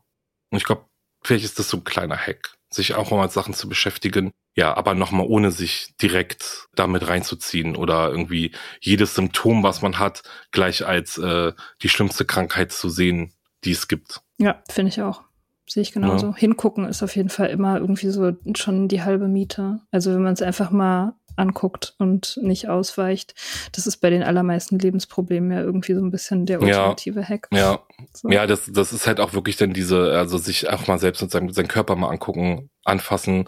[0.52, 0.86] Und ich glaube,
[1.24, 4.32] vielleicht ist das so ein kleiner Hack, sich auch mal mit Sachen zu beschäftigen.
[4.56, 10.24] Ja, aber nochmal ohne sich direkt damit reinzuziehen oder irgendwie jedes Symptom, was man hat,
[10.52, 13.32] gleich als äh, die schlimmste Krankheit zu sehen,
[13.64, 14.22] die es gibt.
[14.38, 15.29] Ja, finde ich auch
[15.70, 16.28] sehe ich genauso.
[16.28, 16.36] Ja.
[16.36, 19.80] Hingucken ist auf jeden Fall immer irgendwie so schon die halbe Miete.
[19.92, 23.34] Also wenn man es einfach mal anguckt und nicht ausweicht,
[23.72, 26.66] das ist bei den allermeisten Lebensproblemen ja irgendwie so ein bisschen der Ja.
[26.90, 27.48] ultimative Hack.
[27.54, 27.80] Ja,
[28.14, 28.30] So.
[28.30, 31.32] ja, das, das ist halt auch wirklich dann diese, also sich auch mal selbst und
[31.32, 33.48] seinen, seinen Körper mal angucken, anfassen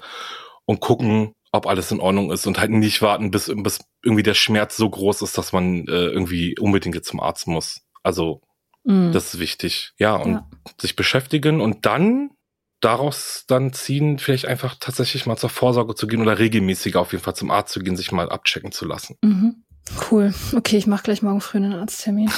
[0.66, 4.36] und gucken, ob alles in Ordnung ist und halt nicht warten, bis, bis irgendwie der
[4.36, 7.82] Schmerz so groß ist, dass man äh, irgendwie unbedingt jetzt zum Arzt muss.
[8.04, 8.42] Also
[8.84, 9.12] Mhm.
[9.12, 9.94] das ist wichtig.
[9.98, 10.50] Ja, und Ja.
[10.80, 12.32] sich beschäftigen und dann
[12.80, 17.24] daraus dann ziehen, vielleicht einfach tatsächlich mal zur Vorsorge zu gehen oder regelmäßig auf jeden
[17.24, 19.18] Fall zum Arzt zu gehen, sich mal abchecken zu lassen.
[19.24, 19.64] Mhm.
[20.10, 20.34] Cool.
[20.56, 22.30] Okay, ich mache gleich morgen früh einen Arzttermin.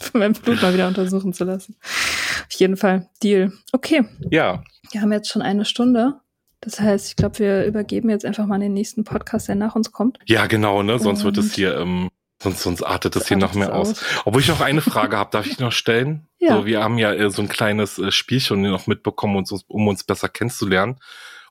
[0.00, 1.76] Für mein Blut mal wieder untersuchen zu lassen.
[1.82, 3.08] Auf jeden Fall.
[3.22, 3.52] Deal.
[3.72, 4.04] Okay.
[4.30, 6.20] Ja, Wir haben jetzt schon eine Stunde.
[6.60, 9.90] Das heißt, ich glaube, wir übergeben jetzt einfach mal den nächsten Podcast, der nach uns
[9.90, 10.18] kommt.
[10.26, 10.98] ja, genau, ne?
[11.00, 12.08] Sonst wird es Und- hier, ähm,
[12.42, 13.90] sonst, sonst artet es Das hier noch mehr aus.
[13.92, 14.04] aus.
[14.24, 16.28] Obwohl ich noch eine Frage habe, darf ich noch stellen?
[16.42, 16.56] Ja.
[16.56, 20.02] So, wir haben ja äh, so ein kleines äh, Spielchen noch mitbekommen, uns, um uns
[20.02, 20.98] besser kennenzulernen.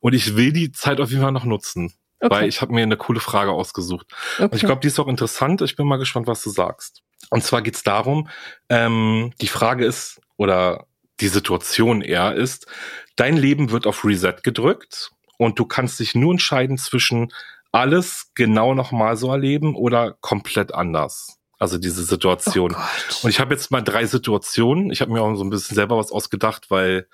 [0.02, 2.30] Und ich will die Zeit auf jeden Fall noch nutzen, Okay.
[2.36, 4.08] weil ich habe mir eine coole Frage ausgesucht.
[4.36, 4.44] okay.
[4.44, 5.62] Und ich glaube, die ist auch interessant.
[5.62, 7.04] Ich bin mal gespannt, was du sagst.
[7.30, 8.28] Und zwar geht's darum,
[8.68, 10.88] ähm, die Frage ist, oder
[11.22, 12.68] die Situation eher ist,
[13.16, 17.32] dein Leben wird auf Reset gedrückt und du kannst dich nur entscheiden zwischen
[17.72, 21.38] alles genau nochmal so erleben oder komplett anders.
[21.58, 22.74] Also diese oh Situation.
[22.74, 23.24] Gott.
[23.24, 24.92] Und ich habe jetzt mal drei Situationen.
[24.92, 27.08] Ich habe mir auch so ein bisschen selber was ausgedacht, weil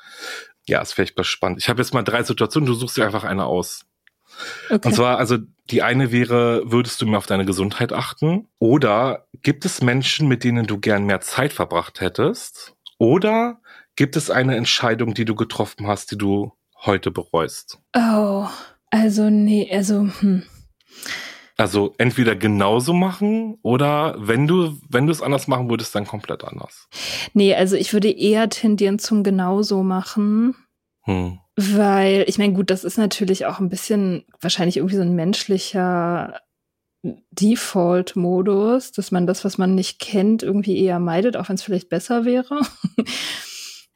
[0.65, 1.59] ja, ist vielleicht spannend.
[1.59, 2.67] Ich habe jetzt mal drei Situationen.
[2.67, 3.85] Du suchst dir einfach eine aus.
[4.69, 4.87] okay.
[4.87, 5.37] Und zwar, also
[5.69, 8.47] die eine wäre, würdest du mehr auf deine Gesundheit achten?
[8.59, 12.73] Oder gibt es Menschen, mit denen du gern mehr Zeit verbracht hättest?
[12.99, 13.59] Oder
[13.95, 16.53] gibt es eine Entscheidung, die du getroffen hast, die du
[16.85, 17.79] heute bereust?
[17.95, 18.47] oh,
[18.89, 20.43] also nee, also hm.
[21.59, 26.43] Also entweder genauso machen oder wenn du, wenn du es anders machen würdest, dann komplett
[26.43, 26.87] anders.
[27.33, 30.55] nee, also ich würde eher tendieren zum genauso machen.
[31.01, 31.39] Hm.
[31.55, 36.39] Weil, ich meine, gut, das ist natürlich auch ein bisschen wahrscheinlich irgendwie so ein menschlicher
[37.31, 41.89] Default-Modus, dass man das, was man nicht kennt, irgendwie eher meidet, auch wenn es vielleicht
[41.89, 42.61] besser wäre.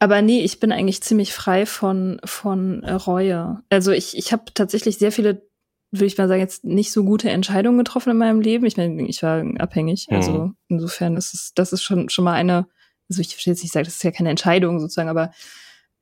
[0.02, 3.62] Aber nee, ich bin eigentlich ziemlich frei von, von Reue.
[3.70, 5.48] Also ich, ich habe tatsächlich sehr viele,
[5.92, 8.66] würde ich mal sagen, jetzt nicht so gute Entscheidungen getroffen in meinem Leben.
[8.66, 10.08] Ich meine, ich war abhängig.
[10.10, 10.16] Mhm.
[10.16, 12.66] Also insofern ist es, das ist schon, schon mal eine,
[13.12, 15.30] also ich verstehe jetzt nicht sagen, das ist ja keine Entscheidung sozusagen, aber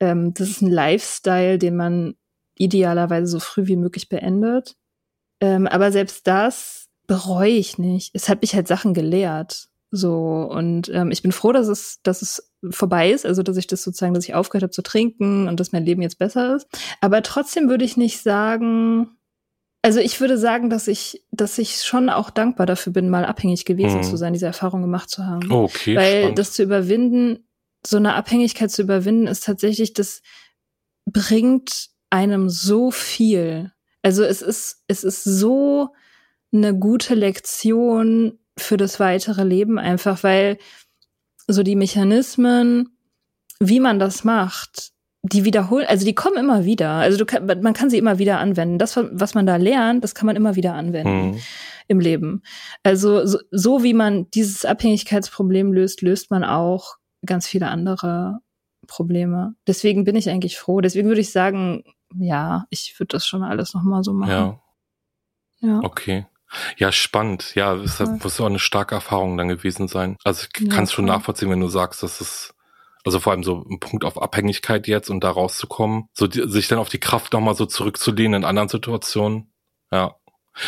[0.00, 2.14] ähm, das ist ein Lifestyle, den man
[2.54, 4.76] idealerweise so früh wie möglich beendet.
[5.42, 8.12] Ähm, aber selbst das bereue ich nicht.
[8.14, 9.68] Es hat mich halt Sachen gelehrt.
[9.90, 13.66] So, und ähm, ich bin froh, dass es, dass es vorbei ist, also dass ich
[13.66, 16.68] das sozusagen, dass ich aufgehört habe zu trinken und dass mein Leben jetzt besser ist.
[17.00, 19.08] Aber trotzdem würde ich nicht sagen,
[19.82, 23.64] also ich würde sagen, dass ich, dass ich schon auch dankbar dafür bin, mal abhängig
[23.64, 24.02] gewesen Mhm.
[24.02, 25.50] zu sein, diese Erfahrung gemacht zu haben.
[25.50, 26.38] Okay, Weil spannend.
[26.38, 27.46] das zu überwinden,
[27.86, 30.20] so eine Abhängigkeit zu überwinden, ist tatsächlich, das
[31.06, 33.72] bringt einem so viel.
[34.02, 35.90] Also es ist, es ist so
[36.52, 40.58] eine gute Lektion für das weitere Leben einfach, weil
[41.52, 42.90] so die Mechanismen,
[43.60, 44.92] wie man das macht,
[45.22, 46.90] die wiederholen, also die kommen immer wieder.
[46.92, 48.78] Also du kann, man kann sie immer wieder anwenden.
[48.78, 51.40] Das, was man da lernt, das kann man immer wieder anwenden Hm.
[51.88, 52.42] im Leben.
[52.82, 56.96] Also so, so wie man dieses Abhängigkeitsproblem löst, löst man auch
[57.26, 58.38] ganz viele andere
[58.86, 59.54] Probleme.
[59.66, 60.80] Deswegen bin ich eigentlich froh.
[60.80, 61.84] Deswegen würde ich sagen,
[62.16, 64.30] ja, ich würde das schon alles nochmal so machen.
[64.30, 64.60] Ja,
[65.60, 65.80] Ja.
[65.84, 66.26] okay.
[66.76, 67.54] Ja, spannend.
[67.54, 68.18] Ja, es Voll.
[68.22, 70.16] muss auch eine starke Erfahrung dann gewesen sein.
[70.24, 71.14] Also ich Ja, kann es schon voll.
[71.16, 72.54] nachvollziehen, wenn du sagst, dass es,
[73.04, 76.68] also vor allem so ein Punkt auf Abhängigkeit jetzt und da rauszukommen, so die, sich
[76.68, 79.52] dann auf die Kraft nochmal so zurückzulehnen in anderen Situationen.
[79.92, 80.16] Ja.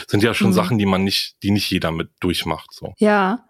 [0.07, 0.55] Sind ja schon Mhm.
[0.55, 2.95] Sachen, die man nicht, die nicht jeder mit durchmacht, so.
[2.99, 3.45] Ja.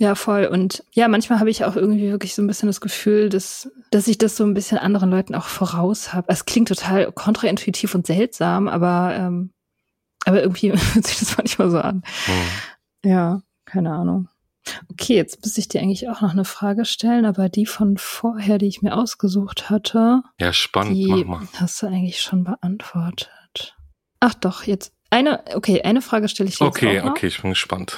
[0.00, 0.46] Ja, voll.
[0.46, 4.08] Und ja, manchmal habe ich auch irgendwie wirklich so ein bisschen das Gefühl, dass, dass
[4.08, 6.26] ich das so ein bisschen anderen Leuten auch voraus habe.
[6.32, 9.52] Es klingt total kontraintuitiv und seltsam, aber, ähm,
[10.24, 12.02] aber irgendwie fühlt sich das manchmal so an.
[12.26, 13.10] Hm.
[13.10, 14.28] Ja, keine Ahnung.
[14.90, 18.56] Okay, jetzt müsste ich dir eigentlich auch noch eine Frage stellen, aber die von vorher,
[18.56, 21.48] die ich mir ausgesucht hatte, Ja, spannend, die mach mal.
[21.56, 23.76] hast du eigentlich schon beantwortet.
[24.20, 27.10] Ach doch, jetzt eine, okay, eine Frage stelle ich dir Okay, jetzt auch noch.
[27.12, 27.96] okay, ich bin gespannt.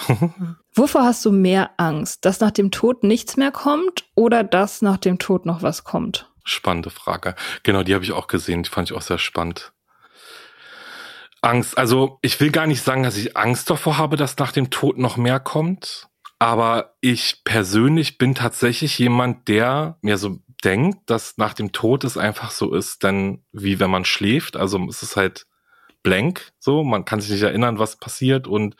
[0.74, 2.24] Wovor hast du mehr Angst?
[2.24, 6.30] Dass nach dem Tod nichts mehr kommt oder dass nach dem Tod noch was kommt?
[6.44, 7.34] Spannende Frage.
[7.62, 8.64] Genau, die habe ich auch gesehen.
[8.64, 9.72] Die fand ich auch sehr spannend.
[11.42, 11.78] Angst.
[11.78, 14.98] Also ich will gar nicht sagen, dass ich Angst davor habe, dass nach dem Tod
[14.98, 16.08] noch mehr kommt.
[16.38, 22.18] Aber ich persönlich bin tatsächlich jemand, der mir so denkt, dass nach dem Tod es
[22.18, 24.56] einfach so ist, denn wie wenn man schläft.
[24.56, 25.46] Also es ist halt
[26.02, 28.76] blank, so man kann sich nicht erinnern, was passiert und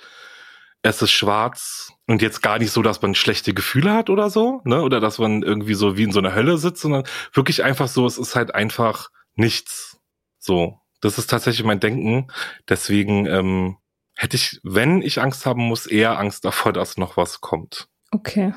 [0.82, 4.60] es ist schwarz und jetzt gar nicht so, dass man schlechte Gefühle hat oder so,
[4.64, 4.82] ne?
[4.82, 8.06] Oder dass man irgendwie so wie in so einer Hölle sitzt, sondern wirklich einfach so,
[8.06, 9.98] es ist halt einfach nichts.
[10.38, 10.80] So.
[11.06, 12.28] Das ist tatsächlich mein Denken.
[12.68, 13.76] Deswegen ähm,
[14.14, 17.88] hätte ich, wenn ich Angst haben muss, eher Angst davor, dass noch was kommt.
[18.10, 18.52] Okay.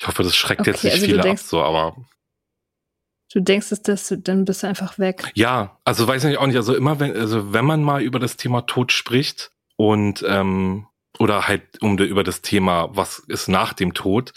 [0.00, 1.96] Ich hoffe, das schreckt Okay, jetzt nicht also viele denkst- ab, so, aber
[3.32, 5.30] Du denkst, dass das, dann bist du einfach weg.
[5.34, 8.36] ja, also weiß ich auch nicht, also immer wenn, also wenn man mal über das
[8.38, 10.86] Thema Tod spricht und ähm,
[11.18, 14.32] oder halt um über das Thema, was ist nach dem Tod,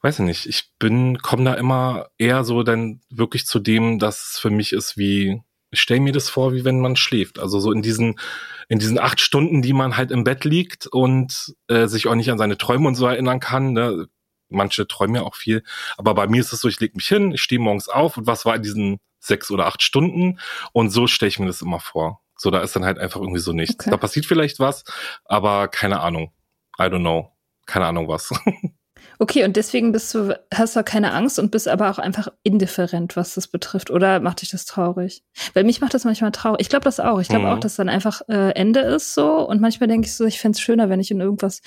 [0.00, 4.30] weiß ich nicht, ich bin, komme da immer eher so dann wirklich zu dem, dass
[4.30, 5.42] es für mich ist wie,
[5.72, 7.38] ich stell mir das vor, wie wenn man schläft.
[7.38, 8.20] Also so in diesen,
[8.68, 12.30] in diesen acht Stunden, die man halt im Bett liegt und äh, sich auch nicht
[12.30, 13.72] an seine Träume und so erinnern kann.
[13.72, 14.06] Ne?
[14.50, 15.64] Manche träumen ja auch viel.
[15.96, 18.26] Aber bei mir ist es so, ich leg mich hin, ich stehe morgens auf und
[18.26, 20.38] was war in diesen sechs oder acht Stunden?
[20.72, 22.20] Und so stelle ich mir das immer vor.
[22.36, 23.80] So, da ist dann halt einfach irgendwie so nichts.
[23.80, 23.90] Okay.
[23.90, 24.84] Da passiert vielleicht was,
[25.24, 26.32] aber keine Ahnung.
[26.78, 27.32] I don't know.
[27.64, 28.30] Keine Ahnung was.
[29.18, 33.16] Okay, und deswegen bist du, hast du keine Angst und bist aber auch einfach indifferent,
[33.16, 33.90] was das betrifft.
[33.90, 35.22] Oder macht dich das traurig?
[35.54, 36.60] Weil mich macht das manchmal traurig.
[36.60, 37.20] Ich glaube das auch.
[37.20, 37.52] Ich glaube Mhm.
[37.52, 39.46] auch, dass dann einfach äh, Ende ist so.
[39.46, 41.62] Und manchmal denke ich so, ich fänd's schöner, wenn ich in irgendwas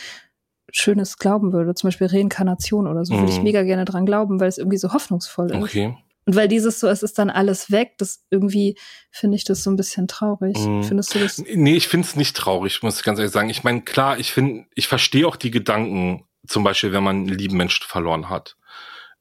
[0.72, 1.74] Schönes glauben würde.
[1.76, 3.14] Zum Beispiel Reinkarnation oder so.
[3.18, 3.44] Würde ich Mhm.
[3.44, 5.64] mega gerne dran glauben, weil es irgendwie so hoffnungsvoll ist.
[5.64, 5.96] Okay.
[6.28, 8.76] Und weil dieses so, es ist dann alles weg, das irgendwie
[9.12, 10.58] finde ich das so ein bisschen traurig.
[10.58, 10.84] Mhm.
[10.84, 11.38] Findest du das?
[11.38, 13.52] Nee, ich find's nicht traurig, muss ich ganz ehrlich sagen.
[13.52, 17.28] Ich meine, klar, ich finde, ich verstehe auch die Gedanken, zum Beispiel, wenn man einen
[17.30, 18.56] lieben Menschen verloren hat,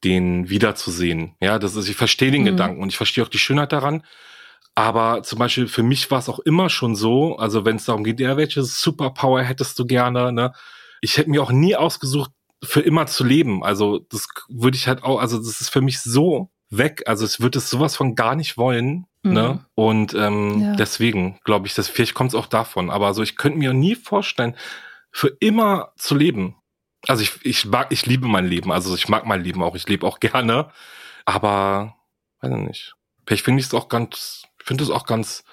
[0.02, 1.34] den wiederzusehen.
[1.40, 2.46] Ja, das ist, ich verstehe den Mhm.
[2.46, 4.02] Gedanken und ich verstehe auch die Schönheit daran.
[4.74, 8.02] Aber zum Beispiel für mich war es auch immer schon so, also wenn es darum
[8.04, 10.52] geht, ja, welche Superpower hättest du gerne, ne?
[11.00, 12.30] Ich hätte mir auch nie ausgesucht,
[12.62, 13.62] für immer zu leben.
[13.62, 17.02] Also das würde ich halt auch, also das ist für mich so weg.
[17.06, 19.04] Also es würde es sowas von gar nicht wollen.
[19.22, 19.32] Mhm.
[19.32, 19.64] Ne?
[19.74, 20.72] Und ähm, Ja.
[20.76, 22.90] deswegen glaube ich, dass vielleicht kommt es auch davon.
[22.90, 24.56] Aber also ich könnte mir nie vorstellen,
[25.12, 26.56] für immer zu leben.
[27.08, 28.72] Also ich, ich mag, ich liebe mein Leben.
[28.72, 29.74] Also ich mag mein Leben auch.
[29.74, 30.70] Ich lebe auch gerne.
[31.24, 31.96] Aber
[32.40, 32.94] weiß ich nicht.
[33.26, 35.44] Vielleicht finde ich es auch ganz, finde es auch ganz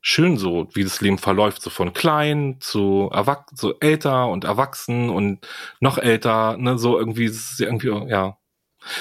[0.00, 5.10] schön so, wie das Leben verläuft, so von klein zu erwach so älter und erwachsen
[5.10, 5.46] und
[5.80, 8.38] noch älter, ne, so irgendwie, es ist irgendwie, ja.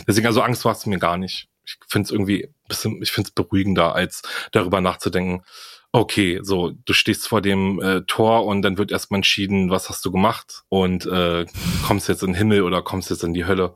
[0.08, 1.48] Deswegen, also Angst war es mir gar nicht.
[1.66, 5.44] Ich finde es irgendwie bisschen, ich finde es beruhigender, als darüber nachzudenken,
[5.92, 10.06] okay, so, du stehst vor dem äh, Tor und dann wird erstmal entschieden, was hast
[10.06, 11.46] du gemacht und äh,
[11.86, 13.76] kommst jetzt in den Himmel oder kommst jetzt in die Hölle.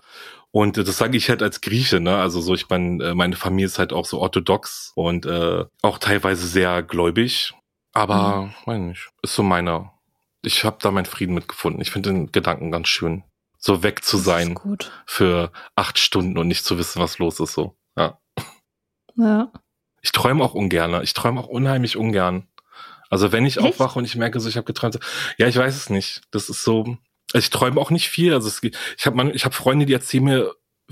[0.51, 2.17] Und äh, das sage ich halt als Grieche, ne?
[2.17, 5.97] Also so, ich meine, äh, meine Familie ist halt auch so orthodox und äh, auch
[5.97, 7.53] teilweise sehr gläubig.
[7.93, 9.89] Aber, meine nicht, ist so meine.
[10.43, 11.81] Ich habe da meinen Frieden mitgefunden.
[11.81, 13.23] Ich finde den Gedanken ganz schön,
[13.57, 14.59] so weg zu Das sein
[15.05, 17.53] für acht Stunden und nicht zu wissen, was los ist.
[17.53, 18.19] So, ja.
[19.15, 19.51] Ja.
[20.03, 21.01] Ich träume auch ungern.
[21.01, 22.47] Ich träume auch unheimlich ungern.
[23.09, 23.65] Also wenn ich Echt?
[23.65, 24.99] aufwache und ich merke, so ich habe geträumt,
[25.37, 26.21] ja, ich weiß es nicht.
[26.31, 26.97] Das ist so.
[27.33, 28.33] Ich träume auch nicht viel.
[28.33, 30.51] Also es, ich habe ich habe Freunde, die erzählen mir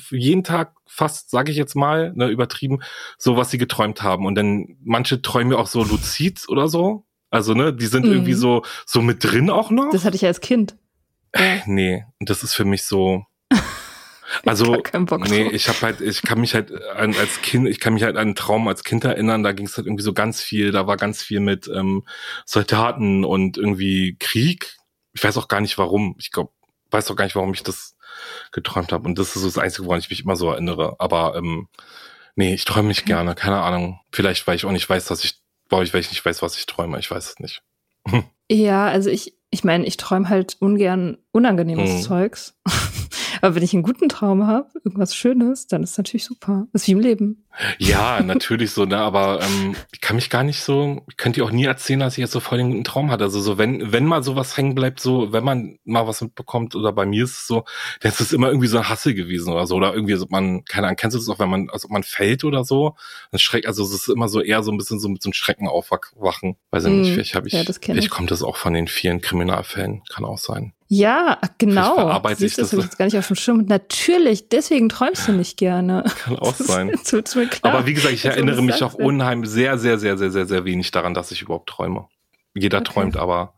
[0.09, 2.79] jeden Tag fast, sage ich jetzt mal, ne, übertrieben,
[3.17, 4.25] so was sie geträumt haben.
[4.25, 7.05] Und dann manche träumen ja auch so luzid oder so.
[7.29, 8.11] Also ne, die sind Mhm.
[8.13, 9.91] irgendwie so so mit drin auch noch.
[9.91, 10.75] Das hatte ich als Kind.
[11.35, 11.61] Ja.
[11.65, 13.25] Nee, und das ist für mich so.
[14.45, 17.93] Also, Bock nee, ich habe halt, ich kann mich halt an, als Kind, ich kann
[17.93, 20.41] mich halt an einen Traum als Kind erinnern, da ging es halt irgendwie so ganz
[20.41, 22.03] viel, da war ganz viel mit ähm,
[22.45, 24.77] Soldaten und irgendwie Krieg.
[25.13, 26.15] Ich weiß auch gar nicht warum.
[26.19, 26.51] Ich glaube,
[26.91, 27.95] weiß auch gar nicht, warum ich das
[28.51, 29.07] geträumt habe.
[29.07, 30.95] Und das ist so das Einzige, woran ich mich immer so erinnere.
[30.99, 31.67] Aber ähm,
[32.35, 33.99] nee, ich träume nicht gerne, keine Ahnung.
[34.11, 36.57] Vielleicht, weil ich auch nicht weiß, dass ich, weil ich, weil ich nicht weiß, was
[36.57, 36.99] ich träume.
[36.99, 37.61] Ich weiß es nicht.
[38.53, 42.01] Ja, also ich, ich meine, ich träume halt ungern unangenehmes Mhm.
[42.01, 42.57] Zeugs.
[43.41, 46.67] Aber wenn ich einen guten Traum habe, irgendwas Schönes, dann ist natürlich super.
[46.73, 47.43] ist wie im Leben.
[47.79, 51.45] Ja, natürlich so, ne, aber ähm, ich kann mich gar nicht so, ich könnte dir
[51.45, 53.25] auch nie erzählen, dass ich jetzt so voll den guten Traum hatte.
[53.25, 56.93] Also so, wenn, wenn mal sowas hängen bleibt, so, wenn man mal was mitbekommt, oder
[56.93, 57.65] bei mir ist es so,
[57.99, 59.75] dann ist es immer irgendwie so ein Hassel gewesen oder so.
[59.75, 62.43] Oder irgendwie, so man, keine Ahnung, kennst du das auch, wenn man, also man fällt
[62.45, 62.95] oder so,
[63.31, 65.33] dann schreckt, also es ist immer so eher so ein bisschen so mit so einem
[65.33, 66.55] Schrecken aufwachen.
[66.71, 66.99] Weiß ich Mhm.
[66.99, 68.11] nicht, vielleicht habe ich, Ja, das kenn vielleicht ich.
[68.11, 70.73] kommt das auch von den vielen Kriminalfällen, kann auch sein.
[70.93, 71.95] Ja, genau.
[71.95, 73.63] verarbeite ich das das jetzt gar nicht auf dem Schirm.
[73.65, 76.03] Natürlich, deswegen träumst du nicht gerne.
[76.17, 76.89] Kann auch sein.
[76.91, 77.73] Das ist mir klar.
[77.73, 78.87] Aber wie gesagt, ich wo erinnere mich ja.
[78.87, 82.09] unheimlich sehr, sehr, sehr, sehr, sehr, sehr wenig daran, dass ich überhaupt träume.
[82.53, 82.91] Jeder Okay.
[82.91, 83.53] träumt, aber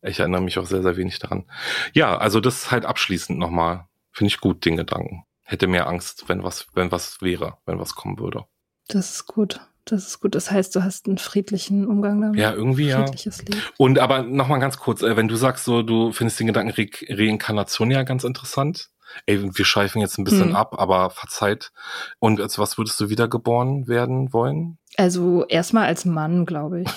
[0.00, 1.46] ich erinnere mich auch sehr, sehr wenig daran.
[1.92, 3.88] Ja, also das ist halt abschließend nochmal.
[4.12, 5.24] Finde ich gut, den Gedanken.
[5.42, 8.44] Hätte mehr Angst, wenn was, wenn was wäre, wenn was kommen würde.
[8.86, 9.58] Das ist gut.
[9.86, 10.34] Das ist gut.
[10.34, 12.38] Das heißt, du hast einen friedlichen Umgang damit.
[12.38, 12.98] Ja, irgendwie ja.
[13.02, 13.62] Friedliches Leben.
[13.78, 16.88] Und aber nochmal ganz kurz, äh, wenn du sagst so, du findest den Gedanken Re
[17.08, 18.90] Reinkarnation ja ganz interessant.
[19.26, 20.56] Ey, wir schweifen jetzt ein bisschen Hm.
[20.56, 21.70] ab, aber verzeiht.
[22.18, 24.78] Und als was würdest du wiedergeboren werden wollen?
[24.96, 26.88] Also erstmal als Mann, glaube ich.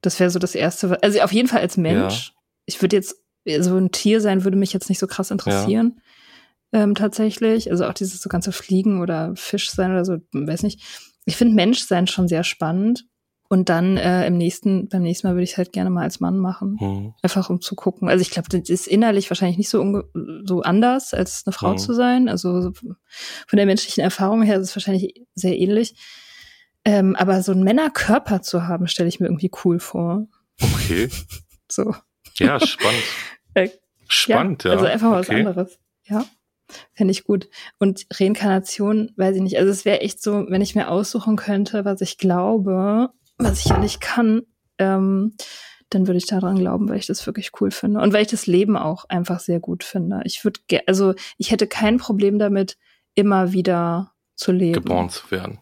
[0.00, 0.98] Das wäre so das Erste.
[1.02, 2.32] Also auf jeden Fall als Mensch.
[2.64, 3.16] Ich würde jetzt
[3.60, 6.00] so ein Tier sein würde mich jetzt nicht so krass interessieren.
[6.72, 6.82] Ja.
[6.82, 7.70] Ähm, tatsächlich.
[7.70, 10.82] Also auch dieses so ganze Fliegen oder Fisch sein oder so, weiß nicht.
[11.24, 13.06] Ich finde Menschsein schon sehr spannend.
[13.52, 16.20] Und dann äh, im nächsten, beim nächsten Mal würde ich es halt gerne mal als
[16.20, 16.76] Mann machen.
[16.80, 17.14] Mhm.
[17.20, 18.08] Einfach um zu gucken.
[18.08, 20.04] Also ich glaube, das ist innerlich wahrscheinlich nicht so,
[20.44, 21.78] so anders, als eine Frau mhm.
[21.78, 22.28] zu sein.
[22.28, 25.96] Also von der menschlichen Erfahrung her ist es wahrscheinlich sehr ähnlich.
[26.84, 30.28] Ähm, aber so einen Männerkörper zu haben, stelle ich mir irgendwie cool vor.
[30.62, 31.08] Okay.
[31.68, 31.92] so.
[32.38, 33.02] Ja, spannend.
[33.54, 33.68] äh,
[34.06, 34.76] spannend, ja, ja.
[34.76, 35.28] Also einfach mal okay.
[35.28, 35.78] was anderes.
[36.04, 36.24] Ja.
[36.92, 37.48] Fände ich gut.
[37.78, 39.58] Und Reinkarnation, weiß ich nicht.
[39.58, 43.66] Also es wäre echt so, wenn ich mir aussuchen könnte, was ich glaube, was ich
[43.66, 44.42] ja nicht kann,
[44.78, 45.34] ähm,
[45.90, 48.00] dann würde ich daran glauben, weil ich das wirklich cool finde.
[48.00, 50.20] Und weil ich das Leben auch einfach sehr gut finde.
[50.24, 52.78] Ich würde, also ich hätte kein Problem damit,
[53.14, 54.72] immer wieder zu leben.
[54.72, 55.58] Geboren zu werden.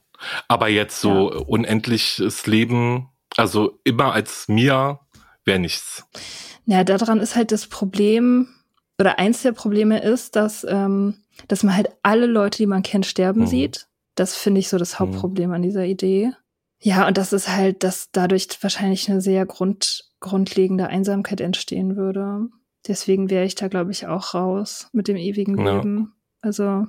[0.47, 1.39] Aber jetzt so ja.
[1.41, 5.01] unendliches Leben, also immer als Mia,
[5.45, 6.05] wäre nichts.
[6.67, 8.49] Ja, daran ist halt das Problem,
[8.99, 11.15] oder eins der Probleme ist, dass, ähm,
[11.47, 13.47] dass man halt alle Leute, die man kennt, sterben mhm.
[13.47, 13.89] sieht.
[14.15, 14.99] Das finde ich so das mhm.
[14.99, 15.55] Hauptproblem mhm.
[15.55, 16.33] an dieser Idee.
[16.81, 22.49] Ja, und das ist halt, dass dadurch wahrscheinlich eine sehr grund, grundlegende Einsamkeit entstehen würde.
[22.87, 25.77] Deswegen wäre ich da, glaube ich, auch raus mit dem ewigen ja.
[25.77, 26.15] Leben.
[26.41, 26.87] Also,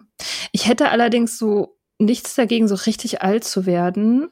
[0.51, 4.29] ich hätte allerdings so nichts dagegen, so richtig alt zu werden.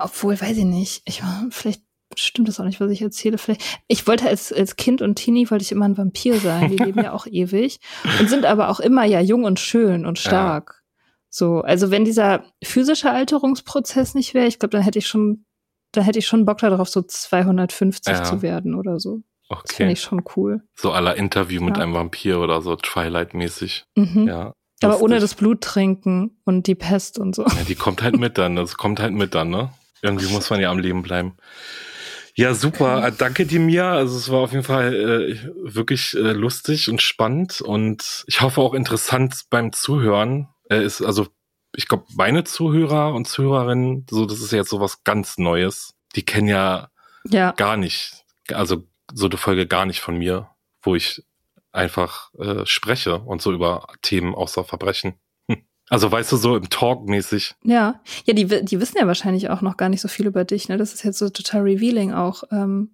[0.00, 1.02] Obwohl, weiß ich nicht.
[1.04, 1.82] Ich vielleicht
[2.16, 3.38] stimmt das auch nicht, was ich erzähle.
[3.38, 6.70] Vielleicht, ich wollte als, als Kind und Teenie wollte ich immer ein Vampir sein.
[6.70, 7.80] Die leben ja auch ewig
[8.20, 10.74] und sind aber auch immer ja jung und schön und stark.
[10.74, 10.82] Ja.
[11.28, 15.44] So, also wenn dieser physische Alterungsprozess nicht wäre, ich glaube, dann hätte ich schon,
[15.92, 18.24] dann hätte ich schon Bock darauf, so 250 ja.
[18.24, 19.22] zu werden oder so.
[19.48, 19.62] Okay.
[19.66, 20.62] Das finde ich schon cool.
[20.74, 23.84] So aller Interview mit einem Vampir oder so Twilight-mäßig.
[23.96, 24.26] Mhm.
[24.26, 24.52] Ja.
[24.82, 27.44] Aber ohne das Blut trinken und die Pest und so.
[27.44, 28.56] Ja, die kommt halt mit dann.
[28.56, 29.70] Das kommt halt mit dann, ne?
[30.02, 31.36] Irgendwie muss man ja am Leben bleiben.
[32.36, 33.02] Ja, super.
[33.06, 33.92] Äh, danke dir, Mia.
[33.92, 38.60] Also es war auf jeden Fall äh, wirklich äh, lustig und spannend und ich hoffe
[38.60, 40.48] auch interessant beim Zuhören.
[40.68, 41.28] Äh, ist also,
[41.74, 45.94] ich glaube, meine Zuhörer und Zuhörerinnen, so das ist jetzt so was ganz Neues.
[46.14, 46.90] Die kennen ja,
[47.24, 47.52] ja.
[47.52, 50.50] gar nicht, also so eine Folge gar nicht von mir,
[50.82, 51.24] wo ich
[51.72, 55.14] einfach äh, spreche und so über Themen außer Verbrechen.
[55.88, 57.54] Also weißt du, so im Talk mäßig.
[57.62, 60.68] Ja, ja, die, die wissen ja wahrscheinlich auch noch gar nicht so viel über dich,
[60.68, 60.76] ne?
[60.76, 62.42] Das ist jetzt so total revealing auch.
[62.50, 62.90] Ähm,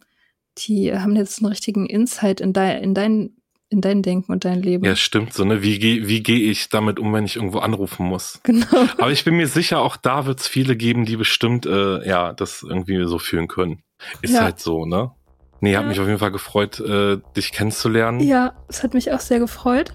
[0.59, 3.31] die haben jetzt einen richtigen Insight in, dein, in dein
[3.73, 4.85] in dein Denken und dein Leben.
[4.85, 5.63] Ja, stimmt so, ne?
[5.63, 8.39] Wie gehe wie geh ich damit um, wenn ich irgendwo anrufen muss?
[8.43, 8.87] Genau.
[8.99, 12.35] Aber ich bin mir sicher, auch da wird es viele geben, die bestimmt äh, ja
[12.35, 13.83] das irgendwie so fühlen können.
[14.21, 14.43] Ist ja.
[14.43, 15.13] halt so, ne?
[15.61, 15.89] Nee, hat ja.
[15.89, 18.21] mich auf jeden Fall gefreut, äh, dich kennenzulernen.
[18.21, 19.95] Ja, es hat mich auch sehr gefreut.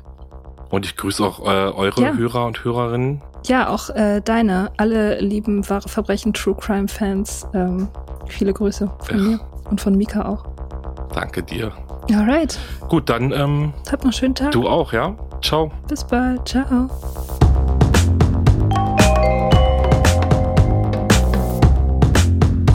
[0.70, 2.14] Und ich grüße auch äh, eure ja.
[2.14, 3.22] Hörer und Hörerinnen.
[3.46, 7.48] Ja, auch äh, deine, alle lieben wahre Verbrechen True Crime Fans.
[7.54, 7.88] Ähm,
[8.28, 9.24] viele Grüße von ja.
[9.24, 9.40] mir
[9.70, 10.46] und von Mika auch.
[11.14, 11.72] Danke dir.
[12.14, 12.60] Alright.
[12.90, 13.32] Gut, dann.
[13.32, 14.52] Ähm, Habt noch einen schönen Tag.
[14.52, 15.16] Du auch, ja?
[15.42, 15.72] Ciao.
[15.88, 16.48] Bis bald.
[16.48, 16.90] Ciao.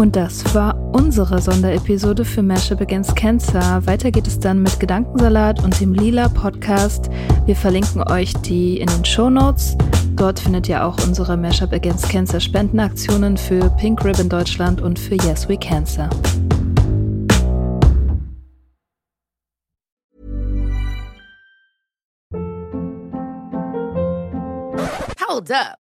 [0.02, 3.86] Und das war unsere Sonderepisode für Mashup Against Cancer.
[3.86, 7.08] Weiter geht es dann mit Gedankensalat und dem Lila Podcast.
[7.46, 9.76] Wir verlinken euch die in den Show Notes.
[10.16, 15.14] Dort findet ihr auch unsere Mashup Against Cancer Spendenaktionen für Pink Ribbon Deutschland und für
[15.14, 16.10] Yes We Cancer.
[25.28, 25.81] Hold up.